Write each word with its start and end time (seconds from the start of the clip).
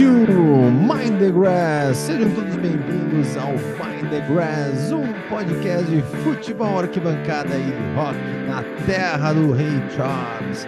to 0.00 0.70
Mind 0.70 1.18
the 1.18 1.30
Grass. 1.30 1.94
Sejam 1.98 2.30
todos 2.30 2.56
bem-vindos 2.56 3.36
ao 3.36 3.52
Mind 3.52 4.08
the 4.08 4.20
Grass, 4.32 4.90
um 4.92 5.12
podcast 5.28 5.84
de 5.90 6.00
futebol, 6.24 6.78
arquibancada 6.78 7.50
e 7.54 7.94
rock 7.94 8.16
na 8.48 8.62
terra 8.86 9.34
do 9.34 9.52
Rei 9.52 9.68
Charles. 9.94 10.66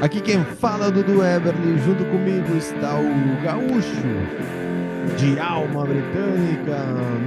Aqui 0.00 0.20
quem 0.20 0.44
fala 0.44 0.84
é 0.84 0.88
o 0.90 0.92
Dudu 0.92 1.24
Eberly, 1.24 1.76
junto 1.78 2.04
comigo 2.04 2.56
está 2.56 2.94
o 3.00 3.42
gaúcho 3.42 3.90
de 5.18 5.40
alma 5.40 5.84
britânica, 5.84 6.78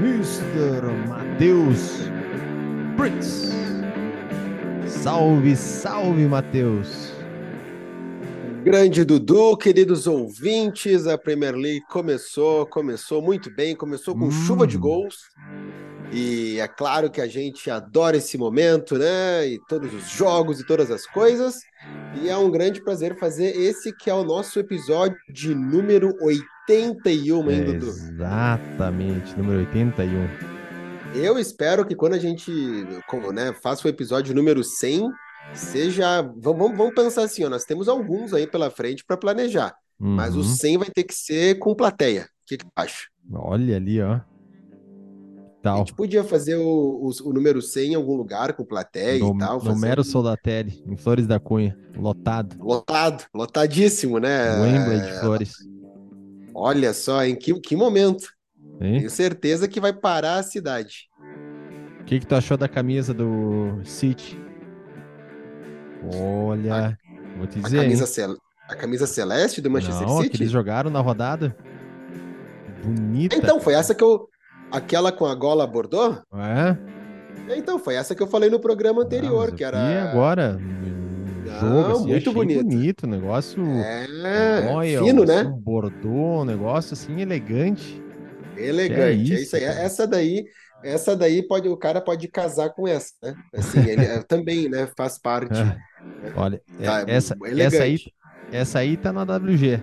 Mr. 0.02 0.90
Matheus 1.10 2.10
Prince. 2.96 3.52
Salve, 4.88 5.54
salve, 5.58 6.26
Matheus. 6.28 7.09
Grande 8.64 9.06
Dudu, 9.06 9.56
queridos 9.58 10.06
ouvintes, 10.06 11.08
a 11.08 11.18
Premier 11.18 11.56
League 11.56 11.86
começou, 11.90 12.66
começou 12.66 13.22
muito 13.22 13.50
bem, 13.50 13.76
começou 13.76 14.14
com 14.14 14.26
Hum. 14.26 14.32
chuva 14.32 14.68
de 14.68 14.78
gols. 14.78 15.16
E 16.12 16.60
é 16.60 16.68
claro 16.68 17.10
que 17.10 17.22
a 17.22 17.28
gente 17.28 17.70
adora 17.70 18.18
esse 18.18 18.38
momento, 18.38 18.98
né? 18.98 19.48
E 19.48 19.60
todos 19.68 19.94
os 19.94 20.10
jogos 20.10 20.60
e 20.60 20.66
todas 20.66 20.92
as 20.92 21.06
coisas. 21.06 21.60
E 22.22 22.28
é 22.28 22.36
um 22.36 22.50
grande 22.52 22.84
prazer 22.84 23.18
fazer 23.18 23.56
esse 23.56 23.94
que 23.96 24.10
é 24.10 24.14
o 24.14 24.24
nosso 24.24 24.60
episódio 24.60 25.18
de 25.30 25.54
número 25.56 26.14
81, 26.22 27.52
hein, 27.52 27.64
Dudu? 27.64 27.88
Exatamente, 27.88 29.38
número 29.38 29.60
81. 29.60 30.28
Eu 31.16 31.40
espero 31.40 31.86
que 31.86 31.96
quando 31.96 32.14
a 32.14 32.20
gente 32.20 32.52
como, 33.08 33.32
né, 33.32 33.54
faça 33.54 33.88
o 33.88 33.90
episódio 33.90 34.36
número 34.36 34.64
100, 34.64 35.12
seja. 35.54 36.22
Vamos, 36.38 36.76
vamos- 36.78 36.94
pensar 36.94 37.24
assim, 37.24 37.44
ó, 37.44 37.50
nós 37.50 37.66
temos 37.66 37.88
alguns 37.88 38.34
aí 38.34 38.46
pela 38.48 38.70
frente 38.70 39.04
para 39.06 39.18
planejar. 39.18 39.76
Mas 39.98 40.34
o 40.36 40.40
Uhum. 40.40 40.44
100 40.44 40.78
vai 40.78 40.90
ter 40.90 41.04
que 41.04 41.14
ser 41.14 41.60
com 41.60 41.76
plateia. 41.76 42.24
O 42.24 42.46
que 42.48 42.58
que 42.58 42.66
tu 42.66 42.72
acha? 42.76 43.08
Olha 43.34 43.76
ali, 43.76 44.02
ó. 44.02 44.14
A 44.14 45.62
Tal. 45.62 45.78
gente 45.80 45.94
podia 45.94 46.24
fazer 46.24 46.56
o, 46.56 46.64
o, 46.64 47.10
o 47.30 47.34
número 47.34 47.62
100 47.62 47.92
em 47.92 47.96
algum 47.96 48.16
lugar 48.16 48.54
com 48.54 48.64
plateia 48.64 49.20
No, 49.20 49.36
e 49.36 49.38
tal. 49.38 49.60
fazer 49.60 49.78
Mero 49.80 50.02
um- 50.02 50.06
Soldatelli, 50.06 50.82
em 50.88 50.96
Flores 50.96 51.28
da 51.28 51.38
Cunha, 51.38 51.78
lotado. 51.98 52.56
Lotado, 52.64 53.26
lotadíssimo, 53.36 54.20
né? 54.20 54.58
Wembley 54.62 55.02
de 55.02 55.20
Flores. 55.20 55.54
Olha 56.56 56.94
só, 56.94 57.26
em 57.26 57.36
que, 57.36 57.54
que 57.60 57.76
momento. 57.76 58.30
Hein? 58.80 59.00
Tenho 59.00 59.10
certeza 59.10 59.68
que 59.68 59.82
vai 59.82 59.92
parar 59.92 60.36
a 60.40 60.44
cidade. 60.44 61.10
O 62.00 62.04
que, 62.06 62.22
que 62.22 62.26
tu 62.26 62.36
achou 62.36 62.56
da 62.56 62.70
camisa 62.70 63.14
do 63.14 63.82
City? 63.84 64.40
Olha, 66.04 66.98
vou 67.38 67.48
te 67.48 67.60
A 67.60 67.62
dizer. 67.64 67.78
camisa, 67.82 68.04
hein? 68.04 68.08
cel- 68.08 68.38
a 68.70 68.76
camisa 68.76 69.08
celeste 69.08 69.62
do 69.62 69.70
Manchester 69.70 70.08
Não, 70.08 70.18
a 70.18 70.22
que 70.22 70.28
City? 70.28 70.44
eles 70.44 70.52
jogaram 70.52 70.90
na 70.90 71.00
rodada. 71.02 71.56
Bonita. 72.84 73.36
Então, 73.36 73.60
foi 73.60 73.74
essa 73.74 73.94
que 73.94 74.04
eu. 74.04 74.28
Aquela 74.72 75.12
com 75.12 75.26
a 75.26 75.34
gola 75.34 75.66
bordô? 75.66 76.14
É? 76.34 76.78
Então, 77.58 77.80
foi 77.80 77.96
essa 77.96 78.14
que 78.14 78.22
eu 78.22 78.28
falei 78.28 78.50
no 78.50 78.60
programa 78.60 79.02
anterior, 79.02 79.50
Não, 79.50 79.56
que 79.56 79.64
era. 79.64 80.04
agora. 80.12 80.58
um 80.60 81.44
Não, 81.46 81.60
jogo 81.60 81.92
assim, 81.98 82.08
muito 82.08 82.32
bonito. 82.32 82.64
bonito. 82.64 83.08
Negócio. 83.08 83.64
É, 83.66 84.70
royal, 84.72 85.06
fino, 85.06 85.26
né? 85.26 85.42
um 85.44 85.52
bordô, 85.58 86.42
um 86.42 86.46
negócio 86.46 86.94
assim 86.94 87.20
elegante. 87.20 88.02
Elegante, 88.56 89.34
é 89.34 89.38
é 89.38 89.42
isso 89.42 89.56
aí. 89.56 89.64
isso, 89.64 89.68
cara. 89.74 89.80
Essa 89.82 90.08
daí, 90.08 90.46
essa 90.84 91.16
daí 91.16 91.42
pode, 91.48 91.68
o 91.68 91.78
cara 91.78 92.00
pode 92.02 92.28
casar 92.28 92.70
com 92.70 92.88
essa, 92.88 93.14
né? 93.22 93.36
Assim, 93.54 93.80
ele 93.88 94.06
é- 94.06 94.22
também, 94.24 94.70
né, 94.70 94.88
faz 94.98 95.18
parte. 95.18 95.50
Olha, 96.36 96.62
é- 96.80 96.86
Tá, 96.86 97.04
essa, 97.08 97.36
elegante. 97.44 97.62
essa, 97.76 97.84
aí, 97.84 97.98
essa 98.52 98.80
aí 98.80 98.98
tá 98.98 99.12
na 99.14 99.24
WG. 99.24 99.80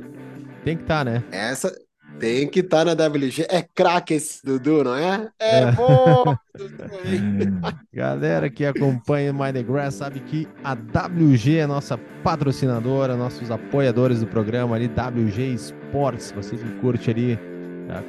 Tem 0.65 0.77
que 0.77 0.85
tá, 0.85 1.05
né? 1.05 1.23
Essa 1.31 1.73
tem 2.19 2.49
que 2.49 2.61
estar 2.61 2.85
na 2.85 2.93
WG. 2.95 3.47
É 3.51 3.62
craque 3.62 4.15
esse 4.15 4.45
Dudu, 4.45 4.83
não 4.85 4.97
é? 4.97 5.29
É, 5.39 5.59
É. 5.61 5.73
bom, 5.73 6.35
Dudu? 6.56 6.85
Galera 7.93 8.49
que 8.51 8.65
acompanha 8.65 9.31
o 9.33 9.35
Mind 9.35 9.55
the 9.55 9.62
Grass 9.62 9.95
sabe 9.97 10.21
que 10.21 10.49
a 10.65 10.73
WG 10.75 11.59
é 11.59 11.67
nossa 11.67 11.99
patrocinadora, 12.25 13.17
nossos 13.17 13.51
apoiadores 13.51 14.21
do 14.21 14.27
programa 14.27 14.75
ali, 14.77 14.89
WG 14.89 15.55
Sports. 15.55 16.33
Você 16.33 16.56
que 16.56 16.69
curte 16.81 17.11
ali 17.11 17.39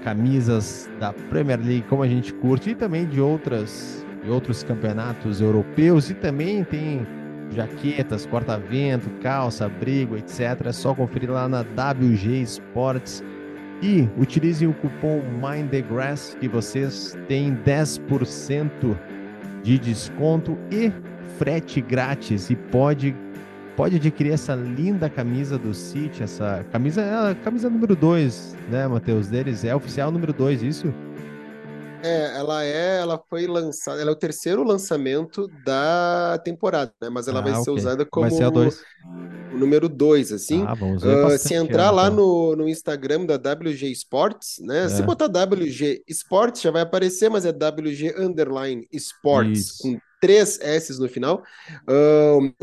camisas 0.03 0.89
da 0.99 1.13
Premier 1.13 1.59
League, 1.59 1.85
como 1.89 2.03
a 2.03 2.07
gente 2.07 2.33
curte, 2.33 2.71
e 2.71 2.75
também 2.75 3.05
de 3.05 3.21
outras 3.21 4.05
de 4.23 4.31
outros 4.31 4.63
campeonatos 4.63 5.39
europeus, 5.39 6.09
e 6.09 6.13
também 6.13 6.63
tem 6.63 7.05
jaquetas, 7.51 8.25
corta-vento, 8.25 9.09
calça, 9.21 9.65
abrigo, 9.65 10.17
etc. 10.17 10.65
É 10.65 10.71
só 10.71 10.93
conferir 10.93 11.31
lá 11.31 11.47
na 11.47 11.61
WG 11.61 12.41
Sports. 12.41 13.23
E 13.81 14.09
utilizem 14.17 14.67
o 14.67 14.73
cupom 14.73 15.21
MindTheGrass 15.21 16.35
que 16.39 16.47
vocês 16.47 17.15
têm 17.27 17.55
10% 17.55 18.97
de 19.61 19.77
desconto 19.77 20.57
e 20.71 20.91
frete 21.37 21.79
grátis. 21.79 22.49
E 22.49 22.55
pode, 22.55 23.15
pode 23.77 23.95
adquirir 23.97 24.33
essa 24.33 24.55
linda 24.55 25.09
camisa 25.09 25.57
do 25.57 25.73
City, 25.73 26.23
essa 26.23 26.65
camisa 26.71 27.01
é 27.01 27.31
a 27.31 27.35
camisa 27.35 27.69
número 27.69 27.95
2, 27.95 28.55
né, 28.69 28.87
Matheus? 28.87 29.27
Deles 29.27 29.63
é 29.63 29.75
oficial 29.75 30.11
número 30.11 30.33
2, 30.33 30.63
isso? 30.63 30.87
É, 32.03 32.37
ela 32.37 32.63
é, 32.63 32.99
ela 32.99 33.21
foi 33.29 33.47
lançada, 33.47 34.01
ela 34.01 34.11
é 34.11 34.13
o 34.13 34.15
terceiro 34.15 34.63
lançamento 34.63 35.47
da 35.63 36.39
temporada, 36.43 36.91
né? 37.01 37.09
Mas 37.09 37.27
ela 37.27 37.41
vai 37.41 37.53
Ah, 37.53 37.55
ser 37.55 37.71
usada 37.71 38.05
como 38.05 38.29
ser 38.31 38.43
a 38.43 38.49
2. 38.49 38.81
o 39.53 39.57
número 39.57 39.87
2, 39.89 40.31
assim. 40.31 40.63
Ah, 40.63 40.71
Ah, 40.71 40.75
bastante 40.75 41.39
se 41.39 41.53
entrar 41.55 41.91
lá 41.91 42.05
então. 42.07 42.17
no, 42.17 42.55
no 42.55 42.69
Instagram 42.69 43.25
da 43.25 43.37
WG 43.37 43.91
Sports, 43.91 44.57
né? 44.61 44.89
Se 44.89 45.01
É. 45.01 45.05
botar 45.05 45.27
WG 45.27 46.03
Sports 46.07 46.61
já 46.61 46.71
vai 46.71 46.81
aparecer, 46.83 47.29
mas 47.29 47.45
é 47.45 47.51
WG 47.51 48.13
Underline 48.17 48.87
Sports 48.91 49.59
Isso. 49.59 49.83
com 49.83 49.99
três 50.19 50.59
S 50.61 50.99
no 50.99 51.07
final. 51.09 51.43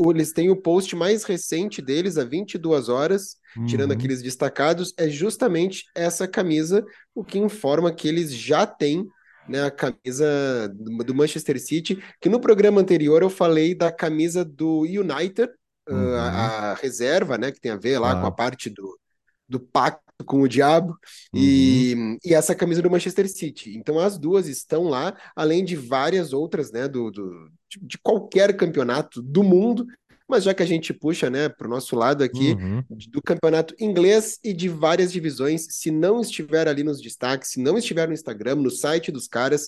Eles 0.09 0.31
têm 0.31 0.49
o 0.49 0.55
post 0.55 0.95
mais 0.95 1.23
recente 1.23 1.81
deles, 1.81 2.17
há 2.17 2.23
22 2.23 2.89
horas, 2.89 3.37
tirando 3.65 3.91
Uhum. 3.91 3.97
aqueles 3.97 4.21
destacados, 4.21 4.93
é 4.97 5.09
justamente 5.09 5.85
essa 5.95 6.27
camisa, 6.27 6.85
o 7.13 7.23
que 7.23 7.37
informa 7.39 7.93
que 7.93 8.07
eles 8.07 8.33
já 8.33 8.65
têm 8.65 9.07
né, 9.47 9.63
a 9.63 9.71
camisa 9.71 10.67
do 10.73 11.13
Manchester 11.13 11.59
City, 11.61 12.03
que 12.19 12.29
no 12.29 12.39
programa 12.39 12.81
anterior 12.81 13.21
eu 13.21 13.29
falei 13.29 13.75
da 13.75 13.91
camisa 13.91 14.43
do 14.43 14.81
United, 14.81 15.49
ah, 15.87 15.93
Uhum. 15.93 16.15
a, 16.17 16.71
a 16.71 16.73
reserva, 16.73 17.37
né, 17.37 17.51
que 17.51 17.61
tem 17.61 17.71
a 17.71 17.75
ver 17.77 17.99
lá 17.99 18.19
com 18.19 18.25
a 18.25 18.31
parte 18.31 18.71
do, 18.71 18.99
do 19.47 19.59
pacto 19.59 20.01
com 20.25 20.41
o 20.41 20.47
diabo, 20.47 20.95
e, 21.33 22.17
e 22.23 22.33
essa 22.33 22.55
camisa 22.55 22.81
do 22.81 22.89
Manchester 22.89 23.27
City. 23.29 23.77
Então 23.77 23.99
as 23.99 24.17
duas 24.17 24.47
estão 24.47 24.83
lá, 24.83 25.15
além 25.35 25.63
de 25.65 25.75
várias 25.75 26.31
outras, 26.33 26.71
né, 26.71 26.87
do, 26.87 27.11
do- 27.11 27.49
de, 27.69 27.79
de 27.81 27.97
qualquer 27.97 28.55
campeonato 28.55 29.21
do 29.21 29.43
mundo, 29.43 29.85
mas 30.27 30.43
já 30.43 30.53
que 30.53 30.63
a 30.63 30.65
gente 30.65 30.93
puxa, 30.93 31.29
né, 31.29 31.49
para 31.49 31.67
o 31.67 31.69
nosso 31.69 31.95
lado 31.95 32.23
aqui, 32.23 32.53
Uhum. 32.53 32.83
do 33.09 33.21
campeonato 33.21 33.75
inglês 33.79 34.39
e 34.43 34.53
de 34.53 34.67
várias 34.69 35.11
divisões. 35.11 35.67
Se 35.69 35.91
não 35.91 36.21
estiver 36.21 36.67
ali 36.67 36.83
nos 36.83 37.01
destaques, 37.01 37.51
se 37.51 37.59
não 37.61 37.77
estiver 37.77 38.07
no 38.07 38.13
Instagram, 38.13 38.55
no 38.55 38.71
site 38.71 39.11
dos 39.11 39.27
caras, 39.27 39.67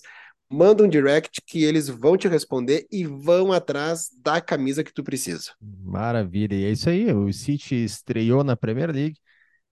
manda 0.50 0.82
um 0.82 0.88
direct 0.88 1.42
que 1.46 1.62
eles 1.62 1.88
vão 1.88 2.16
te 2.16 2.26
responder 2.26 2.86
e 2.90 3.04
vão 3.04 3.52
atrás 3.52 4.08
da 4.22 4.40
camisa 4.40 4.82
que 4.82 4.92
tu 4.92 5.04
precisa. 5.04 5.52
Maravilha. 5.60 6.54
E 6.54 6.64
é 6.64 6.70
isso 6.70 6.88
aí. 6.88 7.12
O 7.12 7.30
City 7.32 7.74
estreou 7.84 8.42
na 8.42 8.56
Premier 8.56 8.90
League 8.90 9.16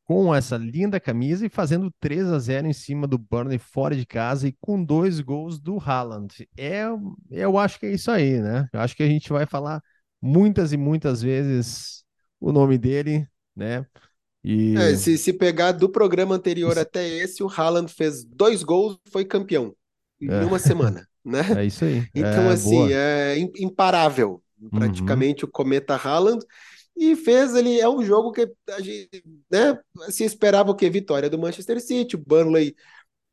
com 0.06 0.34
essa 0.34 0.56
linda 0.56 1.00
camisa 1.00 1.46
e 1.46 1.50
fazendo 1.50 1.92
3 2.00 2.26
a 2.32 2.38
0 2.38 2.68
em 2.68 2.72
cima 2.72 3.06
do 3.08 3.18
Burnley 3.18 3.58
fora 3.58 3.96
de 3.96 4.06
casa 4.06 4.48
e 4.48 4.56
com 4.60 4.82
dois 4.84 5.20
gols 5.20 5.58
do 5.60 5.78
Haaland. 5.78 6.48
É, 6.56 6.84
eu 7.30 7.58
acho 7.58 7.78
que 7.80 7.86
é 7.86 7.92
isso 7.92 8.10
aí, 8.10 8.40
né? 8.40 8.68
Eu 8.72 8.80
acho 8.80 8.96
que 8.96 9.02
a 9.02 9.08
gente 9.08 9.30
vai 9.30 9.46
falar 9.46 9.82
muitas 10.22 10.72
e 10.72 10.76
muitas 10.76 11.22
vezes 11.22 12.04
o 12.40 12.52
nome 12.52 12.78
dele, 12.78 13.26
né? 13.56 13.86
E 14.44 14.74
É, 14.74 14.94
se, 14.96 15.16
se 15.16 15.32
pegar 15.32 15.72
do 15.72 15.88
programa 15.88 16.34
anterior 16.34 16.72
Isso. 16.72 16.82
até 16.82 17.06
esse, 17.08 17.42
o 17.42 17.48
Haaland 17.48 17.92
fez 17.92 18.24
dois 18.24 18.62
gols 18.62 18.98
e 19.06 19.10
foi 19.10 19.24
campeão 19.24 19.74
em 20.20 20.28
É. 20.28 20.44
uma 20.44 20.58
semana, 20.58 21.06
né? 21.24 21.42
é 21.52 21.64
isso 21.64 21.84
aí. 21.84 22.08
Então, 22.14 22.50
É, 22.50 22.52
assim, 22.52 22.70
boa. 22.70 22.88
Uhum. 22.88 22.90
é 22.92 23.38
im- 23.38 23.52
imparável, 23.58 24.42
praticamente 24.72 25.44
o 25.44 25.48
Cometa 25.48 25.94
Haaland. 25.96 26.44
E 26.96 27.14
fez 27.14 27.54
ele, 27.54 27.78
é 27.78 27.88
um 27.88 28.02
jogo 28.02 28.32
que 28.32 28.50
a 28.70 28.80
gente, 28.80 29.22
né, 29.50 29.78
se 30.08 30.24
esperava 30.24 30.70
o 30.70 30.74
quê? 30.74 30.88
Vitória 30.88 31.28
do 31.28 31.38
Manchester 31.38 31.80
City, 31.80 32.16
o 32.16 32.18
Burnley 32.18 32.74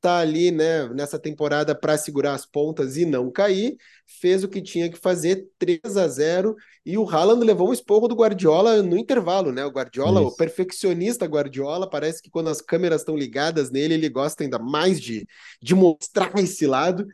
tá 0.01 0.17
ali, 0.17 0.51
né, 0.51 0.89
nessa 0.89 1.17
temporada 1.17 1.73
para 1.73 1.97
segurar 1.97 2.33
as 2.33 2.45
pontas 2.45 2.97
e 2.97 3.05
não 3.05 3.31
cair, 3.31 3.77
fez 4.05 4.43
o 4.43 4.49
que 4.49 4.61
tinha 4.61 4.89
que 4.91 4.97
fazer, 4.97 5.47
3 5.57 5.95
a 5.95 6.05
0 6.09 6.57
e 6.85 6.97
o 6.97 7.09
Haaland 7.09 7.45
levou 7.45 7.69
um 7.69 7.73
esporro 7.73 8.09
do 8.09 8.15
Guardiola 8.15 8.83
no 8.83 8.97
intervalo, 8.97 9.53
né? 9.53 9.65
O 9.65 9.71
Guardiola, 9.71 10.19
o 10.21 10.27
Isso. 10.27 10.35
perfeccionista 10.35 11.25
Guardiola, 11.25 11.89
parece 11.89 12.21
que 12.21 12.29
quando 12.29 12.49
as 12.49 12.59
câmeras 12.59 12.99
estão 12.99 13.15
ligadas 13.15 13.71
nele, 13.71 13.93
ele 13.93 14.09
gosta 14.09 14.43
ainda 14.43 14.59
mais 14.59 14.99
de, 14.99 15.25
de 15.61 15.73
mostrar 15.73 16.31
esse 16.37 16.67
lado. 16.67 17.07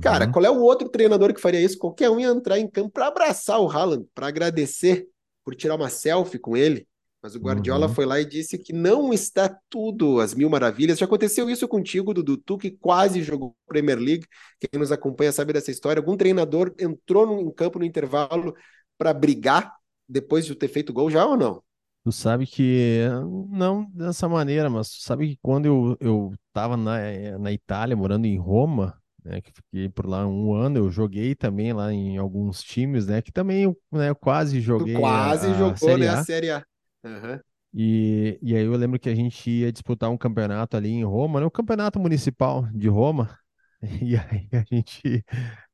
Cara, 0.00 0.26
Uhum. 0.26 0.32
qual 0.32 0.44
é 0.44 0.50
o 0.50 0.60
outro 0.60 0.88
treinador 0.88 1.34
que 1.34 1.40
faria 1.40 1.60
isso? 1.60 1.78
Qualquer 1.78 2.08
um 2.10 2.20
ia 2.20 2.28
entrar 2.28 2.58
em 2.58 2.68
campo 2.68 2.90
para 2.90 3.08
abraçar 3.08 3.60
o 3.60 3.68
Haaland, 3.68 4.06
para 4.14 4.28
agradecer 4.28 5.08
por 5.48 5.56
tirar 5.56 5.76
uma 5.76 5.88
selfie 5.88 6.38
com 6.38 6.54
ele. 6.54 6.86
Mas 7.22 7.34
o 7.34 7.38
Guardiola 7.38 7.86
uhum. 7.86 7.94
foi 7.94 8.04
lá 8.04 8.20
e 8.20 8.24
disse 8.26 8.58
que 8.58 8.70
não 8.70 9.14
está 9.14 9.48
tudo 9.70 10.20
às 10.20 10.34
mil 10.34 10.50
maravilhas. 10.50 10.98
Já 10.98 11.06
aconteceu 11.06 11.48
isso 11.48 11.66
contigo, 11.66 12.12
Dudu, 12.12 12.36
tu 12.36 12.58
que 12.58 12.70
quase 12.70 13.22
jogou 13.22 13.56
Premier 13.66 13.98
League. 13.98 14.26
Quem 14.60 14.78
nos 14.78 14.92
acompanha 14.92 15.32
sabe 15.32 15.54
dessa 15.54 15.70
história. 15.70 16.00
Algum 16.00 16.18
treinador 16.18 16.74
entrou 16.78 17.26
no, 17.26 17.40
em 17.40 17.50
campo 17.50 17.78
no 17.78 17.86
intervalo 17.86 18.54
para 18.98 19.14
brigar 19.14 19.74
depois 20.06 20.44
de 20.44 20.54
ter 20.54 20.68
feito 20.68 20.92
gol 20.92 21.10
já 21.10 21.24
ou 21.24 21.34
não? 21.34 21.62
Tu 22.04 22.12
sabe 22.12 22.46
que 22.46 23.00
não 23.48 23.90
dessa 23.90 24.28
maneira, 24.28 24.68
mas 24.68 24.90
tu 24.90 25.00
sabe 25.00 25.28
que 25.28 25.38
quando 25.40 25.64
eu, 25.64 25.96
eu 25.98 26.32
tava 26.52 26.76
na, 26.76 27.38
na 27.38 27.50
Itália, 27.50 27.96
morando 27.96 28.26
em 28.26 28.36
Roma, 28.36 29.00
né, 29.28 29.42
que 29.42 29.52
fiquei 29.52 29.88
por 29.88 30.06
lá 30.06 30.26
um 30.26 30.54
ano, 30.54 30.78
eu 30.78 30.90
joguei 30.90 31.34
também 31.34 31.72
lá 31.72 31.92
em 31.92 32.16
alguns 32.16 32.62
times, 32.62 33.06
né, 33.06 33.20
que 33.20 33.30
também 33.30 33.66
né, 33.92 34.08
eu 34.08 34.16
quase 34.16 34.60
joguei 34.60 34.94
tu 34.94 35.00
quase 35.00 35.46
a, 35.46 35.50
a 35.50 35.54
jogou, 35.54 35.76
Série 35.76 36.00
né, 36.00 36.08
a. 36.08 36.24
Série 36.24 36.50
A. 36.50 36.64
Uhum. 37.04 37.40
E, 37.74 38.38
e 38.42 38.56
aí 38.56 38.64
eu 38.64 38.72
lembro 38.72 38.98
que 38.98 39.10
a 39.10 39.14
gente 39.14 39.50
ia 39.50 39.70
disputar 39.70 40.10
um 40.10 40.16
campeonato 40.16 40.76
ali 40.76 40.88
em 40.88 41.04
Roma, 41.04 41.40
né, 41.40 41.46
o 41.46 41.50
campeonato 41.50 42.00
municipal 42.00 42.66
de 42.72 42.88
Roma, 42.88 43.38
e 44.02 44.16
aí 44.16 44.48
a 44.52 44.64
gente 44.74 45.22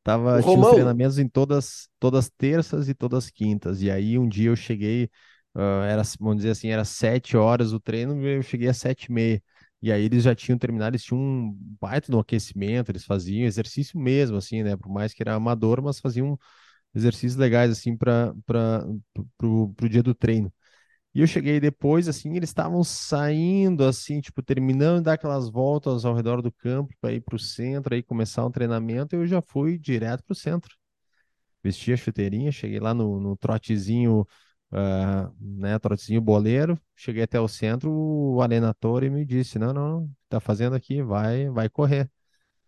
tava 0.03 0.43
tinha 0.43 0.59
os 0.59 0.71
treinamentos 0.71 1.19
em 1.19 1.29
todas 1.29 1.89
todas 2.01 2.29
terças 2.29 2.89
e 2.89 2.95
todas 2.95 3.31
quintas, 3.31 3.81
e 3.81 3.91
aí 3.91 4.19
um 4.19 4.29
dia 4.29 4.49
eu 4.51 4.57
cheguei, 4.57 5.05
uh, 5.55 5.85
era, 5.89 6.03
vamos 6.19 6.39
dizer 6.39 6.51
assim, 6.51 6.69
era 6.69 6.85
sete 6.85 7.37
horas 7.37 7.73
o 7.73 7.79
treino, 7.79 8.21
eu 8.27 8.43
cheguei 8.43 8.69
às 8.69 8.79
sete 8.79 9.05
e 9.05 9.13
meia, 9.13 9.43
e 9.85 9.93
aí 9.93 10.05
eles 10.05 10.23
já 10.25 10.35
tinham 10.35 10.59
terminado, 10.59 10.93
eles 10.97 11.05
tinham 11.05 11.21
um 11.21 11.57
baita 11.81 12.11
no 12.13 12.19
aquecimento, 12.21 12.91
eles 12.91 13.05
faziam 13.05 13.47
exercício 13.47 13.99
mesmo, 14.01 14.37
assim, 14.39 14.63
né? 14.63 14.77
Por 14.77 14.91
mais 14.93 15.15
que 15.15 15.23
era 15.23 15.35
amador, 15.35 15.83
mas 15.83 16.01
faziam 16.01 16.39
exercícios 16.95 17.37
legais, 17.37 17.71
assim, 17.73 17.97
para 17.97 18.35
pro 19.39 19.89
dia 19.89 20.03
do 20.03 20.15
treino. 20.15 20.53
E 21.15 21.21
eu 21.21 21.27
cheguei 21.29 21.61
depois, 21.61 22.09
assim, 22.09 22.37
eles 22.37 22.51
estavam 22.51 22.85
saindo, 22.85 23.85
assim, 23.85 24.21
tipo, 24.21 24.43
terminando 24.43 24.99
de 24.99 25.05
dar 25.05 25.15
aquelas 25.15 25.49
voltas 25.51 26.05
ao 26.05 26.15
redor 26.15 26.43
do 26.43 26.53
campo 26.53 26.95
para 27.01 27.13
ir 27.13 27.21
para 27.23 27.37
o 27.37 27.39
centro, 27.39 27.95
aí 27.95 28.03
começar 28.03 28.45
um 28.47 28.51
treinamento, 28.51 29.17
eu 29.17 29.27
já 29.27 29.43
fui 29.43 29.79
direto 29.79 30.25
para 30.25 30.33
o 30.33 30.37
centro. 30.37 30.75
Vesti 31.63 31.93
a 31.93 31.97
chuteirinha, 31.97 32.53
cheguei 32.53 32.79
lá 32.81 32.93
no, 32.95 33.19
no 33.21 33.37
trotezinho 33.37 34.27
uh, 34.75 35.33
né, 35.41 35.79
trotezinho 35.79 36.21
boleiro, 36.21 36.79
cheguei 36.95 37.23
até 37.23 37.41
o 37.41 37.49
centro, 37.49 37.91
o 37.91 38.43
alienator 38.43 39.05
e 39.05 39.11
me 39.11 39.25
disse, 39.25 39.59
não, 39.59 39.73
não, 39.73 40.11
tá 40.29 40.41
fazendo 40.41 40.75
aqui, 40.75 41.03
vai, 41.03 41.49
vai 41.49 41.69
correr. 41.69 42.11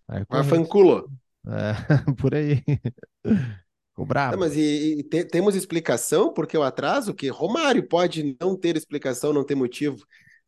Vai 0.07 0.25
correr. 0.25 0.65
Vai. 1.45 1.59
É, 1.59 1.75
por 2.21 2.35
aí. 2.35 2.63
Ficou 3.91 4.07
bravo. 4.07 4.33
Não, 4.33 4.41
mas 4.41 4.57
e, 4.57 4.99
e 4.99 5.03
te, 5.03 5.25
temos 5.25 5.55
explicação 5.55 6.33
porque 6.33 6.57
o 6.57 6.63
atraso, 6.63 7.15
que 7.15 7.29
Romário 7.29 7.87
pode 7.89 8.37
não 8.41 8.57
ter 8.57 8.77
explicação, 8.77 9.33
não 9.33 9.45
ter 9.45 9.55
motivo. 9.55 10.05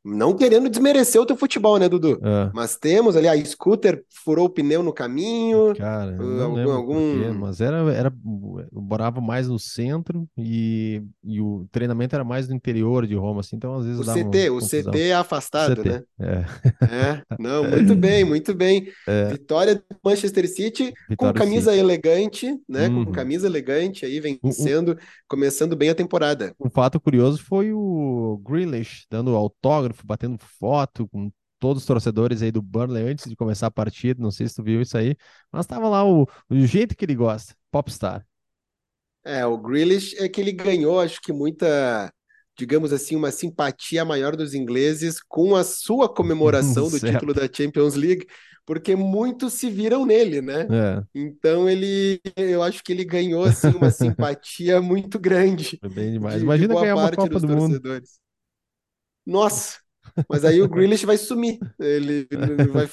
Não 0.08 0.34
querendo 0.34 0.68
desmerecer 0.68 1.20
o 1.20 1.26
teu 1.26 1.36
futebol, 1.36 1.78
né, 1.78 1.88
Dudu? 1.88 2.18
É. 2.22 2.50
Mas 2.54 2.76
temos 2.76 3.14
ali, 3.16 3.28
a 3.28 3.44
scooter 3.44 4.02
furou 4.24 4.46
o 4.46 4.50
pneu 4.50 4.82
no 4.82 4.92
caminho. 4.92 5.74
Cara, 5.76 6.16
uh, 6.20 6.42
algum, 6.42 6.70
algum... 6.70 7.20
Quê, 7.20 7.30
mas 7.30 7.60
era, 7.60 7.76
era. 7.92 8.12
Eu 8.72 8.80
morava 8.80 9.20
mais 9.20 9.48
no 9.48 9.58
centro 9.58 10.26
e, 10.36 11.02
e 11.22 11.40
o 11.40 11.66
treinamento 11.70 12.14
era 12.14 12.24
mais 12.24 12.48
no 12.48 12.54
interior 12.54 13.06
de 13.06 13.14
Roma, 13.14 13.40
assim, 13.40 13.56
então 13.56 13.74
às 13.74 13.84
vezes. 13.84 14.00
O 14.00 14.04
CT, 14.04 14.50
o 14.50 14.58
CT 14.58 15.00
é 15.00 15.14
afastado, 15.14 15.76
CT, 15.76 15.88
né? 15.88 16.02
É. 16.20 16.44
é. 16.84 17.22
Não, 17.38 17.68
muito 17.68 17.94
bem, 17.96 18.24
muito 18.24 18.54
bem. 18.54 18.88
É. 19.06 19.26
Vitória 19.26 19.74
do 19.76 19.82
Manchester 20.04 20.48
City 20.48 20.94
Vitória 21.08 21.16
com 21.16 21.38
camisa 21.38 21.70
City. 21.70 21.82
elegante, 21.82 22.58
né? 22.68 22.88
Uhum. 22.88 23.04
Com 23.04 23.12
camisa 23.12 23.46
elegante 23.46 24.06
aí, 24.06 24.20
vencendo, 24.20 24.96
começando 25.28 25.76
bem 25.76 25.90
a 25.90 25.94
temporada. 25.94 26.54
Um 26.58 26.70
fato 26.70 26.98
curioso 26.98 27.42
foi 27.42 27.72
o 27.72 28.40
Grealish 28.44 29.06
dando 29.10 29.34
autógrafo 29.36 29.97
batendo 30.06 30.38
foto 30.38 31.08
com 31.08 31.30
todos 31.58 31.82
os 31.82 31.86
torcedores 31.86 32.42
aí 32.42 32.50
do 32.50 32.62
Burnley 32.62 33.02
antes 33.02 33.28
de 33.28 33.36
começar 33.36 33.66
a 33.66 33.70
partida. 33.70 34.22
Não 34.22 34.30
sei 34.30 34.48
se 34.48 34.54
tu 34.54 34.62
viu 34.62 34.80
isso 34.80 34.96
aí, 34.96 35.16
mas 35.52 35.66
tava 35.66 35.88
lá 35.88 36.04
o, 36.04 36.26
o 36.48 36.66
jeito 36.66 36.96
que 36.96 37.04
ele 37.04 37.14
gosta, 37.14 37.54
popstar. 37.70 38.24
É, 39.24 39.44
o 39.44 39.58
Grealish 39.58 40.16
é 40.18 40.28
que 40.28 40.40
ele 40.40 40.52
ganhou, 40.52 41.00
acho 41.00 41.20
que 41.20 41.32
muita, 41.32 42.12
digamos 42.56 42.92
assim, 42.92 43.14
uma 43.14 43.30
simpatia 43.30 44.04
maior 44.04 44.36
dos 44.36 44.54
ingleses 44.54 45.20
com 45.20 45.54
a 45.54 45.64
sua 45.64 46.08
comemoração 46.08 46.88
do 46.88 46.98
título 46.98 47.34
da 47.34 47.48
Champions 47.52 47.94
League, 47.94 48.26
porque 48.64 48.94
muitos 48.94 49.54
se 49.54 49.68
viram 49.68 50.06
nele, 50.06 50.40
né? 50.40 50.66
É. 50.70 51.02
Então 51.14 51.68
ele, 51.68 52.20
eu 52.36 52.62
acho 52.62 52.82
que 52.82 52.92
ele 52.92 53.04
ganhou 53.04 53.44
assim 53.44 53.68
uma 53.68 53.90
simpatia 53.90 54.80
muito 54.82 55.18
grande. 55.18 55.78
Bem 55.92 56.12
demais. 56.12 56.36
De, 56.36 56.44
Imagina 56.44 56.74
ganhar 56.74 56.96
uma 56.96 57.10
Copa 57.10 57.40
do 57.40 57.48
Mundo. 57.48 57.80
Nossa, 59.26 59.78
mas 60.28 60.44
aí 60.44 60.62
o 60.62 60.68
Grealish 60.68 61.04
vai 61.04 61.16
sumir. 61.16 61.58
Ele 61.78 62.26
vai, 62.72 62.88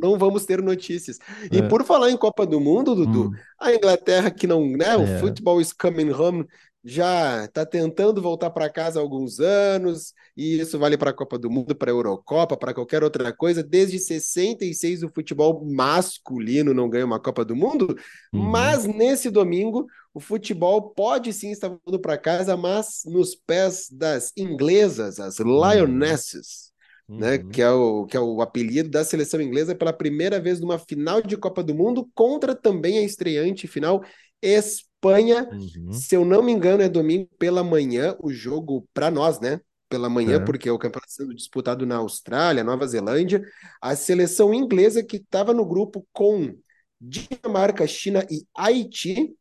não 0.00 0.18
vamos 0.18 0.44
ter 0.44 0.62
notícias. 0.62 1.18
E 1.50 1.58
é. 1.58 1.68
por 1.68 1.84
falar 1.84 2.10
em 2.10 2.16
Copa 2.16 2.46
do 2.46 2.60
Mundo, 2.60 2.94
Dudu, 2.94 3.28
hum. 3.28 3.32
a 3.60 3.74
Inglaterra 3.74 4.30
que 4.30 4.46
não, 4.46 4.66
né, 4.66 4.96
o 4.96 5.02
é. 5.02 5.18
futebol 5.18 5.60
is 5.60 5.72
coming 5.72 6.10
home 6.10 6.46
já 6.82 7.44
está 7.44 7.66
tentando 7.66 8.22
voltar 8.22 8.50
para 8.50 8.70
casa 8.70 8.98
há 8.98 9.02
alguns 9.02 9.38
anos, 9.38 10.14
e 10.36 10.58
isso 10.58 10.78
vale 10.78 10.96
para 10.96 11.10
a 11.10 11.14
Copa 11.14 11.38
do 11.38 11.50
Mundo, 11.50 11.74
para 11.74 11.90
a 11.90 11.92
Eurocopa, 11.92 12.56
para 12.56 12.72
qualquer 12.72 13.04
outra 13.04 13.32
coisa. 13.32 13.62
Desde 13.62 13.98
66 13.98 15.02
o 15.02 15.10
futebol 15.10 15.62
masculino 15.64 16.72
não 16.72 16.88
ganha 16.88 17.04
uma 17.04 17.20
Copa 17.20 17.44
do 17.44 17.54
Mundo, 17.54 17.94
uhum. 18.32 18.40
mas 18.40 18.86
nesse 18.86 19.30
domingo 19.30 19.86
o 20.14 20.20
futebol 20.20 20.90
pode 20.90 21.32
sim 21.32 21.50
estar 21.50 21.68
voltando 21.68 22.00
para 22.00 22.18
casa, 22.18 22.56
mas 22.56 23.02
nos 23.04 23.34
pés 23.34 23.88
das 23.90 24.32
inglesas, 24.36 25.20
as 25.20 25.38
Lionesses. 25.38 26.69
Né, 27.10 27.38
uhum. 27.38 27.44
Né, 27.44 27.50
que, 27.52 27.60
é 27.60 27.70
o, 27.70 28.06
que 28.06 28.16
é 28.16 28.20
o 28.20 28.40
apelido 28.40 28.88
da 28.88 29.04
seleção 29.04 29.40
inglesa 29.40 29.74
pela 29.74 29.92
primeira 29.92 30.38
vez 30.38 30.60
numa 30.60 30.78
final 30.78 31.20
de 31.20 31.36
Copa 31.36 31.60
do 31.60 31.74
Mundo 31.74 32.08
contra 32.14 32.54
também 32.54 32.98
a 32.98 33.02
estreante 33.02 33.66
final 33.66 34.04
Espanha. 34.40 35.48
Uhum. 35.52 35.92
Se 35.92 36.14
eu 36.14 36.24
não 36.24 36.40
me 36.40 36.52
engano, 36.52 36.82
é 36.84 36.88
domingo 36.88 37.28
pela 37.36 37.64
manhã 37.64 38.16
o 38.20 38.32
jogo 38.32 38.86
para 38.94 39.10
nós, 39.10 39.40
né? 39.40 39.60
Pela 39.88 40.08
manhã, 40.08 40.36
é. 40.36 40.44
porque 40.44 40.70
o 40.70 40.78
campeonato 40.78 41.12
sendo 41.12 41.34
disputado 41.34 41.84
na 41.84 41.96
Austrália, 41.96 42.62
Nova 42.62 42.86
Zelândia. 42.86 43.42
A 43.82 43.96
seleção 43.96 44.54
inglesa 44.54 45.02
que 45.02 45.16
estava 45.16 45.52
no 45.52 45.66
grupo 45.66 46.06
com 46.12 46.54
Dinamarca, 47.00 47.84
China 47.88 48.24
e 48.30 48.46
Haiti 48.56 49.34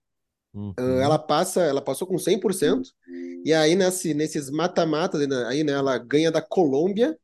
Uhum. 0.51 0.73
ela 0.99 1.19
passa, 1.19 1.61
ela 1.61 1.79
passou 1.79 2.07
com 2.07 2.17
100%, 2.17 2.91
e 3.45 3.53
aí 3.53 3.75
nesse, 3.75 4.15
nesses 4.15 4.49
mata-matas, 4.49 5.27
né, 5.27 5.45
aí 5.45 5.63
né, 5.63 5.73
ela 5.73 5.95
ganha 5.99 6.31
da 6.31 6.41
Colômbia, 6.41 7.15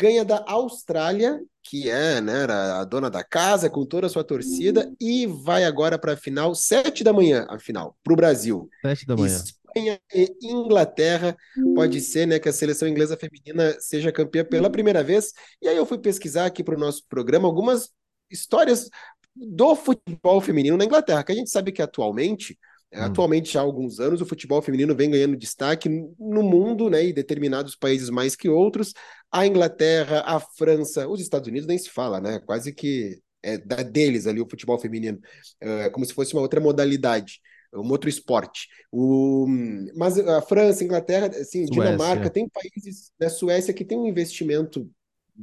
ganha 0.00 0.24
da 0.24 0.42
Austrália, 0.46 1.38
que 1.62 1.90
é 1.90 2.20
né, 2.22 2.44
a 2.44 2.84
dona 2.84 3.10
da 3.10 3.22
casa, 3.22 3.68
com 3.68 3.84
toda 3.84 4.06
a 4.06 4.10
sua 4.10 4.24
torcida, 4.24 4.90
e 4.98 5.26
vai 5.26 5.64
agora 5.64 5.98
para 5.98 6.14
a 6.14 6.16
final, 6.16 6.54
sete 6.54 7.04
da 7.04 7.12
manhã, 7.12 7.46
a 7.50 7.58
final, 7.58 7.94
para 8.02 8.12
o 8.14 8.16
Brasil. 8.16 8.68
Sete 8.82 9.06
da 9.06 9.14
manhã. 9.14 9.36
Espanha 9.36 10.00
e 10.12 10.32
Inglaterra, 10.42 11.36
pode 11.74 12.00
ser 12.00 12.26
né, 12.26 12.38
que 12.38 12.48
a 12.48 12.52
seleção 12.52 12.88
inglesa 12.88 13.16
feminina 13.16 13.76
seja 13.78 14.10
campeã 14.10 14.44
pela 14.44 14.70
primeira 14.70 15.04
vez. 15.04 15.32
E 15.60 15.68
aí 15.68 15.76
eu 15.76 15.86
fui 15.86 15.98
pesquisar 15.98 16.46
aqui 16.46 16.64
para 16.64 16.74
o 16.74 16.80
nosso 16.80 17.04
programa 17.08 17.46
algumas 17.46 17.90
histórias 18.30 18.88
do 19.36 19.76
futebol 19.76 20.40
feminino 20.40 20.76
na 20.76 20.84
Inglaterra, 20.84 21.22
que 21.22 21.32
a 21.32 21.34
gente 21.34 21.50
sabe 21.50 21.72
que 21.72 21.82
atualmente, 21.82 22.58
hum. 22.92 23.02
atualmente 23.02 23.52
já 23.52 23.60
há 23.60 23.62
alguns 23.62 24.00
anos, 24.00 24.20
o 24.20 24.26
futebol 24.26 24.60
feminino 24.60 24.94
vem 24.94 25.10
ganhando 25.10 25.36
destaque 25.36 25.88
no 26.18 26.42
mundo, 26.42 26.90
né, 26.90 27.04
e 27.04 27.12
determinados 27.12 27.76
países 27.76 28.10
mais 28.10 28.34
que 28.34 28.48
outros. 28.48 28.92
A 29.32 29.46
Inglaterra, 29.46 30.22
a 30.26 30.40
França, 30.40 31.08
os 31.08 31.20
Estados 31.20 31.48
Unidos 31.48 31.66
nem 31.66 31.78
se 31.78 31.90
fala, 31.90 32.20
né? 32.20 32.40
Quase 32.40 32.72
que 32.72 33.20
é 33.42 33.56
da 33.58 33.82
deles 33.82 34.26
ali 34.26 34.40
o 34.40 34.48
futebol 34.48 34.78
feminino, 34.78 35.18
é 35.60 35.88
como 35.90 36.04
se 36.04 36.12
fosse 36.12 36.34
uma 36.34 36.42
outra 36.42 36.60
modalidade 36.60 37.40
um 37.72 37.88
outro 37.90 38.08
esporte. 38.08 38.68
O, 38.90 39.46
mas 39.94 40.18
a 40.18 40.42
França, 40.42 40.82
a 40.82 40.84
Inglaterra, 40.84 41.26
assim, 41.26 41.66
Suécia. 41.66 41.70
Dinamarca, 41.70 42.30
tem 42.30 42.48
países, 42.48 43.12
né, 43.18 43.28
Suécia, 43.28 43.72
que 43.72 43.84
tem 43.84 43.98
um 43.98 44.06
investimento 44.06 44.90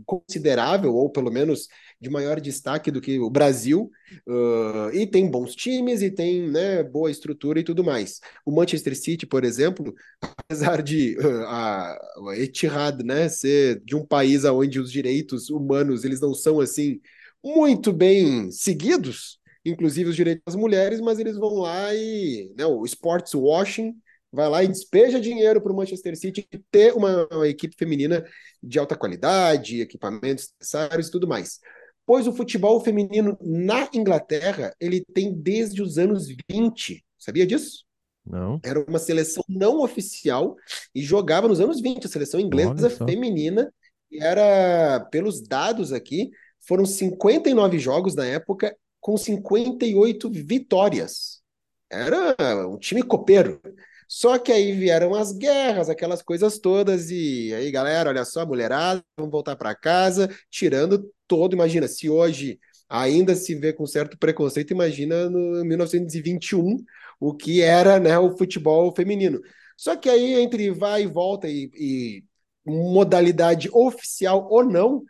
considerável, 0.06 0.94
ou 0.94 1.10
pelo 1.10 1.32
menos 1.32 1.68
de 2.00 2.10
maior 2.10 2.40
destaque 2.40 2.92
do 2.92 3.02
que 3.02 3.20
o 3.20 3.30
Brasil, 3.30 3.90
uh, 4.28 4.94
e 4.94 5.08
tem 5.08 5.30
bons 5.30 5.56
times 5.56 6.02
e 6.02 6.12
tem 6.12 6.50
né, 6.50 6.84
boa 6.84 7.10
estrutura 7.10 7.60
e 7.60 7.64
tudo 7.64 7.84
mais. 7.84 8.20
O 8.46 8.52
Manchester 8.52 8.96
City, 8.96 9.26
por 9.26 9.44
exemplo, 9.44 9.94
apesar 10.22 10.82
de 10.82 11.18
uh, 11.18 11.44
a, 11.48 11.98
a 12.30 12.38
Etihad 12.38 13.04
né, 13.04 13.28
ser 13.30 13.82
de 13.84 13.96
um 13.96 14.06
país 14.06 14.46
onde 14.46 14.80
os 14.80 14.92
direitos 14.92 15.50
humanos 15.50 16.04
eles 16.04 16.22
não 16.22 16.34
são 16.34 16.60
assim 16.60 17.00
muito 17.44 17.92
bem 17.94 18.52
seguidos, 18.52 19.40
inclusive 19.66 20.10
os 20.10 20.16
direitos 20.16 20.44
das 20.46 20.56
mulheres, 20.56 21.02
mas 21.02 21.20
eles 21.20 21.38
vão 21.38 21.56
lá 21.56 21.94
e 21.96 22.54
né, 22.58 22.66
o 22.66 22.86
sports 22.86 23.34
washing 23.34 23.94
vai 24.32 24.50
lá 24.50 24.64
e 24.64 24.68
despeja 24.68 25.20
dinheiro 25.20 25.62
para 25.62 25.72
o 25.72 25.76
Manchester 25.76 26.16
City 26.18 26.48
ter 26.70 26.94
uma, 26.94 27.28
uma, 27.32 27.48
equipe 27.48 27.76
feminina 27.78 28.26
de 28.62 28.80
alta 28.80 28.96
qualidade, 28.96 29.82
equipamentos 29.82 30.54
necessários 30.60 31.08
e 31.08 31.12
tudo 31.12 31.28
mais. 31.28 31.60
Pois 32.06 32.26
o 32.26 32.34
futebol 32.34 32.80
feminino 32.80 33.38
na 33.42 33.90
Inglaterra, 33.94 34.74
ele 34.80 35.04
tem 35.14 35.34
desde 35.34 35.82
os 35.82 35.98
anos 35.98 36.28
20. 36.50 37.04
Sabia 37.18 37.46
disso? 37.46 37.86
Não. 38.26 38.60
Era 38.64 38.80
uma 38.80 39.00
seleção 39.00 39.44
não 39.48 39.82
oficial 39.82 40.56
e 40.94 41.02
jogava 41.02 41.48
nos 41.48 41.60
anos 41.60 41.82
20, 41.82 42.06
a 42.06 42.10
seleção 42.10 42.40
inglesa 42.40 42.90
feminina. 42.90 43.74
E 44.12 44.24
era, 44.24 45.02
pelos 45.12 45.42
dados 45.42 45.92
aqui, 45.92 46.30
foram 46.60 46.86
59 46.86 47.80
jogos 47.80 48.16
na 48.16 48.26
época, 48.26 48.76
com 49.00 49.18
58 49.18 50.30
vitórias. 50.30 51.42
Era 51.90 52.68
um 52.68 52.78
time 52.78 53.02
copeiro. 53.02 53.62
Só 54.08 54.40
que 54.40 54.52
aí 54.52 54.72
vieram 54.72 55.14
as 55.14 55.34
guerras, 55.34 55.90
aquelas 55.90 56.22
coisas 56.22 56.60
todas, 56.60 57.12
e 57.12 57.54
aí, 57.54 57.70
galera, 57.72 58.10
olha 58.10 58.24
só, 58.24 58.46
mulherada, 58.46 59.04
vamos 59.18 59.32
voltar 59.32 59.56
para 59.56 59.76
casa, 59.76 60.30
tirando 60.50 61.12
todo. 61.28 61.54
Imagina, 61.54 61.88
se 61.88 62.10
hoje 62.10 62.60
ainda 62.90 63.36
se 63.36 63.54
vê 63.56 63.74
com 63.74 63.86
certo 63.86 64.18
preconceito, 64.18 64.72
imagina 64.72 65.30
no 65.30 65.64
1921 65.66 66.78
o 67.20 67.34
que 67.34 67.62
era 67.62 68.00
né, 68.00 68.18
o 68.18 68.38
futebol 68.38 68.94
feminino. 68.96 69.42
Só 69.76 69.96
que 69.96 70.10
aí, 70.10 70.36
entre 70.36 70.72
vai 70.72 71.04
e 71.04 71.08
volta 71.08 71.48
e, 71.48 71.70
e 71.76 72.24
modalidade 72.66 73.70
oficial 73.72 74.48
ou 74.50 74.64
não, 74.64 75.04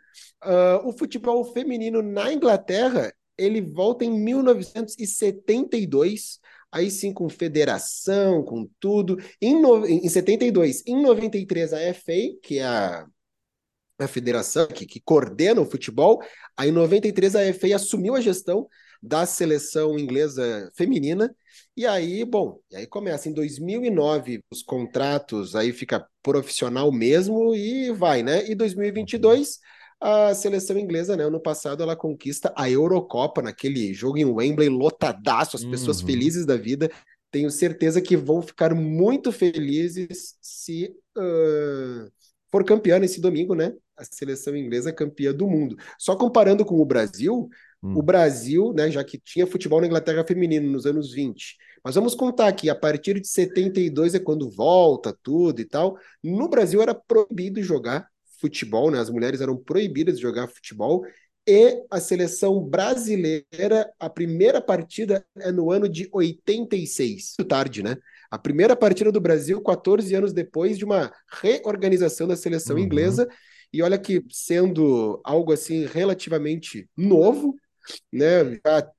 uh, 0.44 0.84
o 0.84 0.92
futebol 0.96 1.44
feminino 1.52 2.02
na 2.02 2.32
Inglaterra 2.32 3.12
ele 3.36 3.60
volta 3.60 4.04
em 4.04 4.10
1972, 4.10 6.40
aí 6.70 6.90
sim 6.90 7.12
com 7.12 7.28
federação, 7.28 8.42
com 8.42 8.68
tudo. 8.78 9.16
Em, 9.40 9.60
no, 9.60 9.86
em 9.86 10.08
72, 10.08 10.82
em 10.86 11.00
93 11.02 11.72
a 11.72 11.80
FA, 11.94 12.12
que 12.42 12.58
é 12.58 12.64
a, 12.64 13.06
a 13.98 14.08
federação 14.08 14.66
que, 14.66 14.86
que 14.86 15.00
coordena 15.00 15.60
o 15.60 15.70
futebol, 15.70 16.20
aí 16.56 16.68
em 16.68 16.72
93 16.72 17.36
a 17.36 17.52
FA 17.52 17.74
assumiu 17.74 18.14
a 18.14 18.20
gestão 18.20 18.68
da 19.02 19.24
seleção 19.26 19.98
inglesa 19.98 20.70
feminina. 20.76 21.34
E 21.76 21.86
aí, 21.86 22.24
bom, 22.24 22.60
e 22.70 22.76
aí 22.76 22.86
começa 22.86 23.28
em 23.28 23.32
2009 23.32 24.42
os 24.50 24.62
contratos, 24.62 25.54
aí 25.54 25.72
fica 25.72 26.06
profissional 26.22 26.90
mesmo 26.90 27.54
e 27.54 27.92
vai, 27.92 28.22
né? 28.22 28.48
E 28.48 28.54
2022 28.54 29.60
a 30.00 30.34
seleção 30.34 30.78
inglesa, 30.78 31.16
né, 31.16 31.24
ano 31.24 31.40
passado 31.40 31.82
ela 31.82 31.96
conquista 31.96 32.52
a 32.56 32.70
Eurocopa 32.70 33.42
naquele 33.42 33.92
jogo 33.92 34.18
em 34.18 34.24
Wembley 34.24 34.68
lotadaço, 34.68 35.56
as 35.56 35.64
pessoas 35.64 36.00
uhum. 36.00 36.06
felizes 36.06 36.46
da 36.46 36.56
vida. 36.56 36.90
Tenho 37.30 37.50
certeza 37.50 38.00
que 38.00 38.16
vão 38.16 38.40
ficar 38.40 38.74
muito 38.74 39.30
felizes 39.32 40.36
se 40.40 40.94
uh, 41.16 42.10
for 42.50 42.64
campeã 42.64 42.98
nesse 42.98 43.20
domingo, 43.20 43.54
né? 43.54 43.74
A 43.96 44.04
seleção 44.04 44.56
inglesa 44.56 44.92
campeã 44.92 45.34
do 45.34 45.46
mundo. 45.46 45.76
Só 45.98 46.16
comparando 46.16 46.64
com 46.64 46.80
o 46.80 46.86
Brasil, 46.86 47.50
Hum. 47.82 47.96
O 47.96 48.02
Brasil, 48.02 48.72
né, 48.72 48.90
já 48.90 49.04
que 49.04 49.18
tinha 49.18 49.46
futebol 49.46 49.80
na 49.80 49.86
Inglaterra 49.86 50.24
feminino 50.26 50.70
nos 50.70 50.84
anos 50.84 51.12
20, 51.12 51.56
mas 51.84 51.94
vamos 51.94 52.14
contar 52.14 52.52
que 52.52 52.68
a 52.68 52.74
partir 52.74 53.20
de 53.20 53.28
72 53.28 54.14
é 54.14 54.18
quando 54.18 54.50
volta 54.50 55.16
tudo 55.22 55.60
e 55.60 55.64
tal. 55.64 55.96
No 56.22 56.48
Brasil 56.48 56.82
era 56.82 56.94
proibido 56.94 57.62
jogar 57.62 58.08
futebol, 58.40 58.90
né? 58.90 58.98
As 58.98 59.10
mulheres 59.10 59.40
eram 59.40 59.56
proibidas 59.56 60.16
de 60.16 60.22
jogar 60.22 60.48
futebol. 60.48 61.04
E 61.46 61.82
a 61.90 61.98
seleção 61.98 62.62
brasileira, 62.62 63.90
a 63.98 64.10
primeira 64.10 64.60
partida 64.60 65.24
é 65.38 65.50
no 65.50 65.70
ano 65.70 65.88
de 65.88 66.08
86. 66.12 67.36
Muito 67.38 67.48
tarde, 67.48 67.82
né? 67.82 67.96
A 68.30 68.38
primeira 68.38 68.76
partida 68.76 69.10
do 69.10 69.20
Brasil, 69.20 69.62
14 69.62 70.14
anos 70.14 70.32
depois 70.32 70.76
de 70.76 70.84
uma 70.84 71.10
reorganização 71.40 72.28
da 72.28 72.36
seleção 72.36 72.76
uhum. 72.76 72.82
inglesa. 72.82 73.26
E 73.72 73.82
olha 73.82 73.98
que 73.98 74.22
sendo 74.30 75.20
algo 75.24 75.52
assim 75.52 75.86
relativamente 75.86 76.88
novo, 76.96 77.54
né? 78.12 78.60
Já, 78.66 78.90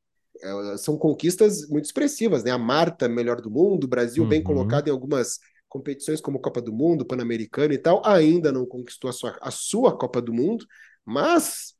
é, 0.42 0.78
são 0.78 0.98
conquistas 0.98 1.68
muito 1.70 1.86
expressivas, 1.86 2.44
né? 2.44 2.52
A 2.52 2.58
Marta, 2.58 3.08
melhor 3.08 3.42
do 3.42 3.52
mundo, 3.52 3.84
o 3.84 3.90
Brasil 3.90 4.24
uhum. 4.24 4.30
bem 4.30 4.42
colocado 4.42 4.88
em 4.88 4.92
algumas 4.92 5.40
competições 5.70 6.20
como 6.20 6.42
Copa 6.42 6.62
do 6.62 6.74
Mundo, 6.74 7.06
Pan-Americano 7.06 7.74
e 7.74 7.78
tal, 7.78 8.02
ainda 8.06 8.52
não 8.52 8.66
conquistou 8.66 9.10
a 9.10 9.14
sua, 9.14 9.38
a 9.42 9.52
sua 9.52 9.98
Copa 9.98 10.22
do 10.22 10.34
Mundo, 10.34 10.66
mas 11.06 11.76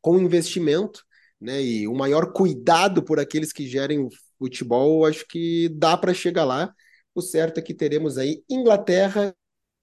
com 0.00 0.18
investimento, 0.18 1.04
né? 1.40 1.62
E 1.62 1.88
o 1.88 1.94
maior 1.94 2.32
cuidado 2.32 3.02
por 3.02 3.18
aqueles 3.18 3.52
que 3.52 3.66
gerem 3.66 3.98
o 3.98 4.08
futebol, 4.38 5.06
acho 5.06 5.26
que 5.26 5.68
dá 5.70 5.96
para 5.96 6.14
chegar 6.14 6.44
lá. 6.44 6.72
O 7.14 7.22
certo 7.22 7.58
é 7.58 7.62
que 7.62 7.74
teremos 7.74 8.18
aí 8.18 8.44
Inglaterra 8.48 9.34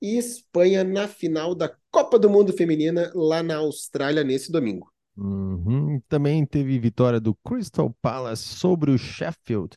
e 0.01 0.17
Espanha 0.17 0.83
na 0.83 1.07
final 1.07 1.55
da 1.55 1.75
Copa 1.89 2.19
do 2.19 2.29
Mundo 2.29 2.53
Feminina 2.53 3.11
lá 3.15 3.41
na 3.41 3.57
Austrália 3.57 4.23
nesse 4.23 4.51
domingo. 4.51 4.93
Uhum. 5.15 6.01
Também 6.07 6.45
teve 6.45 6.77
vitória 6.79 7.19
do 7.19 7.35
Crystal 7.35 7.95
Palace 8.01 8.43
sobre 8.43 8.91
o 8.91 8.97
Sheffield. 8.97 9.75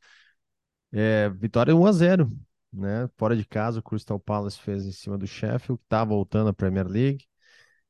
É, 0.92 1.28
vitória 1.30 1.74
1 1.74 1.86
a 1.86 1.92
0, 1.92 2.32
né? 2.76 3.08
Fora 3.16 3.36
de 3.36 3.44
casa, 3.44 3.80
o 3.80 3.82
Crystal 3.82 4.18
Palace 4.20 4.58
fez 4.58 4.84
em 4.84 4.92
cima 4.92 5.16
do 5.18 5.26
Sheffield, 5.26 5.78
que 5.78 5.86
está 5.86 6.04
voltando 6.04 6.48
à 6.48 6.52
Premier 6.52 6.86
League. 6.86 7.24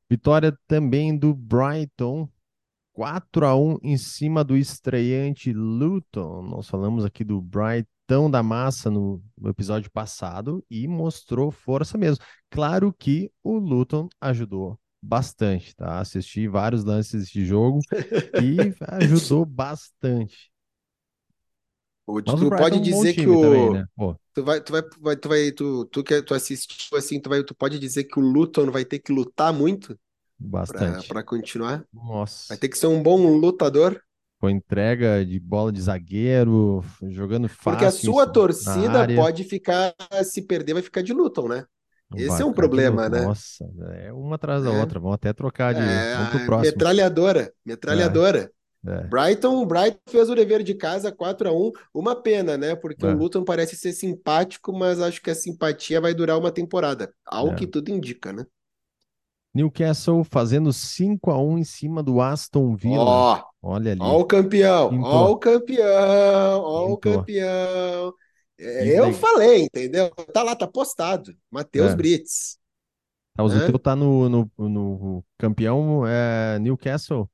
Vitória 0.09 0.57
também 0.66 1.16
do 1.16 1.35
Brighton, 1.35 2.28
4 2.93 3.47
a 3.47 3.57
1 3.57 3.78
em 3.83 3.97
cima 3.99 4.45
do 4.45 4.57
estreante 4.57 5.52
Luton. 5.52 6.43
Nós 6.43 6.69
falamos 6.69 7.05
aqui 7.05 7.25
do 7.25 7.40
Brighton 7.43 8.31
da 8.31 8.43
massa 8.43 8.90
no, 8.90 9.23
no 9.37 9.50
episódio 9.50 9.90
passado 9.90 10.64
e 10.71 10.87
mostrou 10.87 11.50
força 11.50 11.99
mesmo. 11.99 12.25
Claro 12.49 12.93
que 12.93 13.31
o 13.43 13.59
Luton 13.59 14.09
ajudou 14.21 14.78
bastante, 15.02 15.75
tá? 15.75 16.00
Assisti 16.00 16.49
vários 16.49 16.85
lances 16.85 17.28
de 17.28 17.45
jogo 17.45 17.81
e 18.43 18.75
ajudou 19.00 19.45
bastante. 19.45 20.50
O, 22.06 22.22
tu 22.22 22.48
pode 22.50 22.76
é 22.76 22.78
um 22.78 22.82
dizer 22.82 23.14
que 23.14 23.26
o 23.26 23.40
também, 23.40 23.70
né? 23.72 23.86
tu 24.32 24.44
vai 24.44 24.60
tu 24.60 24.72
vai, 24.72 24.82
vai 25.00 25.16
tu 25.16 25.28
vai 25.28 25.50
tu 25.50 25.84
tu 25.86 26.04
que 26.04 26.22
tu 26.22 26.34
assistiu 26.34 26.96
assim, 26.96 27.18
tu 27.18 27.28
vai 27.28 27.42
tu 27.42 27.52
pode 27.52 27.80
dizer 27.80 28.04
que 28.04 28.20
o 28.20 28.22
Luton 28.22 28.70
vai 28.70 28.84
ter 28.84 29.00
que 29.00 29.12
lutar 29.12 29.52
muito 29.52 29.98
bastante 30.38 31.08
para 31.08 31.25
continuar? 31.25 31.84
Nossa. 31.92 32.46
Vai 32.50 32.58
ter 32.58 32.68
que 32.68 32.78
ser 32.78 32.86
um 32.86 33.02
bom 33.02 33.16
lutador. 33.26 34.00
Com 34.38 34.48
entrega 34.48 35.25
de 35.25 35.40
bola 35.40 35.72
de 35.72 35.80
zagueiro, 35.80 36.84
jogando 37.08 37.48
fácil. 37.48 37.70
Porque 37.72 37.84
a 37.86 37.90
sua 37.90 38.26
torcida 38.26 39.08
pode 39.16 39.42
ficar 39.42 39.92
se 40.22 40.42
perder 40.42 40.75
vai 40.75 40.82
ficar 40.82 41.02
de 41.02 41.12
Luton, 41.12 41.48
né? 41.48 41.64
Esse 42.14 42.40
é 42.40 42.44
um 42.44 42.52
problema, 42.52 43.08
né? 43.08 43.22
Nossa, 43.22 43.68
é 43.94 44.12
uma 44.12 44.36
atrás 44.36 44.62
da 44.62 44.72
é. 44.72 44.80
outra. 44.80 45.00
Vamos 45.00 45.14
até 45.14 45.32
trocar 45.32 45.75
de 45.75 45.80
é, 45.80 46.14
vamos 46.14 46.30
pro 46.30 46.46
próximo. 46.46 46.70
Metralhadora, 46.70 47.52
metralhadora. 47.64 48.38
É. 48.38 48.50
é. 48.85 49.02
Brighton, 49.04 49.64
Brighton 49.64 49.99
fez 50.09 50.28
o 50.28 50.35
dever 50.35 50.62
de 50.62 50.75
casa 50.75 51.12
4 51.12 51.49
a 51.49 51.52
1 51.52 51.73
Uma 51.95 52.14
pena, 52.14 52.56
né? 52.56 52.75
Porque 52.75 53.04
o 53.04 53.11
é. 53.11 53.14
Luton 53.14 53.45
parece 53.45 53.76
ser 53.76 53.92
simpático, 53.92 54.73
mas 54.73 55.00
acho 55.00 55.23
que 55.23 55.30
a 55.30 55.35
simpatia 55.35 56.00
vai 56.00 56.14
durar 56.14 56.38
uma 56.38 56.50
temporada. 56.50 57.12
Ao 57.25 57.52
é. 57.52 57.54
que 57.54 57.66
tudo 57.66 57.90
indica, 57.90 58.33
né? 58.33 58.45
Newcastle 59.54 60.23
fazendo 60.23 60.71
5 60.73 61.30
a 61.30 61.38
1 61.40 61.59
em 61.59 61.64
cima 61.64 62.02
do 62.02 62.21
Aston 62.21 62.76
Villa. 62.76 63.04
Ó, 63.04 63.42
Olha 63.68 63.92
ali. 63.92 64.00
Ó 64.00 64.21
o 64.21 64.25
campeão, 64.25 65.00
ó 65.02 65.30
o 65.33 65.37
campeão, 65.38 66.61
ó 66.61 66.92
o 66.92 66.97
campeão. 66.99 68.14
É, 68.59 69.00
eu 69.00 69.12
falei, 69.12 69.64
entendeu? 69.64 70.09
Tá 70.33 70.42
lá, 70.42 70.54
tá 70.54 70.68
postado. 70.68 71.35
Matheus 71.50 71.90
é. 71.90 71.97
Brits. 71.97 72.59
Tá, 73.35 73.42
o 73.42 73.49
né? 73.49 73.66
teu 73.66 73.78
tá 73.78 73.97
no, 73.97 74.28
no, 74.28 74.50
no 74.56 75.25
campeão 75.37 76.06
é, 76.06 76.59
Newcastle. 76.61 77.28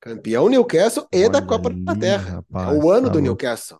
Campeão 0.00 0.48
Newcastle 0.48 1.06
e 1.12 1.22
Olha 1.22 1.30
da 1.30 1.42
Copa 1.42 1.68
ali, 1.68 1.84
da 1.84 1.96
Terra. 1.96 2.30
Rapaz, 2.36 2.68
é 2.68 2.78
o 2.78 2.90
ano 2.90 3.06
tá 3.08 3.12
do 3.12 3.20
Newcastle. 3.20 3.78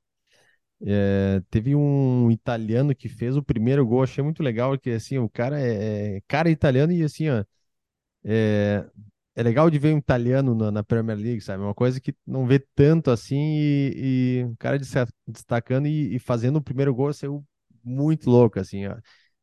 É, 0.81 1.43
teve 1.51 1.75
um 1.75 2.31
italiano 2.31 2.95
que 2.95 3.09
fez 3.09 3.37
o 3.37 3.43
primeiro 3.43 3.85
gol, 3.85 4.03
achei 4.03 4.23
muito 4.23 4.43
legal, 4.43 4.79
que 4.79 4.91
assim, 4.91 5.19
o 5.19 5.29
cara 5.29 5.61
é, 5.61 6.17
é 6.17 6.21
cara 6.29 6.51
italiano 6.51 6.93
e 6.93 7.03
assim, 7.03 7.29
ó, 7.29 7.45
é, 8.25 8.85
é 9.35 9.43
legal 9.43 9.71
de 9.71 9.79
ver 9.79 9.95
um 9.95 9.99
italiano 9.99 10.55
na, 10.55 10.71
na, 10.71 10.85
Premier 10.85 11.19
League, 11.19 11.41
sabe? 11.41 11.63
Uma 11.63 11.75
coisa 11.75 12.01
que 12.01 12.15
não 12.27 12.47
vê 12.47 12.59
tanto 12.75 13.11
assim 13.11 13.37
e, 13.37 14.43
e 14.43 14.45
o 14.45 14.57
cara 14.57 14.79
destacando 15.27 15.87
e, 15.87 16.15
e, 16.17 16.19
fazendo 16.19 16.57
o 16.57 16.63
primeiro 16.63 16.95
gol 16.95 17.13
saiu 17.13 17.45
muito 17.83 18.31
louco, 18.31 18.61
assim, 18.61 18.87
ó. 18.87 18.97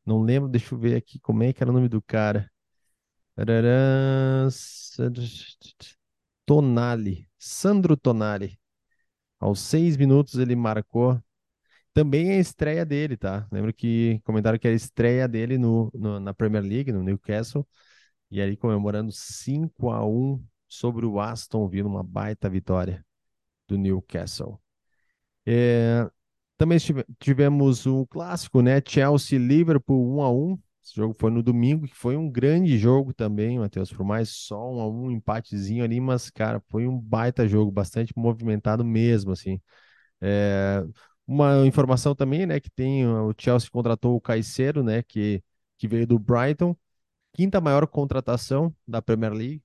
Não 0.04 0.22
lembro, 0.22 0.48
deixa 0.48 0.74
eu 0.74 0.78
ver 0.78 0.96
aqui 0.96 1.18
como 1.18 1.42
é 1.42 1.52
que 1.52 1.62
era 1.62 1.70
o 1.70 1.74
nome 1.74 1.88
do 1.88 2.00
cara. 2.00 2.50
Tonali, 6.46 7.28
Sandro 7.38 7.96
Tonali. 7.96 8.58
Aos 9.40 9.60
seis 9.60 9.96
minutos 9.96 10.36
ele 10.36 10.56
marcou. 10.56 11.20
Também 11.94 12.30
é 12.32 12.36
a 12.36 12.40
estreia 12.40 12.84
dele, 12.86 13.16
tá? 13.16 13.48
Lembro 13.52 13.72
que 13.74 14.20
comentaram 14.24 14.58
que 14.58 14.66
era 14.66 14.74
a 14.74 14.76
estreia 14.76 15.28
dele 15.28 15.58
no, 15.58 15.90
no 15.94 16.20
na 16.20 16.34
Premier 16.34 16.62
League, 16.64 16.92
no 16.92 17.02
Newcastle. 17.02 17.66
E 18.30 18.40
aí 18.40 18.56
comemorando 18.56 19.12
5 19.12 19.90
a 19.90 20.04
1 20.06 20.44
sobre 20.68 21.06
o 21.06 21.20
Aston 21.20 21.68
Villa, 21.68 21.88
uma 21.88 22.02
baita 22.02 22.50
vitória 22.50 23.04
do 23.68 23.78
Newcastle. 23.78 24.60
É, 25.46 26.08
também 26.58 26.78
tivemos 27.20 27.86
um 27.86 28.04
clássico, 28.06 28.62
né? 28.62 28.82
Chelsea 28.86 29.38
Liverpool 29.38 30.16
1 30.18 30.22
a 30.22 30.30
1. 30.32 30.58
Esse 30.86 30.96
jogo 30.96 31.14
foi 31.18 31.30
no 31.32 31.42
domingo, 31.42 31.86
que 31.88 31.96
foi 31.96 32.16
um 32.16 32.30
grande 32.30 32.78
jogo 32.78 33.12
também, 33.12 33.58
Matheus, 33.58 33.92
por 33.92 34.04
mais 34.04 34.30
só 34.30 34.70
um 34.72 35.06
um 35.06 35.10
empatezinho 35.10 35.84
ali, 35.84 36.00
mas 36.00 36.30
cara, 36.30 36.62
foi 36.70 36.86
um 36.86 36.98
baita 36.98 37.48
jogo, 37.48 37.72
bastante 37.72 38.12
movimentado 38.16 38.84
mesmo 38.84 39.32
assim. 39.32 39.60
É, 40.20 40.82
Uma 41.26 41.66
informação 41.66 42.14
também, 42.14 42.46
né, 42.46 42.60
que 42.60 42.70
tem 42.70 43.06
o 43.06 43.34
Chelsea 43.38 43.70
contratou 43.70 44.16
o 44.16 44.20
Caicedo, 44.20 44.82
né, 44.84 45.02
que, 45.02 45.42
que 45.78 45.88
veio 45.88 46.06
do 46.06 46.18
Brighton, 46.18 46.76
quinta 47.34 47.60
maior 47.60 47.86
contratação 47.88 48.74
da 48.88 49.02
Premier 49.02 49.32
League 49.32 49.62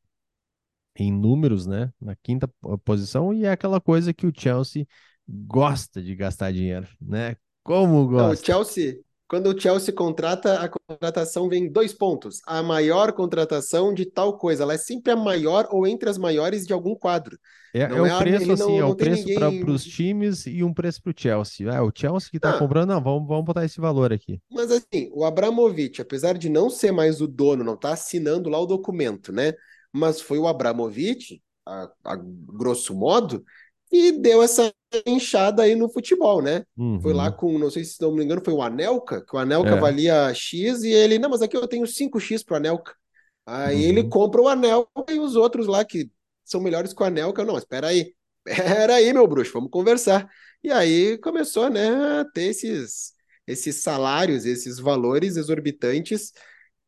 em 0.96 1.12
números, 1.12 1.66
né, 1.66 1.92
na 2.02 2.16
quinta 2.18 2.48
posição 2.86 3.34
e 3.34 3.46
é 3.46 3.52
aquela 3.52 3.80
coisa 3.82 4.14
que 4.14 4.26
o 4.28 4.34
Chelsea 4.36 4.86
gosta 5.28 6.02
de 6.02 6.16
gastar 6.16 6.52
dinheiro, 6.52 6.88
né? 7.00 7.36
Como 7.64 8.08
gosta. 8.08 8.24
Não, 8.24 8.30
o 8.32 8.36
Chelsea, 8.46 9.04
quando 9.32 9.48
o 9.48 9.58
Chelsea 9.58 9.94
contrata, 9.94 10.60
a 10.60 10.68
contratação 10.68 11.48
vem 11.48 11.72
dois 11.72 11.94
pontos. 11.94 12.42
A 12.46 12.62
maior 12.62 13.14
contratação 13.14 13.94
de 13.94 14.04
tal 14.04 14.38
coisa. 14.38 14.64
Ela 14.64 14.74
é 14.74 14.78
sempre 14.78 15.14
a 15.14 15.16
maior 15.16 15.70
ou 15.72 15.88
entre 15.88 16.10
as 16.10 16.18
maiores 16.18 16.68
de 16.68 16.74
algum 16.74 16.94
quadro. 16.94 17.40
É, 17.74 17.84
é 17.84 18.02
o 18.02 18.06
é 18.06 18.20
preço, 18.20 18.52
assim, 18.52 18.78
não, 18.78 18.78
é 18.78 18.84
o 18.84 18.94
preço 18.94 19.26
ninguém... 19.26 19.62
para 19.62 19.72
os 19.72 19.86
times 19.86 20.46
e 20.46 20.62
um 20.66 20.74
preço 20.74 21.02
para 21.02 21.12
o 21.12 21.16
Chelsea. 21.16 21.70
É, 21.70 21.80
o 21.80 21.90
Chelsea 21.96 22.30
que 22.30 22.36
está 22.36 22.50
ah, 22.50 22.60
comprando, 22.60 22.90
não, 22.90 23.02
vamos, 23.02 23.26
vamos 23.26 23.46
botar 23.46 23.64
esse 23.64 23.80
valor 23.80 24.12
aqui. 24.12 24.38
Mas 24.52 24.70
assim, 24.70 25.10
o 25.14 25.24
Abramovich, 25.24 26.02
apesar 26.02 26.38
de 26.38 26.50
não 26.50 26.70
ser 26.70 26.92
mais 26.92 27.22
o 27.22 27.28
dono, 27.28 27.64
não 27.64 27.76
está 27.76 27.94
assinando 27.94 28.50
lá 28.50 28.60
o 28.60 28.66
documento, 28.66 29.32
né? 29.32 29.54
Mas 29.94 30.20
foi 30.20 30.40
o 30.40 30.48
Abramovich, 30.48 31.42
a, 31.66 31.90
a 32.04 32.18
grosso 32.18 32.94
modo, 32.94 33.46
e 33.92 34.12
deu 34.14 34.42
essa 34.42 34.74
enxada 35.06 35.64
aí 35.64 35.76
no 35.76 35.90
futebol, 35.90 36.42
né? 36.42 36.64
Uhum. 36.78 37.02
Foi 37.02 37.14
lá 37.14 37.26
uhum. 37.26 37.34
com, 37.34 37.60
não 37.60 37.70
sei 37.70 37.84
se 37.84 38.02
não 38.02 38.12
me 38.14 38.24
engano, 38.24 38.42
foi 38.44 38.54
o 38.54 38.62
Anelka, 38.62 39.24
que 39.26 39.36
o 39.36 39.40
Anelka 39.40 39.72
é. 39.72 39.80
valia 39.80 40.34
X 40.34 40.84
e 40.84 40.90
ele, 40.90 41.20
não, 41.20 41.30
mas 41.30 41.42
aqui 41.42 41.58
eu 41.58 41.68
tenho 41.68 41.86
5X 41.86 42.46
pro 42.46 42.56
Anelka. 42.56 42.96
Aí 43.46 43.84
uhum. 43.84 43.90
ele 43.90 44.04
compra 44.06 44.42
o 44.42 44.48
Anelka 44.48 45.12
e 45.12 45.20
os 45.20 45.36
outros 45.36 45.68
lá 45.68 45.84
que 45.84 46.10
são 46.46 46.62
melhores 46.62 46.94
que 46.94 47.02
o 47.02 47.06
Anelka, 47.06 47.44
não, 47.44 47.58
espera 47.58 47.88
aí, 47.88 48.14
espera 48.48 48.96
aí, 48.96 49.12
meu 49.12 49.28
bruxo, 49.28 49.54
vamos 49.54 49.70
conversar. 49.70 50.30
E 50.64 50.72
aí 50.72 51.18
começou, 51.18 51.70
né, 51.70 51.90
a 52.20 52.26
ter 52.26 52.44
esses, 52.44 53.14
esses 53.46 53.82
salários, 53.82 54.46
esses 54.46 54.80
valores 54.80 55.36
exorbitantes 55.36 56.32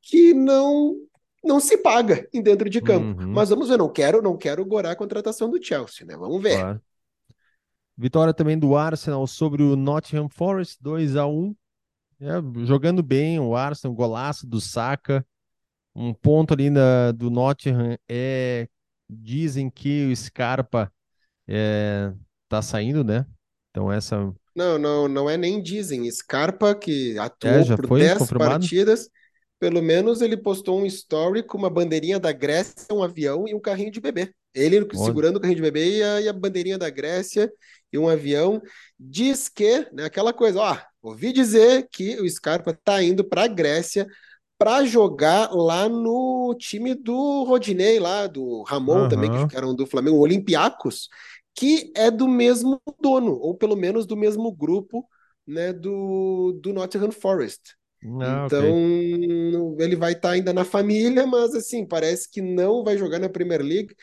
que 0.01 0.33
não 0.33 0.95
não 1.43 1.59
se 1.59 1.77
paga 1.77 2.25
em 2.33 2.41
dentro 2.41 2.69
de 2.69 2.79
campo. 2.79 3.21
Uhum. 3.21 3.33
Mas 3.33 3.49
vamos 3.49 3.67
ver, 3.67 3.77
não 3.77 3.91
quero, 3.91 4.21
não 4.21 4.37
quero 4.37 4.65
gorar 4.65 4.91
a 4.91 4.95
contratação 4.95 5.49
do 5.49 5.61
Chelsea, 5.61 6.07
né? 6.07 6.15
Vamos 6.15 6.41
ver. 6.41 6.57
Claro. 6.57 6.81
Vitória 7.97 8.33
também 8.33 8.57
do 8.57 8.75
Arsenal 8.75 9.25
sobre 9.27 9.61
o 9.61 9.75
Nottingham 9.75 10.27
Forest, 10.27 10.77
2 10.81 11.15
a 11.15 11.27
1 11.27 11.55
é, 12.19 12.65
Jogando 12.65 13.03
bem 13.03 13.39
o 13.39 13.55
Arsenal, 13.55 13.95
golaço 13.95 14.47
do 14.47 14.61
Saka. 14.61 15.25
Um 15.95 16.13
ponto 16.13 16.53
ali 16.53 16.69
na, 16.69 17.11
do 17.11 17.29
Nottingham 17.29 17.97
é. 18.09 18.67
Dizem 19.09 19.69
que 19.69 20.07
o 20.07 20.15
Scarpa 20.15 20.91
é, 21.47 22.11
tá 22.47 22.61
saindo, 22.61 23.03
né? 23.03 23.25
Então 23.69 23.91
essa. 23.91 24.33
Não, 24.55 24.79
não, 24.79 25.07
não 25.07 25.29
é 25.29 25.37
nem 25.37 25.61
dizem. 25.61 26.09
Scarpa, 26.09 26.73
que 26.73 27.17
atuou 27.19 27.53
é, 27.53 27.75
por 27.75 27.99
10 27.99 28.29
partidas, 28.29 29.09
pelo 29.59 29.81
menos 29.81 30.21
ele 30.21 30.37
postou 30.37 30.79
um 30.79 30.85
story 30.85 31.43
com 31.43 31.57
uma 31.57 31.69
bandeirinha 31.69 32.19
da 32.19 32.31
Grécia, 32.31 32.87
um 32.91 33.03
avião 33.03 33.47
e 33.47 33.53
um 33.53 33.59
carrinho 33.59 33.91
de 33.91 33.99
bebê. 33.99 34.33
Ele 34.53 34.79
Olha. 34.79 34.97
segurando 34.97 35.37
o 35.37 35.39
carrinho 35.39 35.57
de 35.57 35.61
bebê 35.61 35.97
e 35.97 36.03
a, 36.03 36.21
e 36.21 36.29
a 36.29 36.33
bandeirinha 36.33 36.77
da 36.77 36.89
Grécia 36.89 37.51
e 37.91 37.97
um 37.97 38.07
avião. 38.07 38.61
Diz 38.99 39.49
que, 39.49 39.87
né, 39.91 40.05
aquela 40.05 40.33
coisa, 40.33 40.59
ó, 40.59 40.77
ouvi 41.01 41.33
dizer 41.33 41.87
que 41.91 42.19
o 42.19 42.29
Scarpa 42.29 42.71
está 42.71 43.01
indo 43.01 43.23
para 43.23 43.43
a 43.43 43.47
Grécia 43.47 44.07
para 44.57 44.85
jogar 44.85 45.51
lá 45.51 45.89
no 45.89 46.55
time 46.57 46.93
do 46.93 47.43
Rodinei, 47.43 47.99
lá 47.99 48.27
do 48.27 48.63
Ramon 48.63 49.03
uhum. 49.03 49.09
também, 49.09 49.47
que 49.47 49.57
eram 49.57 49.75
do 49.75 49.85
Flamengo, 49.85 50.17
Olympiacos, 50.17 51.09
que 51.55 51.91
é 51.95 52.09
do 52.09 52.27
mesmo 52.27 52.81
dono, 53.01 53.33
ou 53.33 53.55
pelo 53.55 53.75
menos 53.75 54.05
do 54.05 54.15
mesmo 54.15 54.51
grupo, 54.51 55.05
né, 55.45 55.73
do, 55.73 56.57
do 56.61 56.71
Nottingham 56.71 57.11
Forest. 57.11 57.75
Ah, 58.21 58.45
então, 58.45 59.73
okay. 59.73 59.85
ele 59.85 59.95
vai 59.95 60.11
estar 60.11 60.29
tá 60.29 60.33
ainda 60.33 60.53
na 60.53 60.65
família, 60.65 61.25
mas 61.25 61.55
assim, 61.55 61.85
parece 61.85 62.29
que 62.29 62.41
não 62.41 62.83
vai 62.83 62.97
jogar 62.97 63.19
na 63.19 63.29
Premier 63.29 63.61
League 63.61 63.95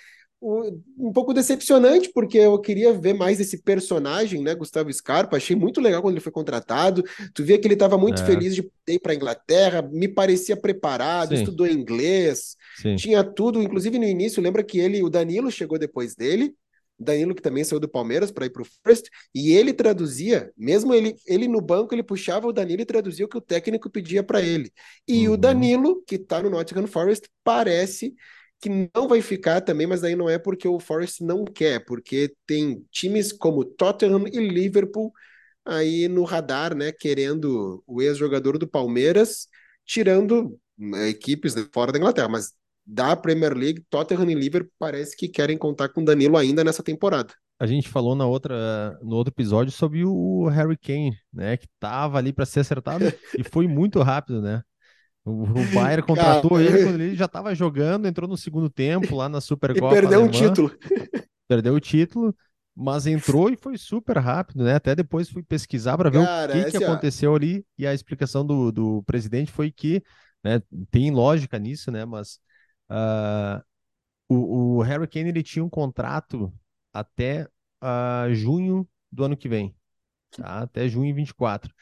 um 0.43 1.13
pouco 1.13 1.35
decepcionante, 1.35 2.11
porque 2.15 2.39
eu 2.39 2.59
queria 2.59 2.93
ver 2.95 3.13
mais 3.13 3.39
esse 3.41 3.63
personagem, 3.63 4.43
né, 4.43 4.55
Gustavo 4.55 4.91
Scarpa. 4.91 5.37
Achei 5.37 5.55
muito 5.55 5.81
legal 5.81 6.01
quando 6.01 6.15
ele 6.15 6.23
foi 6.23 6.33
contratado. 6.33 7.05
Tu 7.35 7.45
via 7.45 7.59
que 7.59 7.67
ele 7.67 7.75
estava 7.75 7.99
muito 7.99 8.23
é. 8.23 8.25
feliz 8.25 8.55
de 8.55 8.71
ir 8.89 8.99
para 9.01 9.13
a 9.13 9.15
Inglaterra, 9.15 9.83
me 9.83 10.09
parecia 10.09 10.57
preparado, 10.57 11.37
Sim. 11.37 11.43
estudou 11.43 11.67
inglês, 11.67 12.57
Sim. 12.81 12.97
tinha 12.97 13.23
tudo. 13.23 13.63
Inclusive 13.63 13.99
no 13.99 14.05
início, 14.05 14.43
lembra 14.43 14.65
que 14.65 14.79
ele, 14.79 15.03
o 15.03 15.11
Danilo 15.11 15.51
chegou 15.51 15.79
depois 15.79 16.15
dele. 16.15 16.55
Danilo 16.99 17.35
que 17.35 17.43
também 17.43 17.65
saiu 17.65 17.81
do 17.81 17.89
Palmeiras 17.89 18.31
para 18.31 18.45
ir 18.45 18.51
para 18.51 18.61
o 18.61 18.67
First, 18.85 19.07
e 19.35 19.53
ele 19.53 19.73
traduzia, 19.73 20.53
mesmo 20.55 20.93
ele, 20.93 21.17
ele 21.27 21.49
no 21.49 21.59
banco, 21.59 21.95
ele 21.95 22.03
puxava 22.03 22.47
o 22.47 22.53
Danilo 22.53 22.83
e 22.83 22.85
traduzia 22.85 23.25
o 23.25 23.29
que 23.29 23.39
o 23.39 23.41
técnico 23.41 23.89
pedia 23.89 24.23
para 24.23 24.43
ele. 24.43 24.71
E 25.09 25.27
uhum. 25.27 25.33
o 25.33 25.37
Danilo, 25.39 26.03
que 26.07 26.17
está 26.17 26.43
no 26.43 26.51
Nottingham 26.51 26.87
Forest, 26.87 27.27
parece 27.43 28.15
que 28.61 28.91
não 28.95 29.09
vai 29.09 29.23
ficar 29.23 29.61
também, 29.61 29.87
mas 29.87 30.05
aí 30.05 30.15
não 30.15 30.29
é 30.29 30.39
porque 30.39 30.69
o 30.69 30.79
Forest 30.79 31.25
não 31.25 31.45
quer, 31.45 31.85
porque 31.85 32.35
tem 32.47 32.85
times 32.91 33.33
como 33.33 33.65
Tottenham 33.65 34.27
e 34.27 34.39
Liverpool 34.39 35.13
aí 35.65 36.09
no 36.09 36.25
radar, 36.25 36.75
né, 36.75 36.93
querendo 36.93 37.83
o 37.87 38.03
ex-jogador 38.03 38.59
do 38.59 38.69
Palmeiras, 38.69 39.47
tirando 39.85 40.59
né, 40.77 41.09
equipes 41.09 41.55
fora 41.73 41.93
da 41.93 41.99
Inglaterra, 41.99 42.29
mas 42.29 42.53
da 42.85 43.15
Premier 43.15 43.55
League, 43.57 43.85
Tottenham 43.89 44.31
e 44.31 44.35
Liverpool 44.35 44.73
parece 44.79 45.17
que 45.17 45.29
querem 45.29 45.57
contar 45.57 45.91
com 45.91 46.05
Danilo 46.05 46.37
ainda 46.37 46.65
nessa 46.65 46.83
temporada. 46.83 47.33
A 47.59 47.67
gente 47.67 47.89
falou 47.89 48.15
na 48.15 48.27
outra, 48.27 48.99
no 49.03 49.17
outro 49.17 49.33
episódio 49.33 49.71
sobre 49.71 50.05
o 50.05 50.49
Harry 50.49 50.77
Kane, 50.77 51.17
né, 51.33 51.57
que 51.57 51.67
tava 51.79 52.19
ali 52.19 52.33
para 52.33 52.47
ser 52.47 52.61
acertado 52.61 53.05
e 53.39 53.45
foi 53.45 53.67
muito 53.69 54.01
rápido, 54.01 54.41
né? 54.41 54.63
O, 55.25 55.43
o 55.43 55.75
Bayern 55.75 56.03
contratou 56.07 56.51
Cara, 56.53 56.63
ele 56.63 56.85
quando 56.85 57.01
ele 57.01 57.15
já 57.17 57.27
estava 57.27 57.55
jogando, 57.55 58.07
entrou 58.07 58.29
no 58.29 58.37
segundo 58.37 58.71
tempo 58.71 59.15
lá 59.15 59.29
na 59.29 59.41
Supercopa. 59.41 59.95
E 59.95 60.01
perdeu 60.01 60.23
o 60.23 60.25
um 60.25 60.31
título. 60.31 60.71
Perdeu 61.49 61.75
o 61.75 61.81
título, 61.81 62.33
mas 62.77 63.09
entrou 63.09 63.51
e 63.51 63.57
foi 63.57 63.77
super 63.77 64.17
rápido, 64.19 64.63
né? 64.63 64.77
Até 64.77 64.95
depois 64.95 65.29
fui 65.29 65.43
pesquisar 65.43 65.99
para 65.99 66.09
ver 66.09 66.25
Cara, 66.25 66.53
o 66.53 66.55
que, 66.55 66.71
que 66.71 66.77
assim, 66.77 66.85
aconteceu 66.85 67.35
ali. 67.35 67.67
E 67.77 67.85
a 67.85 67.93
explicação 67.93 68.47
do, 68.47 68.71
do 68.71 69.03
presidente 69.03 69.51
foi 69.51 69.73
que, 69.73 70.01
né, 70.45 70.63
tem 70.93 71.11
lógica 71.11 71.59
nisso, 71.59 71.91
né? 71.91 72.05
Mas 72.05 72.39
uh, 72.89 73.61
o, 74.29 74.77
o 74.77 74.83
Harry 74.83 75.09
Kane 75.09 75.31
ele 75.31 75.43
tinha 75.43 75.65
um 75.65 75.69
contrato 75.69 76.53
até 76.93 77.49
uh, 77.83 78.33
junho 78.33 78.89
do 79.11 79.25
ano 79.25 79.37
que 79.37 79.49
vem, 79.49 79.75
tá? 80.31 80.61
até 80.61 80.89
junho 80.89 81.13
24 81.13 81.75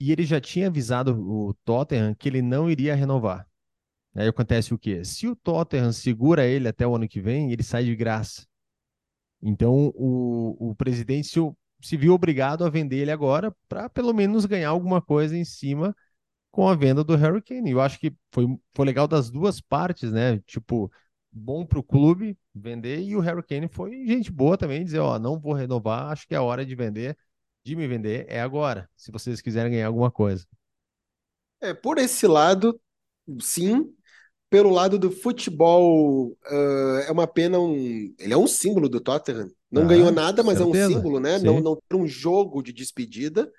e 0.00 0.12
ele 0.12 0.24
já 0.24 0.40
tinha 0.40 0.66
avisado 0.68 1.16
o 1.18 1.54
Tottenham 1.64 2.14
que 2.14 2.28
ele 2.28 2.42
não 2.42 2.70
iria 2.70 2.94
renovar. 2.94 3.48
Aí 4.14 4.28
acontece 4.28 4.72
o 4.72 4.78
quê? 4.78 5.04
Se 5.04 5.26
o 5.26 5.34
Tottenham 5.34 5.92
segura 5.92 6.46
ele 6.46 6.68
até 6.68 6.86
o 6.86 6.94
ano 6.94 7.08
que 7.08 7.20
vem, 7.20 7.52
ele 7.52 7.62
sai 7.62 7.84
de 7.84 7.96
graça. 7.96 8.46
Então 9.42 9.92
o, 9.94 10.70
o 10.70 10.74
presidente 10.74 11.28
se, 11.28 11.38
se 11.82 11.96
viu 11.96 12.14
obrigado 12.14 12.64
a 12.64 12.70
vender 12.70 12.98
ele 12.98 13.10
agora 13.10 13.54
para 13.68 13.88
pelo 13.88 14.12
menos 14.12 14.46
ganhar 14.46 14.70
alguma 14.70 15.02
coisa 15.02 15.36
em 15.36 15.44
cima 15.44 15.94
com 16.50 16.68
a 16.68 16.74
venda 16.76 17.02
do 17.02 17.16
Harry 17.16 17.42
Kane. 17.42 17.70
Eu 17.70 17.80
acho 17.80 17.98
que 17.98 18.14
foi, 18.32 18.46
foi 18.72 18.86
legal 18.86 19.08
das 19.08 19.30
duas 19.30 19.60
partes, 19.60 20.12
né? 20.12 20.38
Tipo, 20.46 20.90
bom 21.32 21.66
para 21.66 21.80
o 21.80 21.82
clube 21.82 22.38
vender 22.54 23.00
e 23.00 23.16
o 23.16 23.20
Harry 23.20 23.42
Kane 23.42 23.68
foi 23.68 24.06
gente 24.06 24.30
boa 24.30 24.56
também, 24.56 24.84
dizer, 24.84 25.00
ó, 25.00 25.18
não 25.18 25.38
vou 25.40 25.52
renovar, 25.52 26.12
acho 26.12 26.26
que 26.28 26.34
é 26.34 26.40
hora 26.40 26.64
de 26.64 26.74
vender 26.76 27.16
de 27.64 27.74
me 27.74 27.88
vender 27.88 28.26
é 28.28 28.40
agora, 28.40 28.88
se 28.94 29.10
vocês 29.10 29.40
quiserem 29.40 29.72
ganhar 29.72 29.86
alguma 29.86 30.10
coisa. 30.10 30.46
É, 31.60 31.72
por 31.72 31.98
esse 31.98 32.26
lado, 32.26 32.78
sim. 33.40 33.90
Pelo 34.50 34.70
lado 34.70 34.98
do 34.98 35.10
futebol, 35.10 36.28
uh, 36.28 36.98
é 37.06 37.10
uma 37.10 37.26
pena 37.26 37.58
um. 37.58 37.74
Ele 38.18 38.32
é 38.32 38.36
um 38.36 38.46
símbolo 38.46 38.88
do 38.88 39.00
Tottenham. 39.00 39.50
Não 39.68 39.82
ah, 39.82 39.86
ganhou 39.86 40.12
nada, 40.12 40.44
mas 40.44 40.58
certeza. 40.58 40.84
é 40.84 40.86
um 40.86 40.92
símbolo, 40.92 41.18
né? 41.18 41.38
Não, 41.38 41.60
não 41.60 41.76
ter 41.88 41.96
um 41.96 42.06
jogo 42.06 42.62
de 42.62 42.72
despedida. 42.72 43.50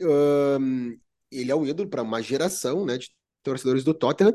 Uh, 0.00 0.96
ele 1.32 1.50
é 1.50 1.54
o 1.54 1.66
ídolo 1.66 1.88
para 1.88 2.02
uma 2.02 2.22
geração, 2.22 2.84
né, 2.84 2.98
de 2.98 3.10
torcedores 3.42 3.82
do 3.82 3.92
Tottenham. 3.92 4.34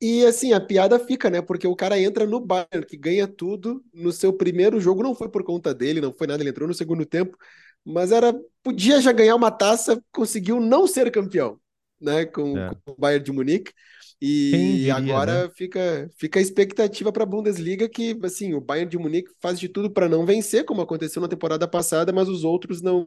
E 0.00 0.24
assim, 0.24 0.52
a 0.52 0.60
piada 0.60 0.98
fica, 0.98 1.30
né? 1.30 1.40
Porque 1.40 1.66
o 1.66 1.74
cara 1.74 1.98
entra 1.98 2.26
no 2.26 2.38
Bayern, 2.38 2.86
que 2.86 2.96
ganha 2.96 3.26
tudo 3.26 3.82
no 3.92 4.12
seu 4.12 4.32
primeiro 4.32 4.78
jogo, 4.78 5.02
não 5.02 5.14
foi 5.14 5.28
por 5.28 5.42
conta 5.42 5.74
dele, 5.74 6.00
não 6.00 6.12
foi 6.12 6.26
nada, 6.26 6.42
ele 6.42 6.50
entrou 6.50 6.68
no 6.68 6.74
segundo 6.74 7.06
tempo, 7.06 7.36
mas 7.84 8.12
era 8.12 8.34
podia 8.62 9.00
já 9.00 9.12
ganhar 9.12 9.34
uma 9.34 9.50
taça, 9.50 10.02
conseguiu 10.10 10.58
não 10.58 10.86
ser 10.86 11.10
campeão, 11.10 11.60
né, 12.00 12.24
com, 12.24 12.56
é. 12.56 12.70
com 12.84 12.92
o 12.92 12.96
Bayern 12.96 13.24
de 13.24 13.32
Munique. 13.32 13.72
E 14.20 14.50
diria, 14.52 14.94
agora 14.94 15.44
né? 15.44 15.50
fica, 15.54 16.08
fica 16.16 16.38
a 16.38 16.42
expectativa 16.42 17.12
para 17.12 17.24
a 17.24 17.26
Bundesliga 17.26 17.88
que 17.88 18.18
assim, 18.22 18.54
o 18.54 18.60
Bayern 18.60 18.88
de 18.88 18.96
Munique 18.96 19.30
faz 19.40 19.60
de 19.60 19.68
tudo 19.68 19.90
para 19.90 20.08
não 20.08 20.24
vencer, 20.24 20.64
como 20.64 20.80
aconteceu 20.80 21.20
na 21.20 21.28
temporada 21.28 21.68
passada, 21.68 22.12
mas 22.12 22.28
os 22.28 22.42
outros 22.42 22.80
não 22.80 23.06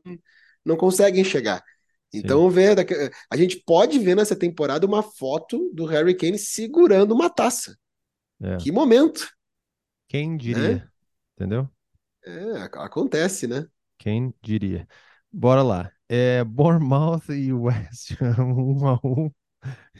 não 0.63 0.75
conseguem 0.75 1.23
chegar. 1.23 1.63
Então, 2.13 2.49
vê, 2.49 2.67
a 3.29 3.37
gente 3.37 3.61
pode 3.65 3.99
ver 3.99 4.15
nessa 4.15 4.35
temporada 4.35 4.85
uma 4.85 5.01
foto 5.01 5.71
do 5.73 5.85
Harry 5.85 6.15
Kane 6.15 6.37
segurando 6.37 7.13
uma 7.13 7.29
taça. 7.29 7.77
É. 8.41 8.57
Que 8.57 8.71
momento! 8.71 9.27
Quem 10.07 10.37
diria? 10.37 10.75
Né? 10.75 10.89
Entendeu? 11.35 11.69
É, 12.25 12.69
acontece, 12.73 13.47
né? 13.47 13.65
Quem 13.97 14.33
diria? 14.41 14.87
Bora 15.31 15.61
lá. 15.63 15.91
É 16.09 16.43
Bournemouth 16.43 17.29
e 17.29 17.51
West 17.51 18.11
Ham, 18.21 18.43
um 18.55 18.87
a 18.87 18.99
um. 19.03 19.31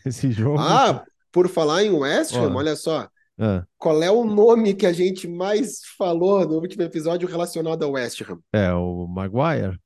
Esse 0.05 0.31
jogo. 0.31 0.57
Ah, 0.59 1.03
por 1.31 1.49
falar 1.49 1.83
em 1.83 1.89
West 1.91 2.33
Ham, 2.33 2.55
olha 2.55 2.75
só. 2.75 3.09
Ah, 3.39 3.65
Qual 3.77 4.01
é 4.01 4.09
o 4.09 4.23
nome 4.23 4.73
que 4.73 4.85
a 4.85 4.93
gente 4.93 5.27
mais 5.27 5.81
falou 5.97 6.47
no 6.47 6.55
último 6.55 6.83
episódio 6.83 7.27
relacionado 7.27 7.83
ao 7.83 7.91
West 7.91 8.21
Ham? 8.21 8.39
é 8.53 8.71
o 8.73 9.05
Maguire. 9.07 9.79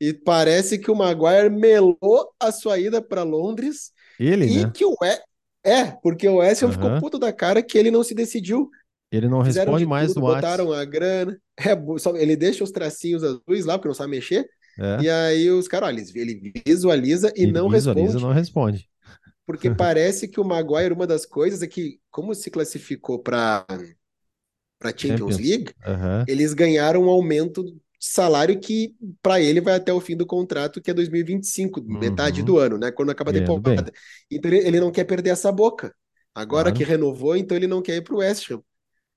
E 0.00 0.12
parece 0.12 0.78
que 0.78 0.90
o 0.90 0.94
Maguire 0.94 1.50
melou 1.50 2.32
a 2.38 2.52
sua 2.52 2.78
ida 2.78 3.02
para 3.02 3.22
Londres 3.24 3.92
Ele, 4.18 4.46
e 4.46 4.64
né? 4.64 4.70
que 4.72 4.84
o 4.84 4.94
West... 5.00 5.22
É, 5.64 5.86
porque 6.02 6.28
o 6.28 6.36
West 6.36 6.62
Ham 6.62 6.72
ficou 6.72 6.90
Aham. 6.90 7.00
puto 7.00 7.18
da 7.18 7.32
cara 7.32 7.62
que 7.62 7.76
ele 7.76 7.90
não 7.90 8.04
se 8.04 8.14
decidiu. 8.14 8.70
Ele 9.10 9.28
não 9.28 9.44
Fizeram 9.44 9.72
responde 9.72 9.84
de 9.84 9.86
mais 9.86 10.12
tudo, 10.12 10.20
no 10.20 10.26
WhatsApp. 10.26 10.58
botaram 10.58 10.72
a 10.72 10.84
grana. 10.84 11.40
É, 11.58 11.98
só- 11.98 12.16
ele 12.16 12.36
deixa 12.36 12.62
os 12.64 12.70
tracinhos 12.70 13.24
azuis 13.24 13.64
lá, 13.64 13.78
porque 13.78 13.88
não 13.88 13.94
sabe 13.94 14.10
mexer. 14.10 14.48
É. 14.78 15.02
E 15.02 15.08
aí 15.10 15.50
os 15.50 15.66
caras, 15.68 15.88
olha, 15.88 16.04
ele 16.14 16.52
visualiza 16.66 17.32
e 17.36 17.44
Ele 17.44 17.52
não 17.52 17.68
visualiza, 17.68 18.18
responde. 18.18 18.24
não 18.24 18.32
responde. 18.32 18.88
Porque 19.46 19.70
parece 19.70 20.28
que 20.28 20.40
o 20.40 20.44
Maguire, 20.44 20.92
uma 20.94 21.06
das 21.06 21.26
coisas 21.26 21.62
é 21.62 21.66
que, 21.66 22.00
como 22.10 22.34
se 22.34 22.50
classificou 22.50 23.18
para 23.20 23.66
para 24.78 24.90
Champions 24.96 25.36
Champions. 25.36 25.38
League, 25.38 25.74
Aham. 25.84 26.24
eles 26.26 26.54
ganharam 26.54 27.04
um 27.04 27.08
aumento 27.08 27.64
de 27.64 27.76
salário 28.00 28.58
que 28.60 28.94
para 29.22 29.40
ele 29.40 29.60
vai 29.60 29.74
até 29.74 29.92
o 29.92 30.00
fim 30.00 30.16
do 30.16 30.24
contrato, 30.26 30.80
que 30.80 30.90
é 30.90 30.94
2025, 30.94 31.82
metade 31.82 32.40
Uhum. 32.40 32.46
do 32.46 32.58
ano, 32.58 32.78
né? 32.78 32.92
Quando 32.92 33.10
acaba 33.10 33.30
a 33.30 33.34
temporada. 33.34 33.92
Então 34.30 34.50
ele, 34.52 34.66
ele 34.66 34.80
não 34.80 34.92
quer 34.92 35.04
perder 35.04 35.30
essa 35.30 35.50
boca. 35.50 35.94
Agora 36.34 36.70
Claro. 36.70 36.78
que 36.78 36.84
renovou, 36.84 37.36
então 37.36 37.56
ele 37.56 37.66
não 37.66 37.82
quer 37.82 37.96
ir 37.96 38.02
para 38.02 38.14
o 38.14 38.18
West 38.18 38.50
Ham. 38.50 38.62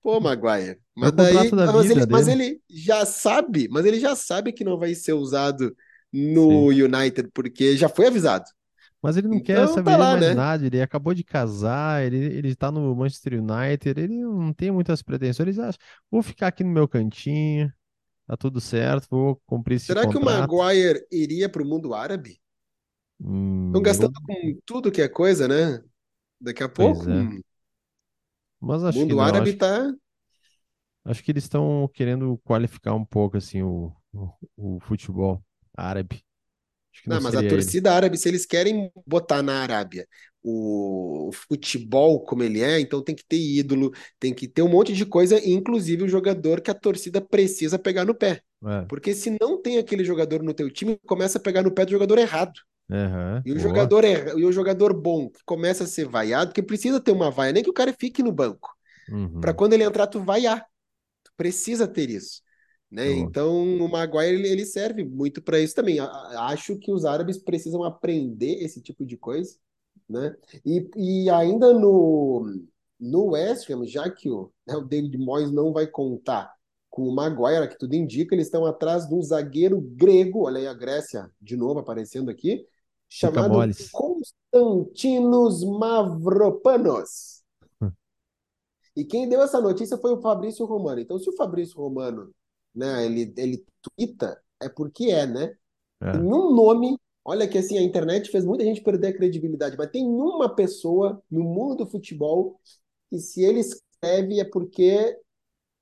Pô, 0.02 0.20
Maguire. 0.20 0.80
Mas 0.96 1.12
contrato 1.12 1.56
daí, 1.56 1.56
da 1.56 1.68
mas 1.72 1.90
ele, 1.90 2.06
mas 2.10 2.28
ele 2.28 2.62
já 2.70 3.06
sabe, 3.06 3.68
mas 3.70 3.86
ele 3.86 4.00
já 4.00 4.16
sabe 4.16 4.52
que 4.52 4.64
não 4.64 4.78
vai 4.78 4.96
ser 4.96 5.14
usado 5.14 5.76
no 6.12 6.68
United, 6.70 7.30
porque 7.34 7.78
já 7.78 7.88
foi 7.90 8.08
avisado. 8.08 8.46
Mas 9.02 9.18
ele 9.18 9.28
não 9.28 9.40
quer 9.40 9.68
Então 9.68 9.70
saber 9.70 9.94
tá 9.94 9.98
de 9.98 10.06
lá, 10.06 10.08
mais 10.08 10.30
né? 10.32 10.32
nada. 10.32 10.66
Ele 10.66 10.82
acabou 10.82 11.14
de 11.14 11.24
casar, 11.24 12.04
ele, 12.04 12.18
ele 12.18 12.56
tá 12.56 12.72
no 12.72 12.96
Manchester 12.96 13.34
United, 13.42 14.00
ele 14.00 14.18
não 14.24 14.54
tem 14.54 14.72
muitas 14.72 15.02
pretensões. 15.02 15.58
Ele 15.58 15.62
acha, 15.68 15.78
vou 16.10 16.22
ficar 16.24 16.48
aqui 16.48 16.64
no 16.64 16.70
meu 16.72 16.88
cantinho, 16.88 17.72
tá 18.28 18.38
tudo 18.38 18.62
certo, 18.62 19.08
vou 19.10 19.38
cumprir 19.48 19.76
esse 19.78 19.96
Será 19.96 20.08
que 20.08 20.18
o 20.18 20.22
contrato. 20.22 20.54
Maguire 20.62 21.06
iria 21.12 21.50
para 21.50 21.62
o 21.62 21.66
mundo 21.66 21.94
árabe? 21.94 22.40
Hum, 23.20 23.68
Estão 23.68 23.82
eu- 23.88 24.12
gastando 24.12 24.22
com 24.26 24.60
tudo 24.66 24.92
que 24.92 25.02
é 25.02 25.08
coisa, 25.10 25.48
né? 25.48 25.84
Daqui 26.42 26.64
a 26.64 26.70
pouco, 26.70 27.10
é. 27.12 27.30
hum, 27.30 27.42
mas 28.62 28.84
o 28.86 28.86
acho 28.86 29.06
que 29.06 29.14
mundo 29.14 29.20
não. 29.20 29.28
árabe 29.28 29.54
Acho, 29.54 29.58
tá. 29.58 29.92
acho 31.06 31.24
que 31.24 31.32
eles 31.32 31.44
estão 31.44 31.88
querendo 31.94 32.38
qualificar 32.44 32.94
um 32.94 33.06
pouco 33.06 33.38
assim 33.38 33.62
o, 33.62 33.96
o, 34.14 34.30
o 34.58 34.80
futebol 34.82 35.44
árabe. 35.76 36.24
Que 37.04 37.10
não 37.10 37.18
Não, 37.18 37.22
mas 37.22 37.36
a 37.36 37.42
seria 37.42 37.52
ele. 37.52 37.74
torcida 37.74 37.94
árabe, 37.94 38.18
se 38.18 38.30
eles 38.30 38.46
querem 38.46 38.92
botar 39.08 39.42
na 39.42 39.62
Arábia 39.62 40.08
o 40.44 41.10
o 41.30 41.32
futebol 41.34 42.24
como 42.26 42.44
ele 42.44 42.62
é, 42.62 42.80
então 42.80 43.02
tem 43.04 43.16
que 43.16 43.24
ter 43.26 43.38
ídolo, 43.38 43.92
tem 44.20 44.34
que 44.34 44.48
ter 44.50 44.62
um 44.62 44.68
monte 44.70 44.94
de 44.94 45.06
coisa, 45.06 45.40
inclusive 45.48 46.04
o 46.04 46.10
jogador 46.10 46.60
que 46.62 46.70
a 46.70 46.74
torcida 46.74 47.22
precisa 47.22 47.80
pegar 47.80 48.04
no 48.06 48.14
pé. 48.14 48.42
É, 48.64 48.88
Porque 48.88 49.14
se 49.16 49.30
não 49.40 49.62
tem 49.62 49.78
aquele 49.78 50.04
jogador 50.04 50.44
no 50.44 50.54
teu 50.54 50.70
time, 50.70 50.98
começa 51.08 51.38
a 51.38 51.42
pegar 51.42 51.64
no 51.64 51.74
pé 51.74 51.86
do 51.86 51.92
jogador 51.92 52.18
errado. 52.18 52.52
Aham, 52.92 53.44
E 53.44 53.52
o 53.52 53.60
boa. 53.60 53.60
jogador 53.60 54.04
erra- 54.04 54.34
e 54.40 54.46
o 54.46 54.52
jogador 54.52 54.94
bom 54.94 55.30
que 55.30 55.44
começa 55.46 55.84
a 55.84 55.88
ser 55.88 56.08
vaiado, 56.08 56.54
que 56.54 56.62
precisa 56.64 57.00
ter 57.02 57.12
uma 57.12 57.32
vaia, 57.32 57.54
nem 57.54 57.64
que 57.64 57.70
o 57.70 57.74
cara 57.74 57.94
fique 57.94 58.22
no 58.24 58.32
banco. 58.32 58.70
Uhum. 59.08 59.42
Para 59.42 59.54
quando 59.54 59.74
ele 59.74 59.84
entrar, 59.84 60.08
tu 60.08 60.22
vaiar. 60.22 60.66
Tu 61.24 61.32
precisa 61.38 61.88
ter 61.88 62.10
isso. 62.10 62.42
Né? 62.92 63.12
Boa. 63.12 63.18
Então, 63.18 63.52
o 63.80 63.90
Maguire 63.90 64.36
ele, 64.36 64.48
ele 64.50 64.66
serve 64.66 65.04
muito 65.06 65.42
para 65.42 65.60
isso 65.60 65.76
também. 65.76 66.00
Acho 66.00 66.78
que 66.78 66.92
os 66.92 67.06
árabes 67.06 67.38
precisam 67.38 67.84
aprender 67.84 68.64
esse 68.64 68.82
tipo 68.82 69.06
de 69.06 69.18
coisa. 69.18 69.58
Né? 70.10 70.36
E, 70.66 70.90
e 70.98 71.30
ainda 71.30 71.74
no, 71.74 72.46
no 73.00 73.26
West 73.32 73.70
Ham, 73.70 73.86
já 73.86 74.10
que 74.10 74.30
o, 74.30 74.52
né, 74.68 74.76
o 74.76 74.82
David 74.82 75.18
Moyes 75.18 75.52
não 75.52 75.72
vai 75.74 75.88
contar 75.88 76.54
com 76.90 77.04
o 77.04 77.16
Maguire, 77.16 77.70
que 77.70 77.78
tudo 77.78 77.96
indica, 77.96 78.36
eles 78.36 78.48
estão 78.48 78.66
atrás 78.66 79.08
de 79.08 79.16
um 79.16 79.22
zagueiro 79.22 79.80
grego, 79.80 80.46
olha 80.46 80.60
aí 80.60 80.68
a 80.68 80.74
Grécia 80.74 81.32
de 81.42 81.56
novo 81.56 81.80
aparecendo 81.80 82.30
aqui, 82.30 82.66
chamado 83.12 83.54
moles. 83.54 83.92
Konstantinos 83.92 85.66
Mavropanos. 85.66 87.44
Hum. 87.82 87.92
E 88.96 89.04
quem 89.04 89.28
deu 89.28 89.42
essa 89.42 89.60
notícia 89.60 89.98
foi 89.98 90.14
o 90.14 90.22
Fabrício 90.22 90.66
Romano. 90.66 91.02
Então, 91.02 91.20
se 91.20 91.30
o 91.30 91.36
Fabrício 91.36 91.76
Romano, 91.78 92.32
né, 92.74 93.06
ele, 93.06 93.34
ele 93.36 93.66
twitta, 93.82 94.42
é 94.62 94.70
porque 94.70 95.12
é, 95.12 95.28
né? 95.28 95.56
É. 96.02 96.16
E 96.16 96.18
num 96.20 96.56
nome, 96.56 96.98
olha 97.26 97.48
que 97.48 97.58
assim, 97.58 97.78
a 97.78 97.84
internet 97.84 98.32
fez 98.32 98.46
muita 98.46 98.64
gente 98.64 98.82
perder 98.82 99.08
a 99.08 99.18
credibilidade, 99.18 99.78
mas 99.78 99.92
tem 99.92 100.06
uma 100.06 100.56
pessoa 100.56 101.22
no 101.30 101.44
mundo 101.44 101.84
do 101.84 101.88
futebol 101.88 102.60
que 103.10 103.20
se 103.20 103.44
ele 103.44 103.60
escreve 103.60 104.40
é 104.40 104.46
porque 104.46 105.20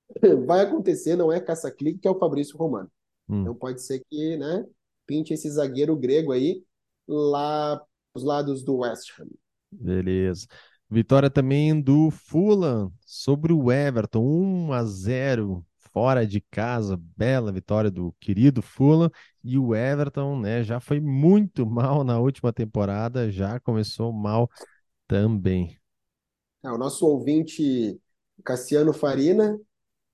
vai 0.47 0.61
acontecer, 0.61 1.15
não 1.15 1.31
é 1.31 1.39
caça-clique, 1.39 1.99
que 1.99 2.07
é 2.07 2.11
o 2.11 2.17
Fabrício 2.17 2.57
Romano. 2.57 2.91
Hum. 3.29 3.41
Então 3.41 3.53
pode 3.53 3.83
ser 3.83 4.03
que, 4.09 4.35
né, 4.35 4.65
pinte 5.05 5.31
esse 5.31 5.47
zagueiro 5.47 5.95
grego 5.95 6.31
aí 6.31 6.63
lá 7.09 7.81
os 8.13 8.23
lados 8.23 8.63
do 8.63 8.77
West 8.77 9.11
Ham. 9.19 9.27
Beleza. 9.71 10.47
Vitória 10.89 11.29
também 11.29 11.79
do 11.79 12.09
Fulham 12.09 12.91
sobre 13.05 13.53
o 13.53 13.71
Everton, 13.71 14.23
1 14.23 14.73
a 14.73 14.83
0 14.83 15.65
fora 15.91 16.25
de 16.25 16.41
casa. 16.41 16.99
Bela 17.15 17.51
vitória 17.51 17.91
do 17.91 18.13
querido 18.19 18.61
Fulham. 18.61 19.11
E 19.43 19.57
o 19.57 19.75
Everton, 19.75 20.39
né, 20.39 20.63
já 20.63 20.79
foi 20.79 20.99
muito 20.99 21.65
mal 21.67 22.03
na 22.03 22.19
última 22.19 22.53
temporada, 22.53 23.31
já 23.31 23.59
começou 23.59 24.11
mal 24.11 24.49
também. 25.07 25.77
É, 26.63 26.71
o 26.71 26.77
nosso 26.77 27.05
ouvinte 27.05 27.99
Cassiano 28.43 28.93
Farina, 28.93 29.59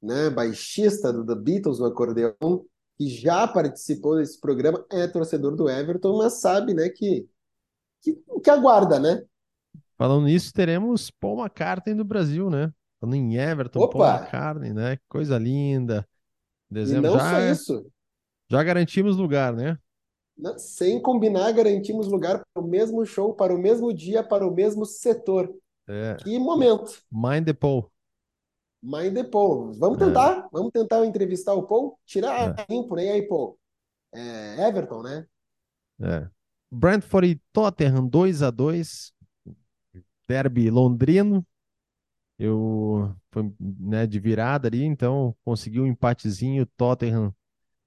né, 0.02 0.30
baixista 0.30 1.12
do 1.12 1.26
The 1.26 1.36
Beatles 1.36 1.80
no 1.80 1.86
acordeão, 1.86 2.66
que 2.98 3.08
já 3.10 3.48
participou 3.48 4.18
desse 4.18 4.40
programa, 4.40 4.86
é 4.92 5.08
torcedor 5.08 5.56
do 5.56 5.70
Everton, 5.70 6.18
mas 6.18 6.34
sabe, 6.34 6.74
né, 6.74 6.90
que 6.90 7.28
que, 8.06 8.14
que 8.44 8.50
aguarda, 8.52 9.00
né? 9.00 9.24
Falando 9.98 10.26
nisso, 10.26 10.54
teremos 10.54 11.10
Paul 11.10 11.40
McCartney 11.40 11.96
do 11.96 12.06
Brasil, 12.06 12.50
né? 12.52 12.72
Falando 13.00 13.16
em 13.16 13.36
Everton, 13.36 13.80
Paul 13.80 14.04
Opa! 14.04 14.20
McCartney, 14.20 14.74
né? 14.74 14.98
Coisa 15.10 15.38
linda. 15.40 16.08
E 16.70 16.74
Dezembro 16.76 17.12
não 17.12 17.20
só 17.20 17.32
já, 17.32 17.52
isso, 17.52 17.92
já 18.50 18.64
garantimos 18.64 19.18
lugar, 19.18 19.54
né? 19.54 19.80
né, 20.38 20.56
sem 20.58 21.02
combinar, 21.02 21.52
garantimos 21.52 22.08
lugar 22.08 22.44
para 22.54 22.64
o 22.64 22.68
mesmo 22.68 23.04
show, 23.06 23.34
para 23.34 23.56
o 23.56 23.58
mesmo 23.58 23.94
dia, 23.94 24.22
para 24.22 24.46
o 24.46 24.54
mesmo 24.54 24.86
setor. 24.86 25.52
É. 25.88 26.16
Que 26.20 26.38
momento! 26.38 27.02
Mind 27.12 27.46
the 27.46 27.54
Paul. 27.54 27.90
The 29.14 29.24
Paul. 29.26 29.74
Vamos 29.74 30.02
É. 30.02 30.06
tentar? 30.06 30.48
Vamos 30.52 30.72
tentar 30.72 31.06
entrevistar 31.06 31.54
o 31.54 31.64
Paul? 31.64 31.98
Tirar 32.06 32.56
É. 32.58 32.62
a 32.62 32.66
limpo, 32.70 32.96
né? 32.96 33.06
E 33.06 33.10
aí, 33.10 33.28
Paul? 33.28 33.58
É, 34.14 34.68
Everton, 34.68 35.02
né? 35.02 35.26
É. 36.02 36.28
Brentford 36.72 37.28
e 37.28 37.42
Tottenham 37.54 38.08
2 38.08 38.42
a 38.42 38.52
2 38.52 39.14
Derby 40.28 40.70
londrino. 40.70 41.46
Eu 42.38 43.16
foi, 43.32 43.54
né, 43.60 44.06
de 44.06 44.20
virada 44.20 44.68
ali, 44.68 44.84
então 44.84 45.36
conseguiu 45.46 45.84
um 45.84 45.88
empatezinho 45.88 46.66
Tottenham 46.78 47.34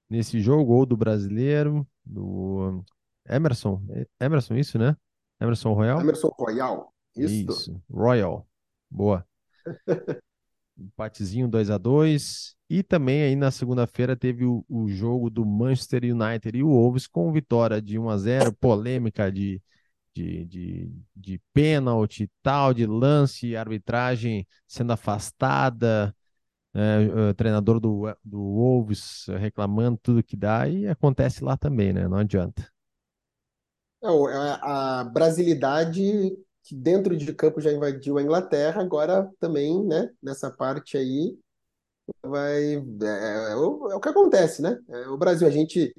nesse 0.09 0.39
jogo, 0.41 0.65
gol 0.65 0.85
do 0.87 0.97
brasileiro, 0.97 1.87
do 2.03 2.83
Emerson. 3.27 3.79
É 4.19 4.25
Emerson, 4.25 4.55
isso, 4.55 4.79
né? 4.79 4.97
Emerson 5.39 5.73
Royal? 5.73 6.01
Emerson 6.01 6.29
Royal. 6.29 6.91
Isso. 7.15 7.51
Isso, 7.51 7.83
Royal. 7.91 8.47
Boa. 8.89 9.23
Empatezinho 10.79 11.47
2 11.47 11.69
a 11.69 11.77
2 11.77 12.55
E 12.69 12.83
também 12.83 13.23
aí 13.23 13.35
na 13.35 13.51
segunda-feira 13.51 14.15
teve 14.15 14.45
o, 14.45 14.65
o 14.69 14.87
jogo 14.87 15.29
do 15.29 15.45
Manchester 15.45 16.03
United 16.03 16.57
e 16.57 16.63
o 16.63 16.69
Wolves 16.69 17.07
com 17.07 17.31
vitória 17.31 17.81
de 17.81 17.97
1 17.99 18.09
a 18.09 18.17
0 18.17 18.53
polêmica 18.53 19.31
de, 19.31 19.61
de, 20.13 20.45
de, 20.45 20.91
de 21.15 21.41
pênalti 21.53 22.29
tal, 22.41 22.73
de 22.73 22.85
lance, 22.85 23.55
arbitragem 23.55 24.47
sendo 24.67 24.93
afastada, 24.93 26.15
é, 26.73 27.33
treinador 27.33 27.79
do, 27.79 28.03
do 28.23 28.39
Wolves 28.39 29.25
reclamando 29.39 29.99
tudo 30.01 30.23
que 30.23 30.35
dá, 30.35 30.67
e 30.67 30.87
acontece 30.87 31.43
lá 31.43 31.57
também, 31.57 31.93
né? 31.93 32.07
Não 32.07 32.17
adianta. 32.17 32.69
É, 34.03 34.07
é 34.07 34.59
a 34.61 35.03
brasilidade 35.03 36.37
que 36.69 36.75
dentro 36.75 37.17
de 37.17 37.33
campo 37.33 37.59
já 37.59 37.73
invadiu 37.73 38.19
a 38.19 38.21
Inglaterra, 38.21 38.79
agora 38.79 39.27
também, 39.39 39.83
né? 39.83 40.07
Nessa 40.21 40.51
parte 40.51 40.97
aí, 40.97 41.35
vai. 42.21 42.75
É, 42.75 43.51
é 43.51 43.55
o, 43.55 43.91
é 43.91 43.95
o 43.95 43.99
que 43.99 44.09
acontece, 44.09 44.61
né? 44.61 44.77
É 44.87 45.07
o 45.07 45.17
Brasil, 45.17 45.47
a 45.47 45.51
gente 45.51 45.91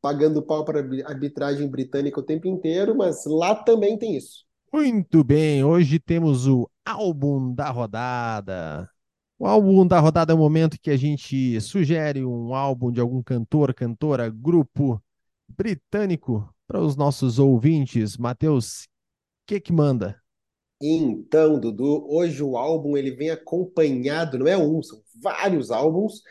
pagando 0.00 0.40
pau 0.40 0.64
para 0.64 0.78
arbitragem 1.06 1.68
britânica 1.68 2.20
o 2.20 2.22
tempo 2.22 2.46
inteiro, 2.46 2.96
mas 2.96 3.24
lá 3.26 3.52
também 3.52 3.98
tem 3.98 4.16
isso. 4.16 4.44
Muito 4.72 5.24
bem, 5.24 5.64
hoje 5.64 5.98
temos 5.98 6.46
o 6.46 6.70
álbum 6.86 7.52
da 7.52 7.68
rodada. 7.70 8.88
O 9.40 9.44
álbum 9.44 9.84
da 9.84 9.98
rodada 9.98 10.32
é 10.32 10.36
o 10.36 10.38
momento 10.38 10.78
que 10.80 10.90
a 10.90 10.96
gente 10.96 11.60
sugere 11.60 12.24
um 12.24 12.54
álbum 12.54 12.92
de 12.92 13.00
algum 13.00 13.20
cantor, 13.24 13.74
cantora, 13.74 14.30
grupo 14.30 15.02
britânico 15.48 16.48
para 16.64 16.80
os 16.80 16.94
nossos 16.94 17.40
ouvintes. 17.40 18.16
Matheus, 18.16 18.86
que 19.46 19.60
que 19.60 19.72
manda? 19.72 20.20
Então, 20.80 21.60
Dudu, 21.60 22.04
hoje 22.08 22.42
o 22.42 22.56
álbum 22.56 22.96
ele 22.96 23.12
vem 23.12 23.30
acompanhado, 23.30 24.36
não 24.38 24.48
é 24.48 24.56
um, 24.58 24.82
são 24.82 25.00
vários 25.22 25.70
álbuns, 25.70 26.22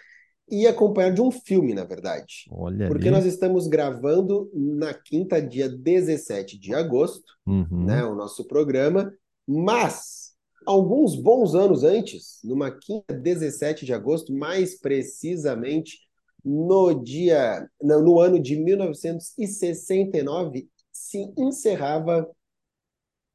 e 0.49 0.67
acompanhado 0.67 1.15
de 1.15 1.21
um 1.21 1.31
filme, 1.31 1.73
na 1.73 1.85
verdade. 1.85 2.45
Olha 2.51 2.87
Porque 2.87 3.07
ali. 3.07 3.15
nós 3.15 3.25
estamos 3.25 3.67
gravando 3.67 4.51
na 4.53 4.93
quinta, 4.93 5.41
dia 5.41 5.69
17 5.69 6.59
de 6.59 6.73
agosto, 6.73 7.31
Uhum. 7.47 7.85
né, 7.85 8.03
o 8.03 8.13
nosso 8.13 8.45
programa, 8.45 9.11
mas 9.47 10.31
alguns 10.65 11.15
bons 11.15 11.55
anos 11.55 11.83
antes, 11.83 12.39
numa 12.43 12.69
quinta, 12.69 13.13
17 13.13 13.85
de 13.85 13.93
agosto, 13.93 14.33
mais 14.33 14.77
precisamente 14.77 15.99
no 16.43 16.93
dia, 16.93 17.65
no 17.81 18.19
ano 18.19 18.37
de 18.41 18.57
1969, 18.57 20.67
se 20.91 21.31
encerrava 21.37 22.27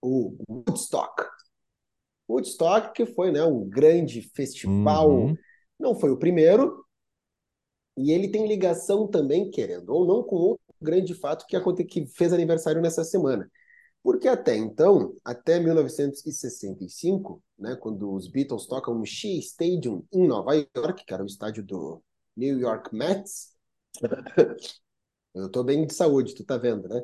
o 0.03 0.37
Woodstock. 0.49 1.25
Woodstock, 2.29 2.93
que 2.93 3.07
foi, 3.07 3.31
né, 3.31 3.45
um 3.45 3.69
grande 3.69 4.23
festival, 4.35 5.11
Uhum. 5.11 5.37
não 5.79 5.95
foi 5.99 6.11
o 6.11 6.19
primeiro, 6.19 6.85
e 7.97 8.13
ele 8.13 8.29
tem 8.29 8.47
ligação 8.47 9.07
também, 9.09 9.51
querendo 9.51 9.91
ou 9.91 10.07
não, 10.07 10.23
com 10.23 10.37
outro 10.37 10.63
grande 10.81 11.15
fato 11.15 11.47
que, 11.47 11.57
aconte... 11.57 11.85
que 11.85 12.07
fez 12.07 12.33
aniversário 12.33 12.83
nessa 12.83 13.05
semana. 13.05 13.51
Porque 14.03 14.29
até 14.29 14.57
então, 14.57 15.15
até 15.25 15.59
1965, 15.61 17.43
né, 17.59 17.77
quando 17.77 18.13
os 18.13 18.29
Beatles 18.29 18.67
tocam 18.67 18.95
no 18.95 19.07
Shea 19.07 19.39
Stadium 19.41 20.05
em 20.13 20.27
Nova 20.27 20.55
York, 20.55 21.05
que 21.05 21.15
era 21.15 21.23
o 21.23 21.27
estádio 21.27 21.65
do 21.65 22.03
New 22.37 22.59
York 22.61 22.95
Mets, 22.95 23.55
eu 25.35 25.51
tô 25.51 25.65
bem 25.65 25.87
de 25.87 25.95
saúde, 25.95 26.35
tu 26.35 26.45
tá 26.45 26.57
vendo, 26.57 26.89
né? 26.89 27.03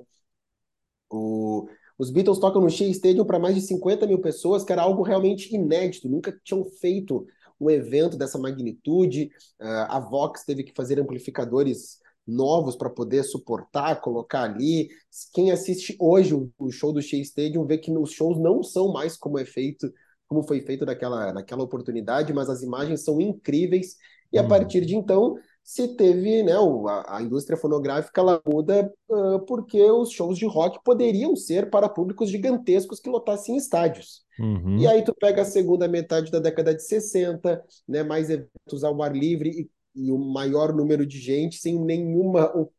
O... 1.11 1.69
Os 1.99 2.11
Beatles 2.11 2.39
tocam 2.39 2.61
no 2.61 2.71
Shea 2.71 2.89
Stadium 2.89 3.25
para 3.25 3.39
mais 3.39 3.55
de 3.55 3.61
50 3.63 4.07
mil 4.07 4.19
pessoas, 4.21 4.65
que 4.65 4.73
era 4.73 4.83
algo 4.83 5.03
realmente 5.03 5.55
inédito, 5.55 6.09
nunca 6.09 6.39
tinham 6.45 6.65
feito 6.65 7.27
um 7.61 7.71
evento 7.71 8.17
dessa 8.17 8.39
magnitude. 8.39 9.31
Uh, 9.61 9.87
a 9.89 10.01
Vox 10.01 10.45
teve 10.45 10.65
que 10.65 10.73
fazer 10.75 10.99
amplificadores 11.01 12.01
novos 12.27 12.77
para 12.77 12.91
poder 12.91 13.23
suportar, 13.25 14.01
colocar 14.01 14.43
ali. 14.43 14.89
Quem 15.33 15.51
assiste 15.51 15.97
hoje 15.99 16.35
o, 16.35 16.71
show 16.71 16.93
do 16.93 17.03
Shea 17.03 17.21
Stadium 17.21 17.67
vê 17.67 17.79
que 17.79 17.91
os 17.91 18.13
shows 18.13 18.39
não 18.39 18.63
são 18.63 18.93
mais 18.93 19.17
como 19.17 19.39
é 19.39 19.45
feito, 19.45 19.93
como 20.29 20.43
foi 20.43 20.61
feito 20.61 20.85
naquela, 20.87 21.33
naquela 21.33 21.63
oportunidade, 21.63 22.33
mas 22.33 22.49
as 22.49 22.63
imagens 22.63 23.05
são 23.05 23.21
incríveis. 23.21 23.97
E 24.33 24.39
a 24.39 24.43
Uhum. 24.43 24.49
partir 24.49 24.87
de 24.87 24.97
então 24.97 25.37
se 25.63 25.89
teve, 25.97 26.43
né, 26.43 26.59
o- 26.59 26.89
a, 26.89 27.19
a 27.19 27.23
indústria 27.23 27.57
fonográfica 27.57 28.21
ela 28.21 28.43
muda 28.47 28.93
ah, 29.11 29.39
porque 29.47 29.81
os 29.91 30.11
shows 30.11 30.37
de 30.39 30.47
rock 30.47 30.79
poderiam 30.85 31.37
ser 31.37 31.71
para 31.71 31.89
públicos 31.89 32.31
gigantescos 32.31 33.01
que 33.01 33.09
lotassem 33.09 33.57
estádios. 33.57 34.23
Uhum. 34.39 34.79
E 34.79 34.87
aí 34.87 35.05
tu 35.05 35.15
pega 35.15 35.43
a 35.43 35.45
segunda 35.45 35.87
metade 35.87 36.31
da 36.31 36.39
década 36.41 36.75
de 36.75 36.83
60, 36.83 37.63
né, 37.87 38.03
mais 38.03 38.29
eventos 38.31 38.83
ao 38.83 39.01
ar 39.03 39.15
livre 39.15 39.51
e, 39.95 40.05
e 40.07 40.11
o 40.11 40.19
maior 40.19 40.75
número 40.75 41.07
de 41.07 41.19
gente 41.19 41.57
sem 41.57 41.79
nenhuma, 41.79 42.51
ou 42.57 42.73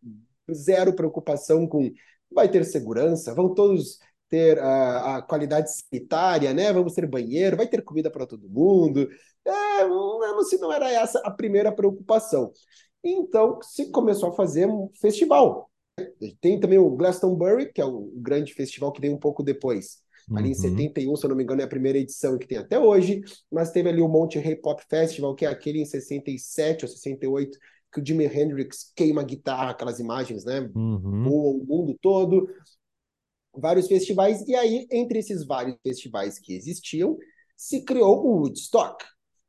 zero 0.52 0.94
preocupação 0.94 1.68
com 1.68 1.92
vai 2.32 2.50
ter 2.50 2.66
segurança, 2.66 3.34
vão 3.34 3.54
todos 3.54 4.00
ter 4.30 4.58
a, 4.60 5.18
a 5.18 5.22
qualidade 5.22 5.70
sanitária, 5.72 6.54
né? 6.54 6.74
Vamos 6.74 6.94
ter 6.94 7.06
banheiro, 7.08 7.56
vai 7.56 7.68
ter 7.68 7.84
comida 7.84 8.10
para 8.10 8.26
todo 8.26 8.50
mundo. 8.50 9.08
É, 9.80 9.88
não, 9.88 10.44
se 10.44 10.58
não 10.58 10.72
era 10.72 10.92
essa 10.92 11.20
a 11.20 11.32
primeira 11.32 11.72
preocupação. 11.72 12.52
Então 13.04 13.60
se 13.62 13.92
começou 13.92 14.30
a 14.30 14.34
fazer 14.34 14.68
um 14.68 14.90
festival. 15.00 15.70
Tem 16.42 16.60
também 16.60 16.80
o 16.80 16.90
Glastonbury, 16.90 17.72
que 17.72 17.82
é 17.82 17.86
o 17.86 18.12
grande 18.16 18.54
festival 18.54 18.92
que 18.92 19.02
veio 19.02 19.14
um 19.14 19.20
pouco 19.20 19.44
depois. 19.44 20.02
Ali 20.34 20.50
em 20.50 20.54
Uhum. 20.54 20.56
71, 20.56 21.16
se 21.18 21.26
eu 21.26 21.30
não 21.30 21.36
me 21.36 21.44
engano, 21.44 21.62
é 21.62 21.66
a 21.66 21.68
primeira 21.68 21.98
edição 21.98 22.38
que 22.38 22.48
tem 22.48 22.58
até 22.58 22.80
hoje, 22.80 23.22
mas 23.52 23.72
teve 23.72 23.90
ali 23.90 24.02
o 24.02 24.08
Monterey 24.08 24.56
Pop 24.56 24.82
Festival, 24.90 25.36
que 25.36 25.46
é 25.46 25.50
aquele 25.50 25.82
em 25.82 25.86
67 25.86 26.86
ou 26.86 26.90
68, 26.90 27.58
que 27.92 28.00
o 28.00 28.06
Jimi 28.06 28.26
Hendrix 28.26 28.92
queima 28.96 29.22
a 29.22 29.26
guitarra, 29.26 29.72
aquelas 29.72 30.00
imagens, 30.00 30.46
né? 30.46 30.62
Uhum. 30.74 31.28
O 31.30 31.64
mundo 31.66 31.96
todo. 32.02 32.48
Vários 33.56 33.88
festivais, 33.88 34.42
e 34.48 34.56
aí, 34.56 34.88
entre 34.90 35.20
esses 35.20 35.46
vários 35.46 35.78
festivais 35.84 36.40
que 36.40 36.54
existiam, 36.56 37.18
se 37.56 37.84
criou 37.84 38.26
o 38.26 38.40
Woodstock. 38.40 39.04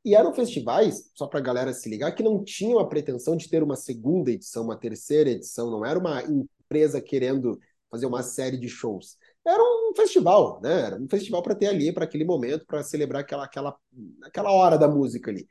E 0.05 0.15
eram 0.15 0.35
festivais, 0.35 1.11
só 1.15 1.27
para 1.27 1.39
a 1.41 1.43
galera 1.43 1.73
se 1.73 1.89
ligar, 1.89 2.13
que 2.13 2.23
não 2.23 2.45
tinham 2.45 2.79
a 2.79 2.87
pretensão 2.87 3.37
de 3.37 3.49
ter 3.49 3.63
uma 3.63 3.77
segunda 3.77 4.31
edição, 4.31 4.65
uma 4.65 4.77
terceira 4.77 5.31
edição, 5.31 5.71
não 5.71 5.85
era 5.85 5.99
uma 5.99 6.23
empresa 6.23 7.01
querendo 7.01 7.59
fazer 7.91 8.07
uma 8.07 8.23
série 8.23 8.59
de 8.59 8.69
shows 8.69 9.17
era 9.47 9.63
um 9.63 9.93
festival, 9.95 10.61
né? 10.63 10.87
Era 10.87 10.97
um 10.97 11.09
festival 11.09 11.43
para 11.43 11.55
ter 11.55 11.67
ali, 11.67 11.93
para 11.93 12.05
aquele 12.05 12.25
momento, 12.25 12.65
para 12.67 12.83
celebrar 12.83 13.21
aquela, 13.21 13.45
aquela, 13.45 13.77
aquela 14.23 14.53
hora 14.53 14.79
da 14.79 14.89
música 14.89 15.31
ali. 15.31 15.47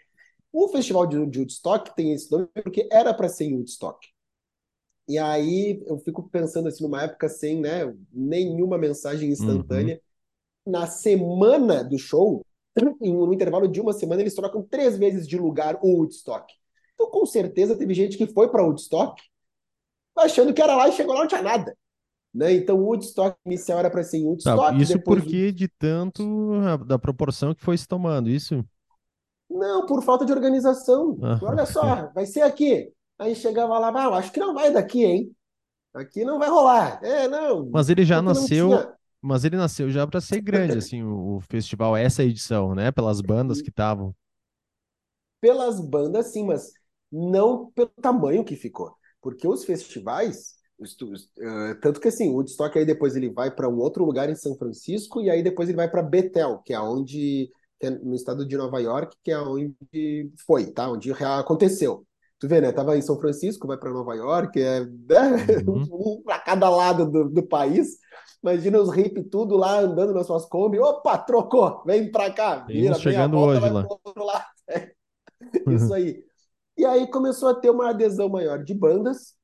O 0.52 0.68
festival 0.70 1.06
de, 1.06 1.26
de 1.28 1.40
Woodstock 1.40 1.96
tem 1.96 2.14
esse 2.14 2.32
nome 2.32 2.48
porque 2.64 2.88
era 2.92 3.14
para 3.14 3.30
ser 3.30 3.46
em 3.46 3.56
Woodstock. 3.56 4.08
E 5.08 5.18
aí 5.18 5.84
eu 5.86 5.98
fico 6.00 6.28
pensando 6.30 6.68
assim, 6.68 6.84
numa 6.84 7.04
época 7.04 7.30
sem 7.30 7.60
né, 7.60 7.94
nenhuma 8.12 8.78
mensagem 8.78 9.30
instantânea. 9.30 10.02
Uhum. 10.66 10.72
Na 10.72 10.88
semana 10.88 11.84
do 11.84 12.00
show, 12.00 12.44
em 13.02 13.16
um 13.16 13.32
intervalo 13.34 13.68
de 13.68 13.80
uma 13.80 13.94
semana, 13.94 14.22
eles 14.22 14.36
trocam 14.36 14.64
três 14.64 14.98
vezes 14.98 15.28
de 15.28 15.38
lugar 15.38 15.78
o 15.82 15.98
Woodstock. 15.98 16.52
Então, 16.94 17.10
com 17.10 17.26
certeza, 17.26 17.78
teve 17.78 17.94
gente 17.94 18.18
que 18.18 18.28
foi 18.28 18.50
para 18.50 18.64
Woodstock 18.64 19.22
achando 20.18 20.54
que 20.54 20.62
era 20.62 20.76
lá 20.76 20.88
e 20.88 20.92
chegou 20.92 21.14
lá 21.14 21.22
não 21.22 21.28
tinha 21.28 21.42
nada. 21.42 21.76
Né? 22.34 22.54
Então, 22.54 22.78
o 22.78 22.86
Woodstock 22.86 23.38
inicial 23.46 23.80
era 23.80 23.90
para 23.90 24.04
ser 24.04 24.18
em 24.18 24.26
Woodstock. 24.26 24.58
Tá, 24.58 24.74
isso 24.78 25.00
porque 25.02 25.52
de 25.52 25.68
tanto 25.68 26.60
da 26.86 26.98
proporção 26.98 27.54
que 27.54 27.64
foi 27.64 27.78
se 27.78 27.88
tomando, 27.88 28.30
isso? 28.30 28.64
Não, 29.50 29.86
por 29.86 30.04
falta 30.04 30.26
de 30.26 30.32
organização. 30.32 31.18
Ah. 31.22 31.40
Olha 31.44 31.66
só, 31.66 32.12
vai 32.14 32.26
ser 32.26 32.42
aqui. 32.42 32.92
Aí 33.20 33.36
chegava 33.36 33.78
lá, 33.78 33.90
ah, 33.90 34.18
acho 34.18 34.32
que 34.32 34.40
não 34.40 34.54
vai 34.54 34.72
daqui, 34.72 35.04
hein? 35.04 35.36
Aqui 35.94 36.26
não 36.26 36.40
vai 36.40 36.50
rolar. 36.50 37.00
É, 37.04 37.28
não. 37.28 37.70
Mas 37.72 37.88
ele 37.90 38.04
já 38.04 38.20
nasceu, 38.20 38.70
tinha... 38.70 38.94
mas 39.24 39.46
ele 39.46 39.56
nasceu 39.56 39.90
já 39.90 40.06
para 40.06 40.20
ser 40.20 40.42
grande, 40.42 40.78
assim, 40.78 41.02
o, 41.02 41.38
o, 41.38 41.40
festival, 41.40 41.96
essa 41.96 42.24
edição, 42.24 42.76
né? 42.76 42.92
Pelas 42.92 43.22
bandas 43.22 43.62
que 43.62 43.70
estavam. 43.70 44.14
Pelas 45.40 45.80
bandas, 45.80 46.28
sim, 46.28 46.46
mas 46.46 46.72
não 47.12 47.72
pelo 47.72 47.90
tamanho 48.02 48.44
que 48.44 48.56
ficou. 48.56 48.96
Porque 49.22 49.48
os 49.48 49.64
festivais, 49.64 50.62
Uh, 50.84 51.80
tanto 51.80 52.02
que 52.02 52.10
assim, 52.10 52.30
o 52.30 52.34
Woodstock 52.34 52.78
aí 52.78 52.84
depois 52.84 53.16
ele 53.16 53.30
vai 53.30 53.50
para 53.50 53.70
um 53.70 53.78
outro 53.78 54.04
lugar 54.04 54.30
em 54.30 54.36
São 54.36 54.54
Francisco 54.58 55.22
e 55.22 55.30
aí 55.30 55.42
depois 55.42 55.70
ele 55.70 55.78
vai 55.78 55.90
para 55.90 56.04
Bethel, 56.04 56.58
que 56.58 56.74
é 56.74 56.80
onde 56.80 57.50
que 57.80 57.88
é 57.88 57.90
no 57.90 58.16
estado 58.16 58.46
de 58.46 58.58
Nova 58.58 58.80
York, 58.80 59.16
que 59.24 59.32
é 59.32 59.40
onde 59.40 60.32
foi, 60.46 60.68
tá? 60.68 60.90
Onde 60.90 61.12
aconteceu. 61.12 62.06
Tu 62.40 62.48
vê, 62.48 62.62
né? 62.62 62.72
Tava 62.72 62.98
em 62.98 63.02
São 63.02 63.20
Francisco, 63.20 63.68
vai 63.68 63.78
para 63.78 63.92
Nova 63.92 64.16
York, 64.16 64.60
é 64.62 64.82
né? 64.86 65.64
uhum. 65.68 65.88
um 66.20 66.22
para 66.24 66.40
cada 66.40 66.70
lado 66.70 67.10
do, 67.10 67.30
do, 67.30 67.44
país. 67.44 67.98
Imagina 68.44 68.82
os 68.82 68.94
hippies 68.94 69.28
tudo 69.32 69.56
lá 69.56 69.80
andando 69.80 70.14
nas 70.14 70.28
suas 70.28 70.46
Kombi. 70.46 70.78
Opa, 70.78 71.18
trocou, 71.18 71.82
vem 71.86 72.12
para 72.12 72.32
cá. 72.32 72.58
Vira, 72.66 72.94
chegando 72.96 73.38
volta, 73.38 73.60
hoje 73.60 73.70
lá. 73.70 73.88
lá. 74.18 74.48
É. 74.68 74.92
Isso 75.72 75.94
aí. 75.94 76.24
E 76.78 76.86
aí 76.86 77.08
começou 77.10 77.50
a 77.50 77.56
ter 77.56 77.70
uma 77.70 77.90
adesão 77.90 78.28
maior 78.30 78.64
de 78.64 78.74
bandas. 78.74 79.36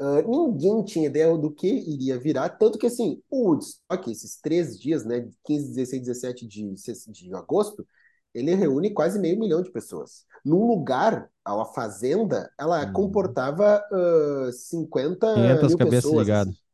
Uh, 0.00 0.28
ninguém 0.28 0.84
tinha 0.84 1.06
ideia 1.06 1.36
do 1.38 1.50
que 1.50 1.66
iria 1.66 2.18
virar, 2.18 2.50
tanto 2.50 2.78
que 2.78 2.86
assim, 2.86 3.22
o 3.30 3.48
Woodstock, 3.48 4.10
esses 4.10 4.38
três 4.38 4.78
dias, 4.78 5.06
né, 5.06 5.26
15, 5.44 5.68
16, 5.74 6.02
17 6.02 6.46
de, 6.46 6.74
de 7.08 7.34
agosto, 7.34 7.86
ele 8.34 8.54
reúne 8.54 8.92
quase 8.92 9.18
meio 9.18 9.38
milhão 9.38 9.62
de 9.62 9.70
pessoas. 9.70 10.26
Num 10.44 10.66
lugar, 10.66 11.30
a 11.42 11.64
fazenda, 11.64 12.50
ela 12.58 12.84
Uhum. 12.84 12.92
comportava 12.92 13.82
uh, 13.90 14.52
50 14.52 15.26
500 15.34 15.68
mil 15.68 15.78
cabeças 15.78 16.04
pessoas. 16.04 16.26
ligadas. 16.26 16.65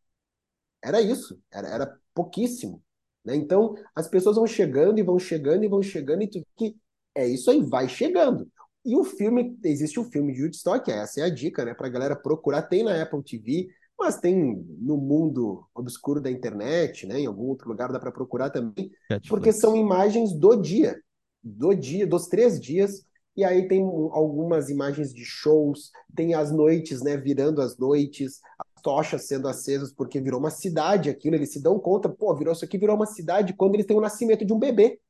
Era 0.82 1.00
isso, 1.00 1.38
era, 1.50 1.68
era 1.68 1.98
pouquíssimo. 2.14 2.82
Né? 3.24 3.36
Então, 3.36 3.74
as 3.94 4.08
pessoas 4.08 4.36
vão 4.36 4.46
chegando 4.46 4.98
e 4.98 5.02
vão 5.02 5.18
chegando 5.18 5.64
e 5.64 5.68
vão 5.68 5.82
chegando, 5.82 6.22
e 6.22 6.28
tu 6.28 6.44
que 6.56 6.76
é 7.14 7.26
isso 7.26 7.50
aí, 7.50 7.62
vai 7.62 7.88
chegando. 7.88 8.48
E 8.84 8.96
o 8.96 9.04
filme, 9.04 9.56
existe 9.62 10.00
um 10.00 10.10
filme 10.10 10.32
de 10.32 10.42
Woodstock, 10.42 10.90
essa 10.90 11.20
é 11.20 11.24
a 11.24 11.30
dica, 11.30 11.64
né, 11.64 11.72
pra 11.72 11.88
galera 11.88 12.16
procurar, 12.16 12.62
tem 12.62 12.82
na 12.82 13.00
Apple 13.00 13.22
TV, 13.22 13.68
mas 13.96 14.18
tem 14.18 14.66
no 14.80 14.96
mundo 14.96 15.64
obscuro 15.72 16.20
da 16.20 16.30
internet, 16.30 17.06
né, 17.06 17.20
em 17.20 17.26
algum 17.26 17.44
outro 17.44 17.68
lugar 17.68 17.92
dá 17.92 18.00
para 18.00 18.10
procurar 18.10 18.50
também, 18.50 18.90
Netflix. 19.08 19.28
porque 19.28 19.52
são 19.52 19.76
imagens 19.76 20.32
do 20.32 20.56
dia, 20.56 21.00
do 21.42 21.74
dia, 21.74 22.06
dos 22.06 22.26
três 22.26 22.60
dias, 22.60 23.06
e 23.36 23.44
aí 23.44 23.68
tem 23.68 23.82
algumas 23.82 24.68
imagens 24.68 25.14
de 25.14 25.24
shows, 25.24 25.90
tem 26.14 26.34
as 26.34 26.50
noites, 26.50 27.02
né, 27.02 27.16
virando 27.16 27.62
as 27.62 27.78
noites, 27.78 28.40
tochas 28.82 29.26
sendo 29.26 29.48
acesas, 29.48 29.92
porque 29.92 30.20
virou 30.20 30.40
uma 30.40 30.50
cidade 30.50 31.08
aquilo, 31.08 31.36
eles 31.36 31.52
se 31.52 31.62
dão 31.62 31.78
conta, 31.78 32.08
pô, 32.08 32.34
virou 32.34 32.52
isso 32.52 32.64
aqui, 32.64 32.76
virou 32.76 32.96
uma 32.96 33.06
cidade 33.06 33.54
quando 33.54 33.74
eles 33.74 33.86
têm 33.86 33.96
o 33.96 34.00
nascimento 34.00 34.44
de 34.44 34.52
um 34.52 34.58
bebê. 34.58 35.00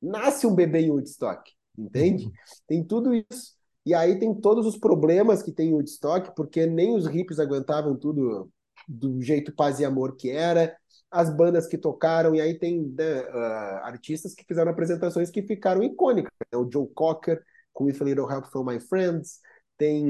Nasce 0.00 0.46
um 0.46 0.54
bebê 0.54 0.80
em 0.80 0.90
Woodstock, 0.90 1.50
entende? 1.78 2.30
Tem 2.66 2.84
tudo 2.84 3.14
isso. 3.14 3.54
E 3.86 3.94
aí 3.94 4.18
tem 4.18 4.34
todos 4.34 4.66
os 4.66 4.76
problemas 4.76 5.42
que 5.42 5.52
tem 5.52 5.72
o 5.72 5.76
Woodstock, 5.76 6.34
porque 6.34 6.66
nem 6.66 6.94
os 6.94 7.06
hippies 7.06 7.38
aguentavam 7.38 7.96
tudo 7.96 8.50
do 8.88 9.20
jeito 9.22 9.54
paz 9.54 9.80
e 9.80 9.84
amor 9.84 10.16
que 10.16 10.30
era, 10.30 10.76
as 11.10 11.28
bandas 11.34 11.66
que 11.66 11.76
tocaram, 11.76 12.34
e 12.34 12.40
aí 12.40 12.58
tem 12.58 12.82
né, 12.96 13.20
uh, 13.20 13.84
artistas 13.84 14.34
que 14.34 14.44
fizeram 14.44 14.70
apresentações 14.70 15.30
que 15.30 15.42
ficaram 15.42 15.82
icônicas. 15.82 16.32
Né? 16.50 16.58
O 16.58 16.68
Joe 16.70 16.88
Cocker, 16.94 17.42
com 17.72 17.84
With 17.84 17.98
a 18.00 18.04
Little 18.04 18.30
Help 18.30 18.46
from 18.46 18.64
My 18.64 18.80
Friends, 18.80 19.40
tem. 19.76 20.06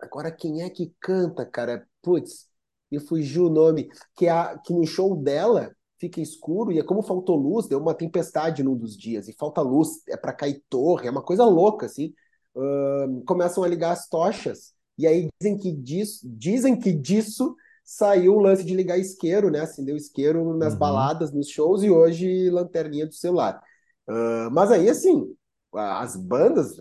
Agora, 0.00 0.30
quem 0.30 0.62
é 0.62 0.70
que 0.70 0.94
canta, 1.00 1.44
cara? 1.44 1.86
Putz, 2.04 2.46
me 2.90 3.00
fugiu 3.00 3.46
o 3.46 3.50
nome. 3.50 3.88
Que, 4.14 4.28
a, 4.28 4.58
que 4.58 4.72
no 4.72 4.86
show 4.86 5.16
dela 5.16 5.74
fica 5.98 6.20
escuro 6.20 6.70
e 6.70 6.78
é 6.78 6.82
como 6.82 7.02
faltou 7.02 7.36
luz, 7.36 7.66
deu 7.66 7.78
uma 7.78 7.94
tempestade 7.94 8.62
num 8.62 8.76
dos 8.76 8.96
dias, 8.96 9.26
e 9.28 9.32
falta 9.32 9.62
luz, 9.62 9.88
é 10.08 10.16
para 10.16 10.32
cair 10.32 10.62
torre, 10.68 11.08
é 11.08 11.10
uma 11.10 11.22
coisa 11.22 11.44
louca, 11.44 11.86
assim. 11.86 12.12
Uh, 12.54 13.24
começam 13.24 13.64
a 13.64 13.68
ligar 13.68 13.92
as 13.92 14.08
tochas, 14.08 14.74
e 14.96 15.06
aí 15.06 15.28
dizem 15.40 15.56
que 15.56 15.72
disso, 15.72 16.20
dizem 16.24 16.78
que 16.78 16.92
disso 16.92 17.56
saiu 17.84 18.36
o 18.36 18.40
lance 18.40 18.64
de 18.64 18.74
ligar 18.74 18.98
isqueiro, 18.98 19.50
né? 19.50 19.60
Acendeu 19.60 19.96
isqueiro 19.96 20.56
nas 20.56 20.74
uhum. 20.74 20.78
baladas, 20.78 21.32
nos 21.32 21.48
shows, 21.48 21.82
e 21.82 21.90
hoje 21.90 22.50
lanterninha 22.50 23.06
do 23.06 23.14
celular. 23.14 23.60
Uh, 24.08 24.50
mas 24.52 24.70
aí, 24.70 24.88
assim, 24.88 25.34
as 25.72 26.16
bandas, 26.16 26.76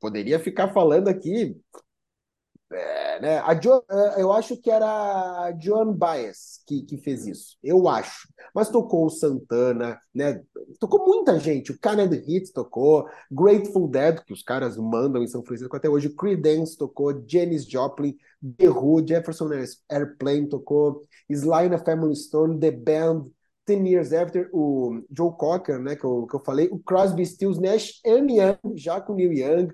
poderia 0.00 0.38
ficar 0.38 0.72
falando 0.72 1.08
aqui 1.08 1.56
é, 2.72 3.03
né? 3.20 3.38
a 3.38 3.52
é, 3.52 4.22
eu 4.22 4.32
acho 4.32 4.56
que 4.56 4.70
era 4.70 4.86
a 4.86 5.54
Joan 5.58 5.92
Baez 5.92 6.62
que, 6.66 6.82
que 6.82 6.98
fez 6.98 7.26
isso, 7.26 7.56
eu 7.62 7.88
acho. 7.88 8.28
Mas 8.54 8.68
tocou 8.68 9.06
o 9.06 9.10
Santana, 9.10 9.98
né? 10.14 10.42
Tocou 10.78 11.04
muita 11.04 11.38
gente. 11.38 11.72
O 11.72 11.78
Canada 11.78 12.16
Hits 12.16 12.52
tocou, 12.52 13.06
Grateful 13.30 13.88
Dead, 13.88 14.20
que 14.24 14.32
os 14.32 14.42
caras 14.42 14.76
mandam 14.76 15.22
em 15.22 15.26
São 15.26 15.44
Francisco 15.44 15.76
até 15.76 15.88
hoje, 15.88 16.14
Creedence 16.14 16.76
tocou, 16.76 17.22
Janis 17.26 17.66
Joplin, 17.66 18.16
The 18.58 18.68
Who, 18.68 19.06
Jefferson 19.06 19.50
Airplane 19.88 20.48
tocou, 20.48 21.02
Sly 21.28 21.68
na 21.68 21.78
Family 21.78 22.16
Stone, 22.16 22.58
The 22.58 22.70
Band, 22.70 23.26
Ten 23.64 23.86
Years 23.86 24.12
After, 24.12 24.48
o 24.52 25.02
Joe 25.10 25.32
Cocker, 25.36 25.78
né, 25.78 25.96
que 25.96 26.04
eu, 26.04 26.26
que 26.26 26.36
eu 26.36 26.40
falei, 26.40 26.68
o 26.70 26.78
Crosby, 26.78 27.24
Stills, 27.24 27.60
Nash 27.60 28.00
and 28.06 28.30
Young, 28.30 28.76
já 28.76 29.00
com 29.00 29.14
Neil 29.14 29.32
Young, 29.32 29.68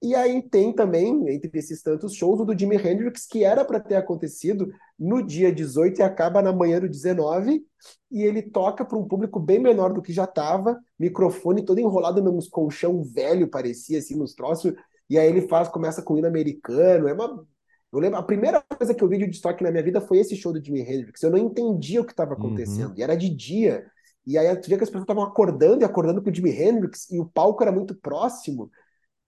e 0.00 0.14
aí 0.14 0.40
tem 0.42 0.72
também, 0.72 1.28
entre 1.28 1.50
esses 1.58 1.82
tantos 1.82 2.14
shows, 2.14 2.40
o 2.40 2.44
do 2.44 2.56
Jimi 2.56 2.76
Hendrix, 2.76 3.26
que 3.26 3.42
era 3.42 3.64
para 3.64 3.80
ter 3.80 3.96
acontecido 3.96 4.72
no 4.96 5.20
dia 5.26 5.52
18 5.52 5.98
e 5.98 6.02
acaba 6.02 6.40
na 6.40 6.52
manhã 6.52 6.80
do 6.80 6.88
19, 6.88 7.64
e 8.10 8.22
ele 8.22 8.42
toca 8.42 8.84
para 8.84 8.96
um 8.96 9.08
público 9.08 9.40
bem 9.40 9.58
menor 9.58 9.92
do 9.92 10.00
que 10.00 10.12
já 10.12 10.22
estava, 10.22 10.78
microfone 10.98 11.64
todo 11.64 11.80
enrolado 11.80 12.22
num 12.22 12.38
colchão 12.48 13.02
velho, 13.02 13.48
parecia 13.48 13.98
assim, 13.98 14.16
nos 14.16 14.34
troços, 14.34 14.72
e 15.10 15.18
aí 15.18 15.28
ele 15.28 15.48
faz, 15.48 15.68
começa 15.68 16.00
com 16.00 16.14
o 16.14 16.18
hino 16.18 16.28
americano, 16.28 17.08
é 17.08 17.12
uma... 17.12 17.44
Eu 17.90 17.98
lembro, 17.98 18.18
a 18.18 18.22
primeira 18.22 18.62
coisa 18.76 18.94
que 18.94 19.02
eu 19.02 19.08
vi 19.08 19.16
de 19.16 19.30
estoque 19.30 19.64
na 19.64 19.70
minha 19.70 19.82
vida 19.82 20.00
foi 20.00 20.18
esse 20.18 20.36
show 20.36 20.52
do 20.52 20.62
Jimi 20.62 20.82
Hendrix, 20.82 21.22
eu 21.22 21.30
não 21.30 21.38
entendia 21.38 22.00
o 22.00 22.04
que 22.04 22.12
estava 22.12 22.34
acontecendo, 22.34 22.90
uhum. 22.90 22.94
e 22.98 23.02
era 23.02 23.16
de 23.16 23.28
dia, 23.30 23.84
e 24.24 24.38
aí 24.38 24.54
tu 24.56 24.68
via 24.68 24.76
que 24.76 24.84
as 24.84 24.90
pessoas 24.90 25.04
estavam 25.04 25.24
acordando 25.24 25.82
e 25.82 25.84
acordando 25.84 26.22
com 26.22 26.30
o 26.30 26.34
Jimi 26.34 26.50
Hendrix, 26.50 27.10
e 27.10 27.18
o 27.18 27.26
palco 27.26 27.62
era 27.62 27.72
muito 27.72 27.96
próximo, 27.96 28.70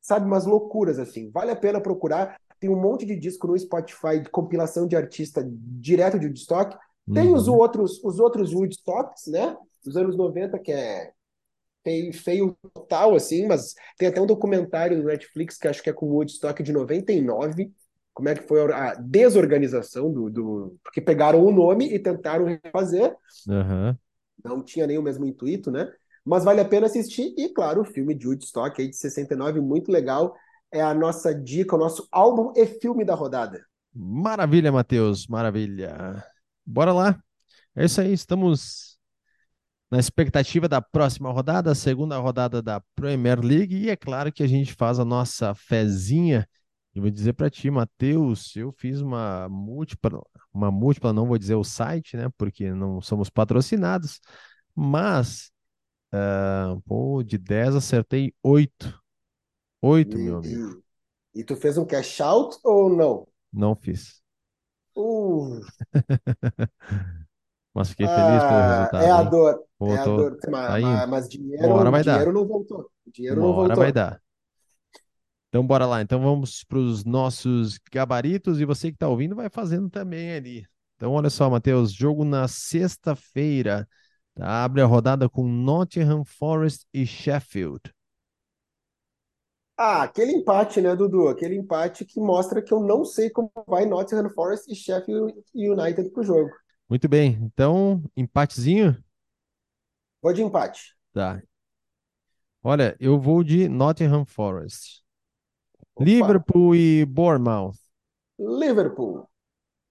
sabe, 0.01 0.27
umas 0.27 0.47
loucuras 0.47 0.99
assim. 0.99 1.31
Vale 1.31 1.51
a 1.51 1.57
pena 1.57 1.81
procurar. 1.81 2.39
Tem 2.59 2.71
um 2.71 2.81
monte 2.81 3.07
de 3.07 3.17
disco 3.17 3.47
no 3.47 3.59
Spotify 3.59 4.21
de 4.23 4.31
compilação 4.31 4.87
de 4.87 4.97
artista 4.97 5.47
direto 5.47 6.19
de 6.19 6.27
Woodstock. 6.27 6.77
Tem 7.13 7.29
uhum. 7.29 7.35
os 7.35 7.49
outros, 7.49 8.03
os 8.05 8.21
outros 8.21 8.53
Woodstocks, 8.53 9.27
né? 9.27 9.57
Dos 9.85 9.97
anos 9.97 10.17
90, 10.17 10.59
que 10.59 10.71
é 10.71 11.13
feio, 11.83 12.13
feio 12.13 12.59
total, 12.73 13.15
assim, 13.15 13.47
mas 13.47 13.75
tem 13.97 14.09
até 14.09 14.21
um 14.21 14.27
documentário 14.27 14.99
no 14.99 15.05
Netflix 15.05 15.57
que 15.57 15.69
acho 15.69 15.83
que 15.83 15.91
é 15.91 15.93
com 15.93 16.07
o 16.07 16.15
Woodstock 16.15 16.63
de 16.63 16.73
99. 16.73 17.73
Como 18.13 18.29
é 18.29 18.35
que 18.35 18.47
foi 18.47 18.61
a 18.73 18.95
desorganização 18.95 20.13
do. 20.13 20.29
do... 20.29 20.79
Porque 20.83 21.01
pegaram 21.01 21.45
o 21.45 21.51
nome 21.51 21.93
e 21.93 21.99
tentaram 21.99 22.45
refazer. 22.45 23.17
Uhum. 23.49 23.97
Não 24.45 24.63
tinha 24.63 24.87
nem 24.87 24.99
o 24.99 25.03
mesmo 25.03 25.25
intuito, 25.25 25.71
né? 25.71 25.91
Mas 26.25 26.45
vale 26.45 26.61
a 26.61 26.65
pena 26.65 26.87
assistir. 26.87 27.35
E, 27.37 27.49
claro, 27.49 27.83
o 27.83 27.85
filme 27.85 28.15
de 28.15 28.27
Woodstock 28.27 28.81
aí 28.81 28.89
de 28.89 28.97
69, 28.97 29.61
muito 29.61 29.91
legal. 29.91 30.35
É 30.73 30.81
a 30.81 30.95
nossa 30.95 31.35
dica, 31.35 31.75
o 31.75 31.79
nosso 31.79 32.07
álbum 32.13 32.53
e 32.57 32.67
filme 32.67 33.05
da 33.05 33.15
rodada. 33.15 33.65
Maravilha, 33.93 34.71
Matheus, 34.71 35.27
maravilha. 35.27 36.25
Bora 36.65 36.93
lá. 36.93 37.21
É 37.75 37.85
isso 37.85 38.01
aí, 38.01 38.13
estamos 38.13 38.99
na 39.91 39.99
expectativa 39.99 40.69
da 40.69 40.81
próxima 40.81 41.31
rodada, 41.33 41.73
a 41.73 41.75
segunda 41.75 42.17
rodada 42.19 42.63
da 42.63 42.81
Premier 42.95 43.41
League, 43.41 43.75
e 43.77 43.91
é 43.91 43.97
claro 43.97 44.33
que 44.33 44.43
a 44.43 44.47
gente 44.47 44.73
faz 44.75 45.01
a 45.01 45.05
nossa 45.05 45.55
fezinha. 45.55 46.49
E 46.95 47.01
vou 47.01 47.11
dizer 47.11 47.33
para 47.33 47.51
ti, 47.51 47.71
Matheus, 47.71 48.55
eu 48.57 48.73
fiz 48.73 49.01
uma 49.01 49.49
múltipla, 49.49 50.23
uma 50.53 50.71
múltipla, 50.71 51.13
não 51.13 51.27
vou 51.27 51.39
dizer 51.39 51.57
o 51.57 51.65
site, 51.65 52.17
né, 52.17 52.29
porque 52.39 52.73
não 52.73 53.01
somos 53.01 53.29
patrocinados, 53.29 54.21
mas 54.75 55.51
Uh, 56.13 56.81
pô, 56.83 57.23
de 57.23 57.39
10 57.39 57.77
acertei 57.77 58.35
8. 58.43 59.01
8, 59.83 60.19
e, 60.19 60.23
meu 60.23 60.39
amigo. 60.39 60.83
E, 61.35 61.41
e, 61.41 61.45
tu 61.45 61.57
fez 61.57 61.79
um 61.79 61.85
cash 61.85 62.21
out 62.21 62.57
ou 62.65 62.91
não? 62.91 63.27
Não 63.53 63.75
fiz. 63.75 64.21
Uh. 64.97 65.61
mas 67.73 67.91
fiquei 67.91 68.07
feliz 68.07 68.43
pelo 68.43 68.55
ah, 68.55 68.77
resultado. 68.77 69.05
É 69.05 69.11
a 69.11 69.23
dor. 69.23 69.65
Voltou. 69.79 69.97
É 69.97 70.01
a 70.01 70.05
dor. 70.05 70.39
Mas, 70.51 70.83
tá 70.83 70.89
mas, 70.89 71.09
mas 71.09 71.29
dinheiro, 71.29 71.67
Uma 71.67 71.77
hora 71.77 71.91
vai 71.91 72.03
dinheiro 72.03 72.27
dar. 72.27 72.33
não 72.33 72.47
voltou. 72.47 72.91
Dinheiro 73.07 73.41
Uma 73.41 73.47
não 73.47 73.55
voltou. 73.55 73.71
hora 73.71 73.77
vai 73.77 73.93
dar. 73.93 74.23
Então 75.49 75.67
bora 75.67 75.87
lá. 75.87 76.03
Então 76.03 76.21
vamos 76.21 76.65
para 76.65 76.79
os 76.79 77.05
nossos 77.05 77.79
gabaritos 77.93 78.61
e 78.61 78.65
você 78.65 78.89
que 78.89 78.97
está 78.97 79.09
ouvindo 79.09 79.35
vai 79.35 79.49
fazendo 79.49 79.89
também 79.89 80.33
ali. 80.33 80.67
Então 80.97 81.13
olha 81.13 81.31
só, 81.31 81.49
Matheus, 81.49 81.93
jogo 81.93 82.25
na 82.25 82.47
sexta-feira. 82.47 83.89
Tá? 84.35 84.65
Abre 84.65 84.83
a 84.83 84.87
rodada 84.87 85.29
com 85.29 85.47
Nottingham 85.47 86.25
Forest 86.25 86.87
e 86.93 87.07
Sheffield. 87.07 87.81
Ah, 89.77 90.03
aquele 90.03 90.33
empate, 90.33 90.81
né, 90.81 90.95
Dudu? 90.95 91.29
Aquele 91.29 91.57
empate 91.57 92.05
que 92.05 92.21
mostra 92.21 92.61
que 92.61 92.73
eu 92.73 92.81
não 92.81 93.03
sei 93.05 93.31
como 93.31 93.51
vai 93.67 93.87
Nottingham 93.87 94.29
Forest 94.29 94.71
e 94.71 94.75
Sheffield 94.75 95.35
United 95.55 96.11
pro 96.11 96.23
jogo. 96.23 96.51
Muito 96.89 97.09
bem. 97.09 97.39
Então, 97.43 98.03
empatezinho? 98.17 99.03
Vou 100.21 100.35
de 100.35 100.43
empate. 100.43 100.95
Tá. 101.13 101.43
Olha, 102.63 102.95
eu 103.01 103.19
vou 103.19 103.43
de 103.43 103.69
Nottingham 103.69 104.27
Forest. 104.27 105.03
Opa. 105.95 106.05
Liverpool 106.05 106.75
e 106.75 107.07
Bournemouth. 107.07 107.77
Liverpool. 108.39 109.27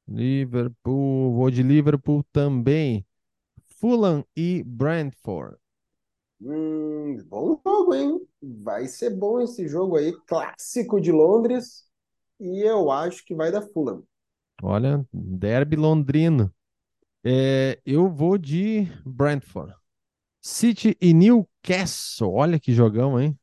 Liverpool, 0.08 1.34
vou 1.34 1.49
de 1.49 1.63
Liverpool 1.63 2.23
também. 2.32 3.06
Fulham 3.79 4.25
e 4.35 4.61
Brentford. 4.63 5.55
Hum, 6.41 7.17
bom 7.27 7.61
jogo, 7.65 7.93
hein? 7.95 8.27
Vai 8.41 8.87
ser 8.87 9.09
bom 9.09 9.39
esse 9.39 9.67
jogo 9.69 9.95
aí, 9.95 10.13
clássico 10.27 10.99
de 10.99 11.13
Londres. 11.13 11.85
E 12.39 12.61
eu 12.61 12.91
acho 12.91 13.25
que 13.25 13.33
vai 13.33 13.51
dar 13.51 13.61
Fulham. 13.61 14.03
Olha, 14.61 15.05
derby 15.13 15.77
londrino. 15.77 16.53
É, 17.23 17.79
eu 17.85 18.09
vou 18.09 18.37
de 18.37 18.86
Brentford. 19.05 19.73
City 20.41 20.97
e 21.01 21.13
Newcastle. 21.13 22.34
Olha 22.34 22.59
que 22.59 22.73
jogão, 22.73 23.19
hein? 23.19 23.38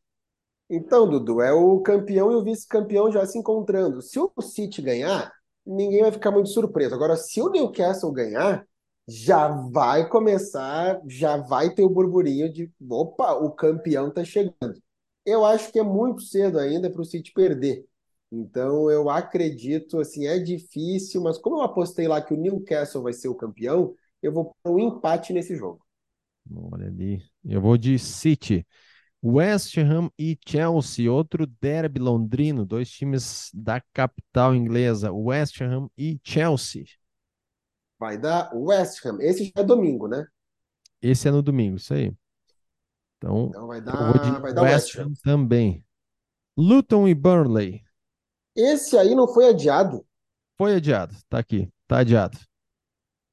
Então, 0.69 1.09
Dudu, 1.09 1.41
é 1.41 1.53
o 1.53 1.81
campeão 1.81 2.33
e 2.33 2.35
o 2.35 2.43
vice-campeão 2.45 3.11
já 3.11 3.25
se 3.25 3.39
encontrando. 3.39 4.03
Se 4.03 4.19
o 4.19 4.31
City 4.43 4.83
ganhar, 4.83 5.33
ninguém 5.65 6.03
vai 6.03 6.13
ficar 6.13 6.31
muito 6.31 6.49
surpreso. 6.51 6.95
Agora, 6.95 7.17
se 7.17 7.41
o 7.41 7.49
Newcastle 7.49 8.13
ganhar, 8.13 8.67
já 9.09 9.49
vai 9.49 10.09
começar, 10.09 11.01
já 11.07 11.37
vai 11.37 11.75
ter 11.75 11.83
o 11.83 11.89
burburinho 11.91 12.53
de 12.53 12.71
opa, 12.91 13.33
o 13.35 13.51
campeão 13.53 14.11
tá 14.11 14.25
chegando. 14.25 14.81
Eu 15.25 15.45
acho 15.45 15.73
que 15.73 15.79
é 15.79 15.83
muito 15.83 16.23
cedo 16.23 16.59
ainda 16.59 16.91
para 16.91 17.01
o 17.03 17.05
City 17.05 17.33
perder. 17.33 17.85
Então 18.31 18.91
eu 18.91 19.09
acredito, 19.09 20.01
assim, 20.01 20.27
é 20.27 20.39
difícil, 20.39 21.23
mas 21.23 21.39
como 21.39 21.57
eu 21.57 21.63
apostei 21.63 22.09
lá 22.09 22.21
que 22.21 22.35
o 22.35 22.37
Newcastle 22.37 23.03
vai 23.03 23.13
ser 23.13 23.29
o 23.29 23.35
campeão, 23.35 23.95
eu 24.23 24.33
vou 24.33 24.55
para 24.63 24.73
um 24.73 24.79
empate 24.79 25.33
nesse 25.33 25.55
jogo. 25.57 25.85
Olha 26.55 26.87
ali, 26.87 27.23
eu 27.45 27.61
vou 27.61 27.77
de 27.77 27.99
City. 27.99 28.67
West 29.23 29.77
Ham 29.79 30.11
e 30.19 30.39
Chelsea, 30.47 31.11
outro 31.11 31.47
derby 31.61 31.99
londrino, 32.01 32.65
dois 32.65 32.91
times 32.91 33.51
da 33.53 33.81
capital 33.93 34.55
inglesa, 34.55 35.13
West 35.13 35.61
Ham 35.61 35.89
e 35.99 36.21
Chelsea. 36.23 36.85
Vai 37.99 38.19
dar 38.19 38.51
West 38.55 39.05
Ham. 39.05 39.19
Esse 39.21 39.45
já 39.47 39.63
é 39.63 39.65
domingo, 39.65 40.07
né? 40.07 40.27
Esse 41.01 41.29
é 41.29 41.31
no 41.31 41.43
domingo, 41.43 41.77
isso 41.77 41.95
aí. 41.95 42.13
Então, 43.19 43.47
então 43.49 43.67
vai 43.67 43.81
dar, 43.81 44.41
vai 44.41 44.53
dar 44.53 44.63
West, 44.63 44.95
West 44.95 44.99
Ham 44.99 45.13
também. 45.23 45.85
Luton 46.57 47.09
e 47.09 47.15
Burnley. 47.15 47.83
Esse 48.55 48.97
aí 48.97 49.15
não 49.15 49.29
foi 49.29 49.49
adiado? 49.49 50.07
Foi 50.57 50.75
adiado, 50.75 51.15
tá 51.29 51.39
aqui, 51.39 51.71
tá 51.87 51.99
adiado. 51.99 52.39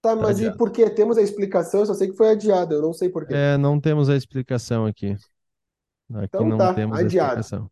Tá, 0.02 0.10
tá 0.10 0.16
mas 0.16 0.38
adiado. 0.38 0.56
e 0.56 0.58
por 0.58 0.72
que? 0.72 0.90
Temos 0.90 1.18
a 1.18 1.22
explicação, 1.22 1.82
eu 1.82 1.86
só 1.86 1.94
sei 1.94 2.10
que 2.10 2.18
foi 2.18 2.32
adiado, 2.32 2.74
eu 2.74 2.82
não 2.82 2.94
sei 2.94 3.10
por 3.10 3.26
quê. 3.26 3.34
É, 3.34 3.58
não 3.58 3.80
temos 3.80 4.10
a 4.10 4.16
explicação 4.16 4.86
aqui. 4.86 5.12
Aqui 6.14 6.26
então, 6.26 6.48
não 6.48 6.58
tá, 6.58 6.74
temos 6.74 7.00
adiado. 7.00 7.38
a 7.38 7.40
explicação. 7.40 7.72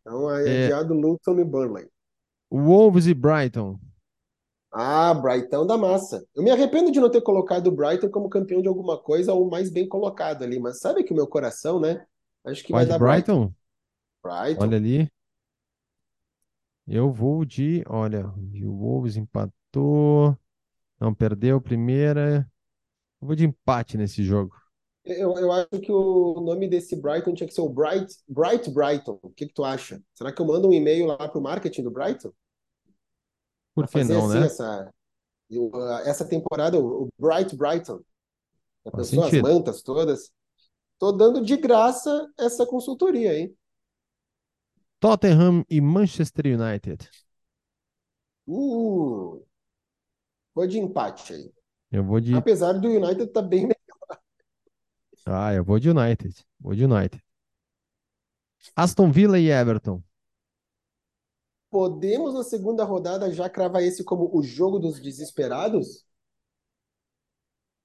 Então, 0.00 0.30
é 0.30 0.66
adiado 0.66 0.94
Luton 0.94 1.38
e 1.38 1.44
Burnley. 1.44 1.88
Wolves 2.50 3.06
e 3.06 3.14
Brighton. 3.14 3.78
Ah, 4.70 5.14
Brighton 5.14 5.66
da 5.66 5.78
massa. 5.78 6.24
Eu 6.34 6.42
me 6.42 6.50
arrependo 6.50 6.90
de 6.90 7.00
não 7.00 7.10
ter 7.10 7.22
colocado 7.22 7.68
o 7.68 7.72
Brighton 7.72 8.10
como 8.10 8.28
campeão 8.28 8.60
de 8.60 8.68
alguma 8.68 8.98
coisa 8.98 9.32
ou 9.32 9.48
mais 9.48 9.70
bem 9.70 9.88
colocado 9.88 10.42
ali, 10.42 10.58
mas 10.58 10.78
sabe 10.78 11.04
que 11.04 11.12
o 11.12 11.16
meu 11.16 11.26
coração, 11.26 11.80
né? 11.80 12.04
Acho 12.44 12.62
que 12.64 12.72
vai, 12.72 12.84
vai 12.84 12.98
dar 12.98 13.04
Brighton. 13.04 13.52
Brighton. 14.22 14.62
Olha 14.62 14.76
ali. 14.76 15.10
Eu 16.86 17.12
vou 17.12 17.44
de, 17.44 17.82
olha, 17.86 18.26
o 18.26 18.76
Wolves 18.76 19.16
empatou, 19.16 20.36
não 20.98 21.14
perdeu 21.14 21.58
a 21.58 21.60
primeira. 21.60 22.50
Eu 23.20 23.26
vou 23.26 23.36
de 23.36 23.44
empate 23.44 23.96
nesse 23.98 24.22
jogo. 24.22 24.54
Eu, 25.04 25.34
eu 25.38 25.50
acho 25.52 25.80
que 25.82 25.90
o 25.90 26.40
nome 26.40 26.68
desse 26.68 26.94
Brighton 27.00 27.34
tinha 27.34 27.46
que 27.46 27.54
ser 27.54 27.62
o 27.62 27.68
Bright, 27.68 28.14
Bright 28.28 28.70
Brighton. 28.70 29.18
O 29.22 29.30
que, 29.30 29.46
que 29.46 29.54
tu 29.54 29.64
acha? 29.64 30.02
Será 30.14 30.32
que 30.32 30.40
eu 30.40 30.46
mando 30.46 30.68
um 30.68 30.72
e-mail 30.72 31.06
lá 31.06 31.16
para 31.16 31.38
o 31.38 31.42
marketing 31.42 31.82
do 31.82 31.90
Brighton? 31.90 32.32
Por 33.78 33.88
que 33.88 34.04
não, 34.04 34.26
assim, 34.26 34.40
né? 34.40 34.46
Essa, 34.46 34.92
essa 36.04 36.24
temporada, 36.24 36.78
o 36.78 37.08
Bright 37.18 37.56
Brighton. 37.56 38.00
A 38.84 38.90
pessoa, 38.90 39.26
as 39.26 39.32
mantas 39.32 39.82
todas. 39.82 40.32
Tô 40.98 41.12
dando 41.12 41.44
de 41.44 41.56
graça 41.56 42.28
essa 42.38 42.66
consultoria, 42.66 43.38
hein? 43.38 43.56
Tottenham 44.98 45.64
e 45.70 45.80
Manchester 45.80 46.46
United. 46.46 47.08
Uh, 48.46 49.44
vou 50.54 50.66
de 50.66 50.78
empate 50.78 51.34
aí. 51.34 51.52
Eu 51.90 52.04
vou 52.04 52.20
de. 52.20 52.34
Apesar 52.34 52.72
do 52.72 52.88
United 52.88 53.26
tá 53.28 53.40
bem 53.40 53.62
melhor. 53.62 54.20
Ah, 55.26 55.54
eu 55.54 55.62
vou 55.62 55.78
de 55.78 55.90
United. 55.90 56.44
Vou 56.58 56.74
de 56.74 56.84
United. 56.84 57.22
Aston 58.74 59.10
Villa 59.12 59.38
e 59.38 59.50
Everton. 59.50 60.02
Podemos 61.70 62.34
na 62.34 62.42
segunda 62.42 62.84
rodada 62.84 63.32
já 63.32 63.48
cravar 63.48 63.82
esse 63.82 64.02
como 64.02 64.30
o 64.34 64.42
jogo 64.42 64.78
dos 64.78 65.00
desesperados? 65.00 66.04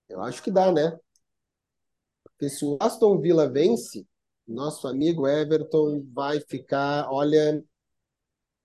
Eu 0.07 0.21
acho 0.21 0.41
que 0.41 0.51
dá, 0.51 0.71
né? 0.71 0.97
Porque 2.23 2.49
se 2.49 2.65
o 2.65 2.77
Aston 2.79 3.19
Villa 3.19 3.49
vence, 3.49 4.07
nosso 4.47 4.87
amigo 4.87 5.27
Everton 5.27 6.05
vai 6.13 6.39
ficar, 6.39 7.09
olha. 7.11 7.63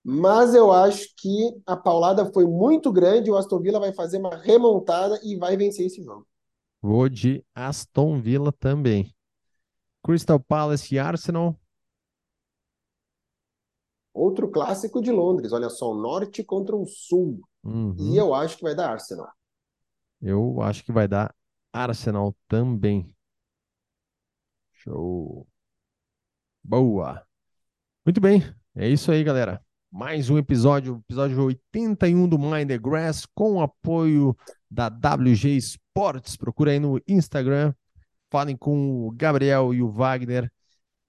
Mas 0.05 0.55
eu 0.55 0.73
acho 0.73 1.15
que 1.17 1.61
a 1.67 1.77
paulada 1.77 2.31
foi 2.33 2.47
muito 2.47 2.93
grande. 2.93 3.31
O 3.31 3.37
Aston 3.37 3.61
Villa 3.61 3.81
vai 3.81 3.93
fazer 3.93 4.19
uma 4.19 4.37
remontada 4.37 5.21
e 5.23 5.37
vai 5.37 5.57
vencer 5.57 5.87
esse 5.87 6.03
jogo. 6.03 6.27
Vou 6.81 7.09
de 7.09 7.45
Aston 7.55 8.21
Villa 8.21 8.53
também. 8.53 9.15
Crystal 10.03 10.41
Palace 10.41 10.95
e 10.95 10.99
Arsenal. 10.99 11.59
Outro 14.19 14.51
clássico 14.51 15.01
de 15.01 15.13
Londres. 15.13 15.53
Olha 15.53 15.71
só, 15.71 15.93
o 15.93 16.03
norte 16.03 16.43
contra 16.43 16.75
o 16.75 16.85
sul. 16.85 17.41
Uhum. 17.63 17.95
E 17.97 18.17
eu 18.17 18.35
acho 18.35 18.57
que 18.57 18.65
vai 18.65 18.75
dar 18.75 18.91
Arsenal. 18.91 19.29
Eu 20.21 20.61
acho 20.61 20.85
que 20.85 20.91
vai 20.91 21.07
dar 21.07 21.33
Arsenal 21.73 22.35
também. 22.49 23.15
Show. 24.73 25.47
Boa. 26.65 27.25
Muito 28.05 28.21
bem. 28.21 28.43
É 28.75 28.89
isso 28.89 29.13
aí, 29.13 29.23
galera. 29.23 29.63
Mais 29.89 30.29
um 30.29 30.37
episódio, 30.37 31.01
episódio 31.07 31.41
81 31.45 32.29
do 32.29 32.39
Mind 32.39 32.69
the 32.69 32.77
Grass, 32.77 33.25
com 33.25 33.55
o 33.55 33.63
apoio 33.63 34.37
da 34.69 34.89
WG 34.89 35.57
Sports. 35.59 36.37
Procura 36.37 36.73
aí 36.73 36.81
no 36.81 37.01
Instagram, 37.07 37.73
falem 38.29 38.57
com 38.57 39.07
o 39.07 39.13
Gabriel 39.13 39.73
e 39.73 39.81
o 39.81 39.89
Wagner 39.89 40.53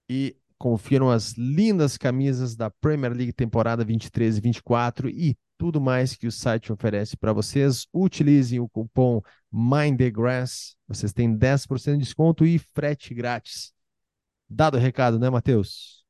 e 0.08 0.39
confiram 0.60 1.08
as 1.08 1.32
lindas 1.38 1.96
camisas 1.96 2.54
da 2.54 2.68
Premier 2.70 3.14
League 3.14 3.32
temporada 3.32 3.82
23 3.82 4.36
e 4.36 4.40
24 4.42 5.08
e 5.08 5.34
tudo 5.56 5.80
mais 5.80 6.14
que 6.14 6.26
o 6.26 6.30
site 6.30 6.70
oferece 6.70 7.16
para 7.16 7.32
vocês. 7.32 7.86
Utilizem 7.94 8.60
o 8.60 8.68
cupom 8.68 9.22
MindTheGrass, 9.50 10.76
vocês 10.86 11.14
têm 11.14 11.34
10% 11.34 11.92
de 11.92 12.04
desconto 12.04 12.44
e 12.44 12.58
frete 12.58 13.14
grátis. 13.14 13.72
Dado 14.46 14.76
o 14.76 14.80
recado, 14.80 15.18
né, 15.18 15.30
Matheus? 15.30 16.04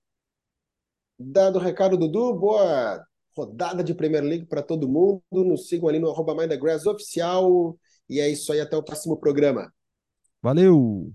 Dado 1.17 1.61
o 1.61 1.63
recado, 1.63 1.97
Dudu. 1.97 2.35
Boa 2.35 3.05
rodada 3.37 3.85
de 3.85 3.95
Premier 3.95 4.25
League 4.25 4.47
para 4.47 4.63
todo 4.63 4.89
mundo. 4.89 5.23
Nos 5.31 5.69
sigam 5.69 5.89
ali 5.89 6.01
no 6.01 6.11
arroba 6.11 6.35
Grass 6.57 6.87
oficial. 6.87 7.79
E 8.09 8.19
é 8.19 8.29
isso 8.29 8.53
aí, 8.53 8.61
até 8.61 8.77
o 8.77 8.83
próximo 8.83 9.17
programa. 9.17 9.73
Valeu! 10.43 11.13